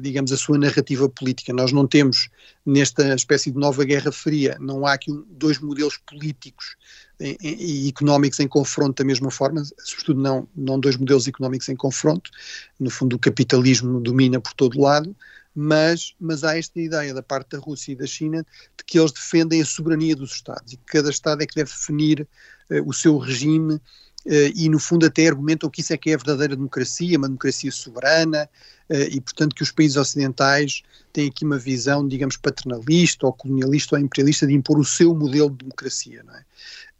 digamos 0.00 0.32
a 0.32 0.36
sua 0.36 0.58
narrativa 0.58 1.08
política. 1.08 1.52
Nós 1.52 1.72
não 1.72 1.86
temos 1.86 2.28
nesta 2.64 3.14
espécie 3.14 3.50
de 3.50 3.58
nova 3.58 3.84
Guerra 3.84 4.10
Fria, 4.10 4.56
não 4.58 4.86
há 4.86 4.94
aqui 4.94 5.12
dois 5.28 5.58
modelos 5.58 5.98
políticos 5.98 6.76
e 7.20 7.88
económicos 7.88 8.40
em 8.40 8.48
confronto 8.48 9.02
da 9.02 9.06
mesma 9.06 9.30
forma, 9.30 9.62
sobretudo 9.78 10.20
não, 10.20 10.48
não 10.54 10.80
dois 10.80 10.96
modelos 10.96 11.28
económicos 11.28 11.68
em 11.68 11.76
confronto, 11.76 12.30
no 12.78 12.90
fundo 12.90 13.16
o 13.16 13.18
capitalismo 13.18 14.00
domina 14.00 14.40
por 14.40 14.52
todo 14.52 14.80
lado, 14.80 15.14
mas, 15.54 16.14
mas 16.20 16.42
há 16.42 16.58
esta 16.58 16.80
ideia 16.80 17.14
da 17.14 17.22
parte 17.22 17.50
da 17.50 17.58
Rússia 17.58 17.92
e 17.92 17.96
da 17.96 18.06
China 18.06 18.44
de 18.76 18.84
que 18.84 18.98
eles 18.98 19.12
defendem 19.12 19.62
a 19.62 19.64
soberania 19.64 20.16
dos 20.16 20.32
Estados 20.32 20.72
e 20.72 20.76
que 20.76 20.84
cada 20.86 21.10
Estado 21.10 21.42
é 21.42 21.46
que 21.46 21.54
deve 21.54 21.70
definir 21.70 22.26
uh, 22.70 22.88
o 22.88 22.92
seu 22.92 23.16
regime 23.18 23.74
uh, 23.74 23.80
e 24.26 24.68
no 24.68 24.80
fundo 24.80 25.06
até 25.06 25.28
argumentam 25.28 25.70
que 25.70 25.80
isso 25.80 25.92
é 25.92 25.96
que 25.96 26.10
é 26.10 26.14
a 26.14 26.16
verdadeira 26.16 26.56
democracia, 26.56 27.16
uma 27.16 27.28
democracia 27.28 27.70
soberana 27.70 28.48
uh, 28.90 28.94
e 28.94 29.20
portanto 29.20 29.54
que 29.54 29.62
os 29.62 29.70
países 29.70 29.96
ocidentais 29.96 30.82
têm 31.12 31.28
aqui 31.28 31.44
uma 31.44 31.58
visão, 31.58 32.06
digamos, 32.06 32.36
paternalista 32.36 33.24
ou 33.24 33.32
colonialista 33.32 33.94
ou 33.94 34.02
imperialista 34.02 34.48
de 34.48 34.54
impor 34.54 34.80
o 34.80 34.84
seu 34.84 35.14
modelo 35.14 35.50
de 35.50 35.58
democracia, 35.58 36.24
não 36.24 36.34
é? 36.34 36.44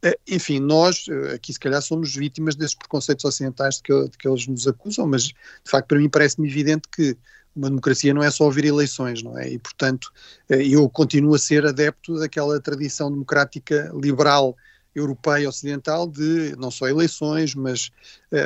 Eh, 0.04 0.18
enfim, 0.28 0.60
nós 0.60 1.06
eh, 1.08 1.34
aqui 1.34 1.52
se 1.52 1.58
calhar 1.58 1.80
somos 1.80 2.14
vítimas 2.14 2.54
desses 2.54 2.74
preconceitos 2.76 3.24
ocidentais 3.24 3.76
de 3.76 3.82
que, 3.82 4.08
de 4.10 4.18
que 4.18 4.28
eles 4.28 4.46
nos 4.46 4.68
acusam, 4.68 5.06
mas 5.06 5.24
de 5.24 5.34
facto 5.64 5.88
para 5.88 5.98
mim 5.98 6.10
parece-me 6.10 6.46
evidente 6.46 6.86
que 6.94 7.16
uma 7.56 7.70
democracia 7.70 8.12
não 8.12 8.22
é 8.22 8.30
só 8.30 8.44
ouvir 8.44 8.66
eleições, 8.66 9.22
não 9.22 9.38
é? 9.38 9.48
E 9.50 9.58
portanto 9.58 10.12
eh, 10.50 10.66
eu 10.66 10.88
continuo 10.90 11.34
a 11.34 11.38
ser 11.38 11.64
adepto 11.64 12.18
daquela 12.18 12.60
tradição 12.60 13.10
democrática 13.10 13.90
liberal 13.94 14.54
europeia 14.94 15.48
ocidental 15.48 16.06
de 16.06 16.54
não 16.56 16.70
só 16.70 16.86
eleições, 16.86 17.54
mas 17.54 17.90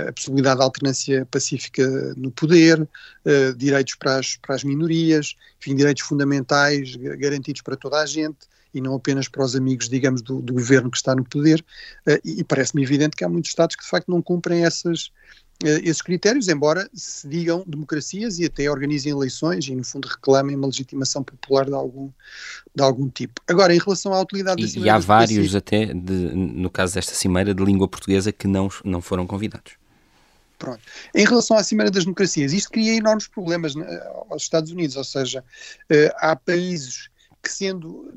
a 0.09 0.11
possibilidade 0.15 0.57
de 0.57 0.63
alternância 0.63 1.27
pacífica 1.31 1.87
no 2.17 2.31
poder, 2.31 2.89
direitos 3.59 3.97
para 3.97 4.17
as, 4.17 4.37
para 4.37 4.55
as 4.55 4.65
minorias, 4.65 5.37
enfim, 5.61 5.77
direitos 5.77 6.05
fundamentais 6.05 6.97
garantidos 6.97 7.61
para 7.61 7.77
toda 7.77 8.01
a 8.01 8.07
gente, 8.07 8.49
e 8.73 8.81
não 8.81 8.95
apenas 8.95 9.29
para 9.29 9.45
os 9.45 9.57
amigos, 9.57 9.89
digamos, 9.89 10.23
do, 10.23 10.41
do 10.41 10.53
governo 10.53 10.91
que 10.91 10.97
está 10.97 11.15
no 11.15 11.25
poder. 11.25 11.65
Uh, 12.07 12.19
e, 12.25 12.41
e 12.41 12.45
parece-me 12.45 12.83
evidente 12.83 13.17
que 13.17 13.25
há 13.25 13.29
muitos 13.29 13.51
Estados 13.51 13.77
que 13.77 13.83
de 13.83 13.89
facto 13.89 14.09
não 14.09 14.21
cumprem 14.21 14.65
essas, 14.65 15.07
uh, 15.63 15.81
esses 15.83 16.03
critérios, 16.03 16.49
embora 16.49 16.89
se 16.93 17.27
digam 17.27 17.65
democracias 17.67 18.39
e 18.39 18.45
até 18.45 18.71
organizem 18.71 19.13
eleições 19.13 19.67
e, 19.67 19.75
no 19.75 19.85
fundo, 19.85 20.07
reclamem 20.07 20.57
uma 20.57 20.67
legitimação 20.67 21.23
popular 21.23 21.67
de 21.67 21.75
algum, 21.75 22.11
de 22.75 22.83
algum 22.83 23.09
tipo. 23.09 23.41
Agora, 23.49 23.75
em 23.75 23.79
relação 23.79 24.13
à 24.13 24.21
utilidade 24.21 24.63
da 24.63 24.81
E, 24.81 24.83
e 24.85 24.89
há 24.91 24.99
vários, 24.99 25.55
até, 25.55 25.87
de, 25.87 26.13
no 26.35 26.71
caso 26.71 26.95
desta 26.95 27.15
cimeira, 27.15 27.55
de 27.55 27.65
língua 27.65 27.89
portuguesa 27.89 28.33
que 28.33 28.47
não, 28.47 28.69
não 28.85 29.01
foram 29.01 29.27
convidados. 29.27 29.73
Pronto. 30.59 30.81
Em 31.15 31.25
relação 31.25 31.57
à 31.57 31.63
Cimeira 31.63 31.89
das 31.89 32.03
Democracias, 32.03 32.53
isto 32.53 32.73
cria 32.73 32.97
enormes 32.97 33.29
problemas 33.29 33.77
né, 33.77 33.87
aos 34.29 34.43
Estados 34.43 34.73
Unidos, 34.73 34.97
ou 34.97 35.05
seja, 35.05 35.45
há 36.17 36.35
países 36.35 37.09
que 37.43 37.51
sendo 37.51 38.13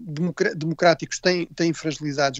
democráticos 0.55 1.19
têm, 1.19 1.45
têm 1.55 1.71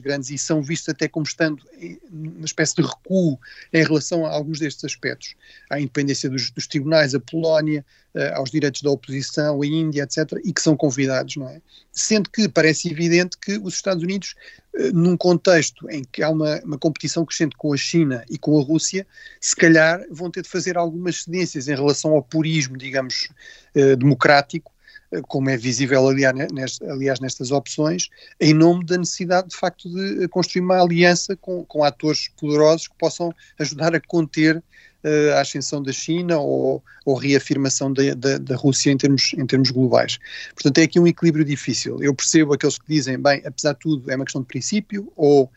grandes 0.02 0.30
e 0.30 0.38
são 0.38 0.62
vistos 0.62 0.89
até 0.89 1.08
como 1.08 1.26
estando 1.26 1.63
numa 2.10 2.46
espécie 2.46 2.76
de 2.76 2.82
recuo 2.82 3.39
em 3.72 3.84
relação 3.84 4.26
a 4.26 4.32
alguns 4.32 4.60
destes 4.60 4.84
aspectos, 4.84 5.36
à 5.70 5.80
independência 5.80 6.30
dos, 6.30 6.50
dos 6.50 6.67
tribunais, 6.67 7.13
a 7.13 7.20
Polónia, 7.20 7.86
uh, 8.15 8.36
aos 8.36 8.52
direitos 8.52 8.82
da 8.82 8.89
oposição, 8.89 9.62
a 9.62 9.65
Índia, 9.65 10.04
etc., 10.04 10.39
e 10.44 10.52
que 10.52 10.62
são 10.62 10.76
convidados, 10.76 11.36
não 11.36 11.48
é? 11.48 11.62
Sendo 11.91 12.30
que 12.30 12.48
parece 12.50 12.89
evidente 12.89 13.38
que 13.38 13.58
os 13.58 13.76
Estados 13.76 14.04
Unidos, 14.04 14.36
uh, 14.76 14.91
num 14.94 15.15
contexto 15.15 15.89
em 15.89 16.04
que 16.04 16.24
há 16.24 16.30
uma, 16.30 16.60
uma 16.62 16.78
competição 16.78 17.26
crescente 17.26 17.56
com 17.56 17.74
a 17.74 17.78
China 17.78 18.24
e 18.30 18.38
com 18.38 18.60
a 18.60 18.63
Rússia, 18.63 19.06
se 19.39 19.56
calhar 19.56 20.04
vão 20.10 20.32
ter 20.32 20.41
de 20.41 20.50
fazer 20.50 20.78
algumas 20.78 21.24
cedências 21.24 21.67
em 21.67 21.76
relação 21.76 22.12
ao 22.12 22.24
purismo, 22.24 22.78
digamos, 22.78 23.30
uh, 23.76 23.96
democrático, 23.96 24.72
como 25.28 25.50
é 25.50 25.58
visível 25.58 26.08
aliás, 26.08 27.19
nestas 27.19 27.52
opções, 27.52 28.10
em 28.39 28.54
nome 28.54 28.86
da 28.86 28.97
necessidade 28.97 29.50
de 29.50 29.56
facto 29.56 29.89
de 29.89 30.28
construir 30.30 30.62
uma 30.62 30.82
aliança 30.82 31.36
com, 31.36 31.65
com 31.65 31.84
atores 31.84 32.30
poderosos 32.39 32.88
que 32.88 32.95
possam 32.97 33.34
ajudar 33.60 33.93
a 33.95 34.00
conter 34.00 34.63
uh, 35.04 35.34
a 35.36 35.41
ascensão 35.41 35.82
da 35.82 35.91
China 35.91 36.38
ou, 36.39 36.84
ou 37.06 37.15
reafirmação 37.15 37.91
da, 37.91 38.13
da, 38.13 38.38
da, 38.38 38.56
Rússia 38.56 38.91
em 38.91 38.97
termos, 38.97 39.34
em 39.38 39.45
termos 39.45 39.71
globais. 39.71 40.19
Portanto, 40.54 40.78
é 40.78 40.84
aqui 40.84 41.00
um 41.00 41.08
equilíbrio 41.08 41.45
difícil. 41.45 42.02
Eu 42.02 42.13
percebo 42.13 42.54
aqueles 42.54 42.78
que 42.78 42.86
dizem, 42.88 43.17
bem, 43.17 43.41
apesar 43.45 43.74
de 43.74 43.80
tudo, 43.80 44.10
é 44.10 44.15
uma 44.15 44.26
questão 44.26 44.41
de 44.41 44.47
princípio, 44.47 45.12
ou, 45.15 45.45
uh, 45.45 45.50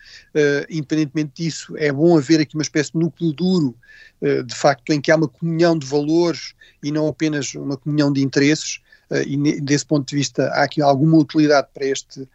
independentemente 0.68 1.32
disso, 1.34 1.74
é 1.76 1.92
bom 1.92 2.16
haver 2.16 2.40
aqui 2.40 2.54
uma 2.54 2.62
espécie 2.62 2.92
de 2.92 2.98
núcleo 2.98 3.32
duro, 3.32 3.74
uh, 4.22 4.42
de 4.42 4.54
facto, 4.54 4.92
em 4.92 5.00
que 5.00 5.10
há 5.10 5.16
uma 5.16 5.28
comunhão 5.28 5.78
de 5.78 5.86
valores 5.86 6.54
e 6.82 6.90
não 6.90 7.08
apenas 7.08 7.54
uma 7.54 7.76
comunhão 7.76 8.12
de 8.12 8.22
interesses, 8.22 8.80
e 9.22 9.60
desse 9.60 9.86
ponto 9.86 10.08
de 10.08 10.16
vista 10.16 10.48
há 10.48 10.64
aqui 10.64 10.82
alguma 10.82 11.18
utilidade 11.18 11.68
para, 11.72 11.86
este, 11.86 12.28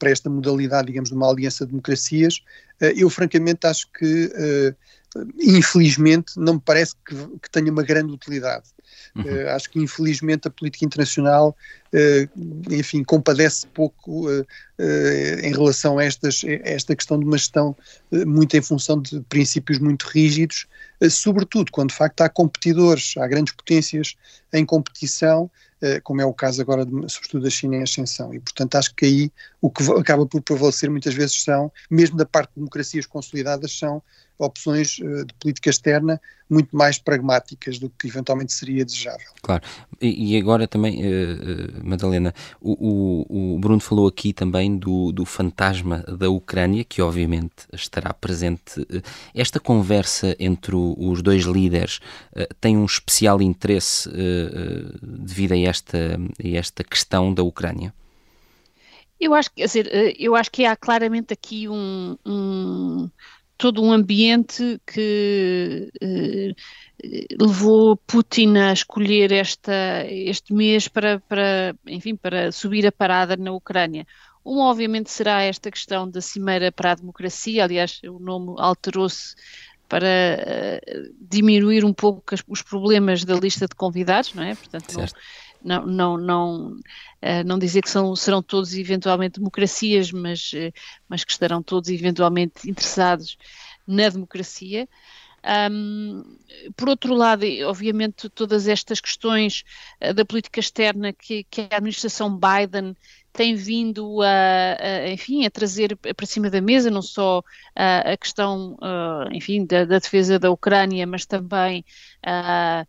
para 0.00 0.10
esta 0.10 0.30
modalidade, 0.30 0.88
digamos, 0.88 1.10
de 1.10 1.14
uma 1.14 1.30
aliança 1.30 1.64
de 1.64 1.70
democracias. 1.70 2.38
Uh, 2.80 2.86
eu, 2.96 3.10
francamente, 3.10 3.66
acho 3.66 3.86
que, 3.92 4.24
uh, 4.26 5.20
infelizmente, 5.38 6.32
não 6.38 6.54
me 6.54 6.60
parece 6.60 6.94
que, 7.06 7.14
que 7.14 7.50
tenha 7.50 7.70
uma 7.70 7.82
grande 7.82 8.10
utilidade. 8.10 8.64
Uhum. 9.14 9.24
Uh, 9.24 9.50
acho 9.50 9.70
que 9.70 9.78
infelizmente 9.78 10.48
a 10.48 10.50
política 10.50 10.84
internacional, 10.84 11.56
enfim, 12.70 13.02
compadece 13.02 13.66
pouco 13.66 14.28
em 15.42 15.52
relação 15.52 15.98
a, 15.98 16.04
estas, 16.04 16.42
a 16.44 16.68
esta 16.68 16.94
questão 16.94 17.18
de 17.18 17.24
uma 17.24 17.36
gestão 17.36 17.76
muito 18.26 18.56
em 18.56 18.62
função 18.62 19.02
de 19.02 19.20
princípios 19.22 19.80
muito 19.80 20.04
rígidos, 20.04 20.66
sobretudo 21.10 21.72
quando 21.72 21.90
de 21.90 21.96
facto 21.96 22.20
há 22.20 22.28
competidores, 22.28 23.14
há 23.16 23.26
grandes 23.26 23.54
potências 23.54 24.14
em 24.52 24.64
competição 24.64 25.50
como 26.02 26.20
é 26.20 26.24
o 26.24 26.34
caso 26.34 26.60
agora, 26.60 26.84
de, 26.84 26.92
sobretudo 27.08 27.44
da 27.44 27.50
China 27.50 27.76
em 27.76 27.82
ascensão. 27.82 28.34
E, 28.34 28.40
portanto, 28.40 28.74
acho 28.76 28.94
que 28.94 29.04
aí 29.04 29.32
o 29.60 29.70
que 29.70 29.82
acaba 29.92 30.26
por 30.26 30.42
prevalecer 30.42 30.90
muitas 30.90 31.14
vezes 31.14 31.42
são, 31.42 31.72
mesmo 31.90 32.16
da 32.16 32.26
parte 32.26 32.50
de 32.50 32.56
democracias 32.56 33.06
consolidadas, 33.06 33.78
são 33.78 34.02
opções 34.40 34.98
uh, 34.98 35.24
de 35.26 35.34
política 35.34 35.70
externa 35.70 36.20
muito 36.48 36.74
mais 36.74 36.98
pragmáticas 36.98 37.78
do 37.78 37.88
que 37.90 38.08
eventualmente 38.08 38.52
seria 38.52 38.84
desejável. 38.84 39.28
Claro. 39.40 39.62
E, 40.00 40.36
agora 40.36 40.66
também, 40.66 41.00
uh, 41.00 41.84
Madalena, 41.84 42.34
o, 42.60 42.72
o, 42.72 43.54
o, 43.54 43.58
Bruno 43.58 43.80
falou 43.80 44.08
aqui 44.08 44.32
também 44.32 44.76
do, 44.76 45.12
do 45.12 45.24
fantasma 45.24 45.98
da 46.18 46.28
Ucrânia, 46.28 46.82
que 46.82 47.00
obviamente 47.02 47.66
estará 47.72 48.12
presente. 48.12 48.84
Esta 49.34 49.60
conversa 49.60 50.34
entre 50.40 50.74
os 50.74 51.22
dois 51.22 51.44
líderes 51.44 52.00
tem 52.60 52.76
um 52.76 52.84
especial 52.84 53.40
interesse 53.42 54.08
devido 55.02 55.52
a 55.52 55.58
esta, 55.58 56.18
a 56.42 56.48
esta 56.48 56.82
questão 56.82 57.32
da 57.32 57.42
Ucrânia? 57.42 57.92
Eu 59.20 59.34
acho, 59.34 59.50
quer 59.52 59.66
dizer, 59.66 60.16
eu 60.18 60.34
acho 60.34 60.50
que 60.50 60.64
há 60.64 60.74
claramente 60.74 61.32
aqui 61.34 61.68
um, 61.68 62.16
um 62.24 63.10
todo 63.60 63.82
um 63.82 63.92
ambiente 63.92 64.80
que 64.86 65.92
eh, 66.00 66.54
levou 67.38 67.94
Putin 67.94 68.56
a 68.56 68.72
escolher 68.72 69.32
esta, 69.32 70.06
este 70.08 70.54
mês 70.54 70.88
para, 70.88 71.20
para, 71.28 71.76
enfim, 71.86 72.16
para 72.16 72.50
subir 72.52 72.86
a 72.86 72.92
parada 72.92 73.36
na 73.36 73.52
Ucrânia. 73.52 74.06
Uma, 74.42 74.70
obviamente, 74.70 75.10
será 75.10 75.42
esta 75.42 75.70
questão 75.70 76.10
da 76.10 76.22
Cimeira 76.22 76.72
para 76.72 76.92
a 76.92 76.94
Democracia, 76.94 77.64
aliás, 77.64 78.00
o 78.02 78.18
nome 78.18 78.54
alterou-se 78.56 79.34
para 79.86 80.06
uh, 80.06 81.14
diminuir 81.20 81.84
um 81.84 81.92
pouco 81.92 82.34
os 82.48 82.62
problemas 82.62 83.24
da 83.24 83.34
lista 83.34 83.66
de 83.66 83.74
convidados, 83.74 84.32
não 84.32 84.42
é? 84.42 84.54
Portanto, 84.54 84.90
certo. 84.90 85.20
Não, 85.62 85.86
não, 85.86 86.16
não, 86.16 86.66
uh, 86.72 87.44
não 87.44 87.58
dizer 87.58 87.82
que 87.82 87.90
são, 87.90 88.14
serão 88.16 88.42
todos 88.42 88.74
eventualmente 88.74 89.38
democracias, 89.38 90.12
mas, 90.12 90.52
uh, 90.52 90.72
mas 91.08 91.24
que 91.24 91.32
estarão 91.32 91.62
todos 91.62 91.88
eventualmente 91.90 92.68
interessados 92.68 93.36
na 93.86 94.08
democracia. 94.08 94.88
Um, 95.42 96.22
por 96.76 96.88
outro 96.88 97.14
lado, 97.14 97.46
obviamente, 97.66 98.28
todas 98.28 98.68
estas 98.68 99.00
questões 99.00 99.64
uh, 100.00 100.12
da 100.12 100.24
política 100.24 100.60
externa 100.60 101.12
que, 101.12 101.44
que, 101.44 101.62
a 101.62 101.76
administração 101.76 102.38
Biden 102.38 102.94
tem 103.32 103.54
vindo 103.54 104.20
a, 104.22 104.76
a, 104.78 105.10
enfim, 105.10 105.46
a 105.46 105.50
trazer 105.50 105.96
para 105.96 106.26
cima 106.26 106.50
da 106.50 106.60
mesa, 106.60 106.90
não 106.90 107.00
só 107.00 107.42
a, 107.74 108.12
a 108.12 108.16
questão, 108.16 108.74
uh, 108.74 109.32
enfim, 109.32 109.64
da, 109.64 109.84
da, 109.84 109.98
defesa 109.98 110.38
da 110.38 110.50
Ucrânia, 110.50 111.06
mas 111.06 111.24
também 111.24 111.84
uh, 112.26 112.86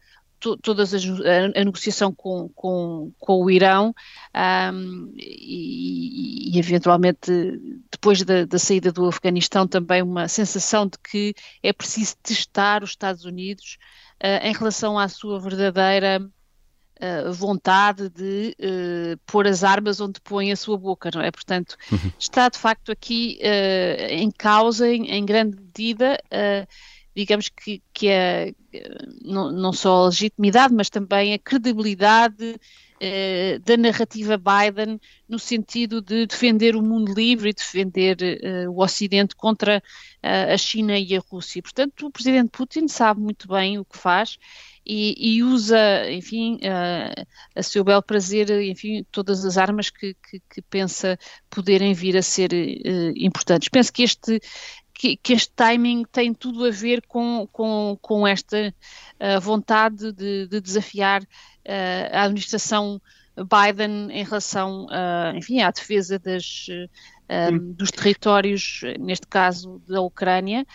todas 0.61 0.93
as, 0.93 1.03
a, 1.05 1.59
a, 1.59 1.63
negociação 1.63 2.13
com, 2.13 2.49
com, 2.49 3.11
com 3.19 3.43
o 3.43 3.49
Irão 3.49 3.93
um, 4.73 5.13
e, 5.15 6.55
e, 6.55 6.59
eventualmente 6.59 7.31
depois 7.91 8.23
da, 8.23 8.45
da, 8.45 8.57
saída 8.57 8.91
do 8.91 9.05
Afeganistão 9.05 9.67
também 9.67 10.01
uma 10.01 10.27
sensação 10.27 10.87
de 10.87 10.97
que 10.97 11.35
é 11.61 11.71
preciso 11.71 12.15
testar 12.23 12.83
os 12.83 12.89
Estados 12.89 13.23
Unidos 13.23 13.77
uh, 14.23 14.45
em 14.45 14.53
relação 14.53 14.97
à 14.97 15.07
sua 15.07 15.39
verdadeira 15.39 16.19
uh, 16.19 17.33
vontade 17.33 18.09
de 18.09 18.55
uh, 18.59 19.19
pôr 19.25 19.45
as 19.47 19.63
armas 19.63 20.01
onde 20.01 20.19
põe 20.21 20.51
a 20.51 20.55
sua 20.55 20.77
boca, 20.77 21.11
não 21.13 21.21
é? 21.21 21.29
Portanto, 21.29 21.77
uhum. 21.91 22.11
está 22.19 22.49
de 22.49 22.57
facto 22.57 22.91
aqui 22.91 23.39
em 24.09 24.31
causa, 24.31 24.89
em, 24.89 25.11
em 25.11 25.23
grande 25.23 25.57
medida, 25.57 26.17
digamos 27.15 27.49
que, 27.49 27.81
que 27.93 28.07
é 28.07 28.53
não, 29.23 29.51
não 29.51 29.73
só 29.73 30.03
a 30.03 30.05
legitimidade, 30.05 30.73
mas 30.73 30.89
também 30.89 31.33
a 31.33 31.39
credibilidade 31.39 32.55
eh, 32.99 33.59
da 33.59 33.75
narrativa 33.75 34.37
Biden 34.37 34.99
no 35.27 35.37
sentido 35.37 36.01
de 36.01 36.25
defender 36.25 36.75
o 36.75 36.81
mundo 36.81 37.13
livre 37.13 37.49
e 37.49 37.53
defender 37.53 38.17
eh, 38.21 38.69
o 38.69 38.81
Ocidente 38.81 39.35
contra 39.35 39.83
a 40.23 40.55
China 40.55 40.99
e 40.99 41.15
a 41.15 41.19
Rússia. 41.19 41.63
Portanto, 41.63 42.05
o 42.05 42.11
presidente 42.11 42.51
Putin 42.51 42.87
sabe 42.87 43.19
muito 43.19 43.47
bem 43.47 43.79
o 43.79 43.85
que 43.85 43.97
faz 43.97 44.37
e, 44.85 45.37
e 45.37 45.43
usa, 45.43 46.11
enfim, 46.11 46.59
a 47.55 47.63
seu 47.63 47.83
bel 47.83 48.01
prazer, 48.01 48.49
enfim, 48.61 49.05
todas 49.11 49.45
as 49.45 49.57
armas 49.57 49.89
que, 49.89 50.15
que, 50.15 50.39
que 50.49 50.61
pensa 50.61 51.17
poderem 51.49 51.93
vir 51.93 52.17
a 52.17 52.21
ser 52.21 52.51
uh, 52.51 53.13
importantes. 53.15 53.69
Penso 53.69 53.93
que 53.93 54.03
este 54.03 54.39
que, 54.93 55.17
que, 55.17 55.33
este 55.33 55.51
timing 55.55 56.03
tem 56.11 56.33
tudo 56.33 56.65
a 56.65 56.71
ver 56.71 57.01
com, 57.07 57.47
com, 57.51 57.97
com 58.01 58.27
esta 58.27 58.73
uh, 59.19 59.39
vontade 59.39 60.11
de, 60.11 60.47
de 60.47 60.61
desafiar 60.61 61.21
uh, 61.21 61.27
a 62.11 62.23
administração 62.23 63.01
Biden 63.35 64.11
em 64.11 64.23
relação, 64.23 64.85
uh, 64.85 65.35
enfim, 65.35 65.61
à 65.61 65.71
defesa 65.71 66.19
das, 66.19 66.67
um, 67.31 67.73
dos 67.73 67.89
territórios, 67.91 68.81
neste 68.99 69.25
caso 69.25 69.81
da 69.87 70.01
Ucrânia, 70.01 70.65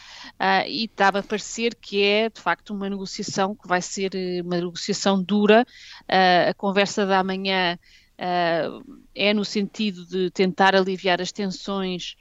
uh, 0.40 0.66
e 0.66 0.84
estava 0.84 1.18
a 1.18 1.22
parecer 1.22 1.74
que 1.74 2.02
é 2.02 2.30
de 2.30 2.40
facto 2.40 2.70
uma 2.70 2.88
negociação 2.88 3.54
que 3.54 3.68
vai 3.68 3.82
ser 3.82 4.10
uma 4.42 4.56
negociação 4.56 5.22
dura. 5.22 5.66
Uh, 6.02 6.50
a 6.50 6.54
conversa 6.54 7.04
da 7.04 7.22
manhã 7.22 7.78
uh, 8.18 9.00
é 9.14 9.32
no 9.32 9.44
sentido 9.44 10.06
de 10.06 10.30
tentar 10.30 10.74
aliviar 10.74 11.20
as 11.20 11.32
tensões 11.32 12.16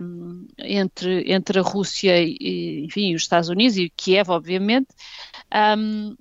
um, 0.00 0.46
entre, 0.58 1.32
entre 1.32 1.58
a 1.58 1.62
Rússia 1.62 2.22
e, 2.22 2.84
enfim, 2.84 3.14
os 3.14 3.22
Estados 3.22 3.48
Unidos 3.48 3.76
e 3.76 3.90
Kiev, 3.90 4.30
obviamente, 4.30 4.88
um, 5.80 6.16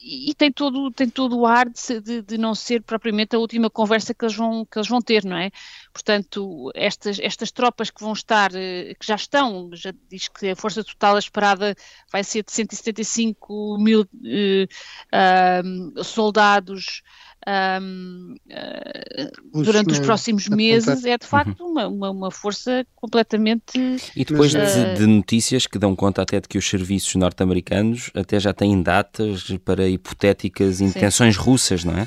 e 0.00 0.32
tem 0.34 0.52
todo, 0.52 0.90
tem 0.92 1.08
todo 1.08 1.36
o 1.36 1.46
ar 1.46 1.68
de, 1.68 2.22
de, 2.22 2.38
não 2.38 2.54
ser 2.54 2.82
propriamente 2.82 3.34
a 3.34 3.38
última 3.38 3.68
conversa 3.68 4.14
que 4.14 4.24
eles 4.24 4.36
vão, 4.36 4.64
que 4.64 4.78
eles 4.78 4.88
vão 4.88 5.00
ter, 5.00 5.24
não 5.24 5.36
é? 5.36 5.50
Portanto, 5.92 6.70
estas, 6.74 7.18
estas 7.18 7.50
tropas 7.50 7.90
que 7.90 8.00
vão 8.00 8.12
estar, 8.12 8.54
eh, 8.54 8.94
que 8.94 9.06
já 9.06 9.16
estão, 9.16 9.70
já 9.72 9.92
diz 10.08 10.28
que 10.28 10.50
a 10.50 10.56
força 10.56 10.84
total 10.84 11.18
esperada 11.18 11.74
vai 12.12 12.22
ser 12.22 12.44
de 12.44 12.52
175 12.52 13.78
mil 13.80 14.02
uh, 14.02 16.04
soldados 16.04 17.02
um, 17.48 18.34
uh, 18.50 19.62
durante 19.62 19.92
os 19.92 19.98
próximos 20.00 20.48
meses 20.48 21.04
é 21.04 21.16
de 21.16 21.26
facto 21.26 21.60
uhum. 21.60 21.70
uma, 21.70 21.88
uma, 21.88 22.10
uma, 22.10 22.30
força 22.30 22.86
completamente. 22.94 23.78
E 24.14 24.24
depois 24.24 24.54
uh, 24.54 24.58
de, 24.58 24.96
de, 24.96 25.06
notícias 25.06 25.66
que 25.66 25.78
dão 25.78 25.96
conta 25.96 26.20
até 26.20 26.40
de 26.40 26.48
que 26.48 26.58
os 26.58 26.68
serviços 26.68 27.14
norte-americanos 27.14 28.10
até 28.14 28.38
já 28.38 28.52
têm 28.52 28.82
datas 28.82 29.44
para 29.64 29.88
hipotéticas 29.88 30.80
intenções 30.80 31.36
sim. 31.36 31.40
russas, 31.40 31.84
não 31.84 31.96
é? 31.96 32.06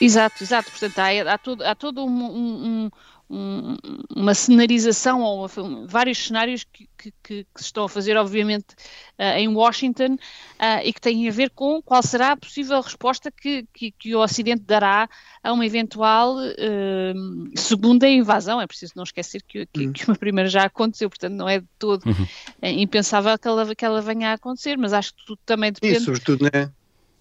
Exato, 0.00 0.44
exato. 0.44 0.70
Portanto, 0.70 0.98
há, 1.00 1.34
há 1.34 1.38
todo, 1.38 1.64
há 1.64 1.74
todo 1.74 2.04
um, 2.04 2.24
um, 2.24 2.90
um, 3.30 3.76
uma 4.14 4.34
cenarização 4.34 5.20
ou 5.20 5.46
uma, 5.58 5.86
vários 5.86 6.26
cenários 6.26 6.64
que, 6.64 6.88
que, 6.96 7.12
que, 7.22 7.46
se 7.56 7.64
estão 7.64 7.84
a 7.84 7.88
fazer, 7.88 8.16
obviamente, 8.16 8.74
uh, 9.18 9.36
em 9.36 9.48
Washington 9.48 10.14
uh, 10.14 10.80
e 10.82 10.92
que 10.92 11.00
têm 11.00 11.28
a 11.28 11.32
ver 11.32 11.50
com 11.50 11.82
qual 11.82 12.02
será 12.02 12.32
a 12.32 12.36
possível 12.36 12.80
resposta 12.80 13.30
que, 13.30 13.66
que 13.72 14.14
o 14.14 14.20
Ocidente 14.20 14.62
dará 14.62 15.08
a 15.42 15.52
uma 15.52 15.66
eventual 15.66 16.36
uh, 16.36 17.50
segunda 17.54 18.08
invasão. 18.08 18.60
É 18.60 18.66
preciso 18.66 18.94
não 18.96 19.04
esquecer 19.04 19.42
que, 19.46 19.68
uhum. 19.76 19.92
que, 19.92 20.04
uma 20.06 20.16
primeira 20.16 20.48
já 20.48 20.64
aconteceu, 20.64 21.10
portanto, 21.10 21.34
não 21.34 21.48
é 21.48 21.60
de 21.60 21.68
todo 21.78 22.06
uhum. 22.06 22.26
impensável 22.62 23.38
que 23.38 23.46
ela, 23.46 23.74
que 23.74 23.84
ela 23.84 24.00
venha 24.00 24.30
a 24.30 24.34
acontecer, 24.34 24.78
mas 24.78 24.92
acho 24.92 25.14
que 25.14 25.26
tudo 25.26 25.40
também 25.44 25.70
depende. 25.70 25.98
E, 25.98 26.00
sobretudo, 26.00 26.44
né? 26.44 26.70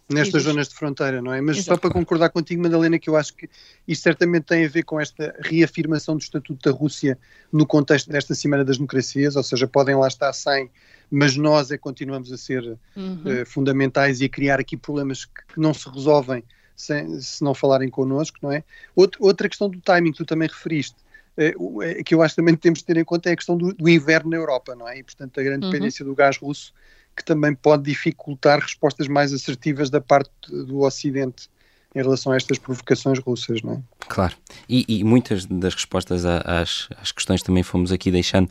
Nestas 0.10 0.44
zonas 0.44 0.70
de 0.70 0.76
fronteira, 0.76 1.22
não 1.22 1.34
é? 1.34 1.42
Mas 1.42 1.58
Exato. 1.58 1.76
só 1.76 1.78
para 1.78 1.92
concordar 1.92 2.30
contigo, 2.30 2.62
Madalena, 2.62 2.98
que 2.98 3.10
eu 3.10 3.16
acho 3.16 3.36
que 3.36 3.50
isto 3.88 4.04
certamente 4.04 4.44
tem 4.44 4.66
a 4.66 4.70
ver 4.70 4.84
com 4.84 5.00
esta 5.00 5.36
reafirmação 5.42 6.16
do 6.16 6.22
Estatuto 6.22 6.70
da 6.70 6.76
Rússia 6.76 7.18
no 7.52 7.66
contexto 7.66 8.10
desta 8.10 8.34
Cimeira 8.34 8.64
das 8.64 8.78
Democracias, 8.78 9.36
ou 9.36 9.44
seja, 9.44 9.68
podem 9.68 9.96
lá 9.96 10.08
estar 10.08 10.32
sem, 10.32 10.70
mas 11.12 11.36
nós 11.36 11.72
é 11.72 11.78
que 11.78 11.84
continuamos 11.84 12.32
a 12.32 12.38
ser 12.38 12.78
uhum. 12.96 13.22
uh, 13.26 13.46
fundamentais 13.46 14.22
e 14.22 14.26
a 14.26 14.30
criar 14.30 14.60
aqui 14.60 14.78
problemas 14.78 15.26
que, 15.26 15.54
que 15.54 15.60
não 15.60 15.74
se 15.74 15.90
resolvem 15.90 16.44
sem, 16.76 17.20
se 17.20 17.44
não 17.44 17.54
falarem 17.54 17.90
connosco, 17.90 18.38
não 18.42 18.52
é? 18.52 18.64
Outra, 18.96 19.22
outra 19.22 19.50
questão 19.50 19.70
do 19.70 19.82
timing 19.82 20.12
que 20.12 20.20
tu 20.20 20.26
também 20.26 20.48
referiste, 20.48 20.96
uh, 21.38 22.04
que 22.06 22.16
eu 22.16 22.22
acho 22.22 22.34
que 22.34 22.42
também 22.42 22.56
temos 22.56 22.80
de 22.80 22.86
ter 22.86 22.96
em 22.96 23.04
conta 23.04 23.30
é 23.30 23.34
a 23.34 23.36
questão 23.36 23.58
do, 23.58 23.74
do 23.74 23.90
inverno 23.90 24.30
na 24.30 24.38
Europa, 24.38 24.74
não 24.74 24.88
é? 24.88 25.00
E, 25.00 25.04
portanto, 25.04 25.38
a 25.38 25.44
grande 25.44 25.66
uhum. 25.66 25.72
dependência 25.72 26.06
do 26.06 26.16
gás 26.16 26.38
russo 26.38 26.74
que 27.18 27.26
também 27.26 27.56
pode 27.56 27.84
dificultar 27.84 28.60
respostas 28.60 29.08
mais 29.08 29.34
assertivas 29.34 29.90
da 29.90 30.00
parte 30.00 30.32
do 30.50 30.82
Ocidente 30.82 31.50
em 31.96 32.02
relação 32.02 32.32
a 32.32 32.36
estas 32.36 32.60
provocações 32.60 33.18
russas, 33.18 33.62
não 33.64 33.74
é? 33.74 33.80
Claro, 34.08 34.36
e, 34.70 34.86
e 34.88 35.04
muitas 35.04 35.46
das 35.46 35.74
respostas 35.74 36.26
às, 36.26 36.88
às, 36.96 37.12
questões 37.12 37.42
também 37.42 37.64
fomos 37.64 37.92
aqui 37.92 38.12
deixando, 38.12 38.48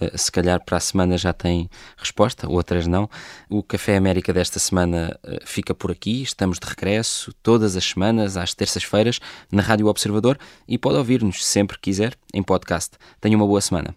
uh, 0.00 0.16
se 0.16 0.32
calhar 0.32 0.64
para 0.64 0.78
a 0.78 0.80
semana 0.80 1.18
já 1.18 1.32
tem 1.32 1.68
resposta, 1.96 2.48
outras 2.48 2.86
não. 2.86 3.08
O 3.50 3.62
Café 3.62 3.96
América 3.96 4.32
desta 4.32 4.58
semana 4.58 5.18
uh, 5.22 5.38
fica 5.44 5.74
por 5.74 5.90
aqui, 5.90 6.22
estamos 6.22 6.58
de 6.58 6.66
regresso 6.66 7.34
todas 7.42 7.76
as 7.76 7.84
semanas, 7.84 8.36
às 8.36 8.54
terças-feiras, 8.54 9.20
na 9.52 9.62
Rádio 9.62 9.88
Observador 9.88 10.38
e 10.66 10.78
pode 10.78 10.96
ouvir-nos 10.96 11.44
sempre 11.44 11.76
que 11.76 11.90
quiser 11.90 12.14
em 12.32 12.42
podcast. 12.42 12.96
Tenha 13.20 13.36
uma 13.36 13.46
boa 13.46 13.60
semana. 13.60 13.94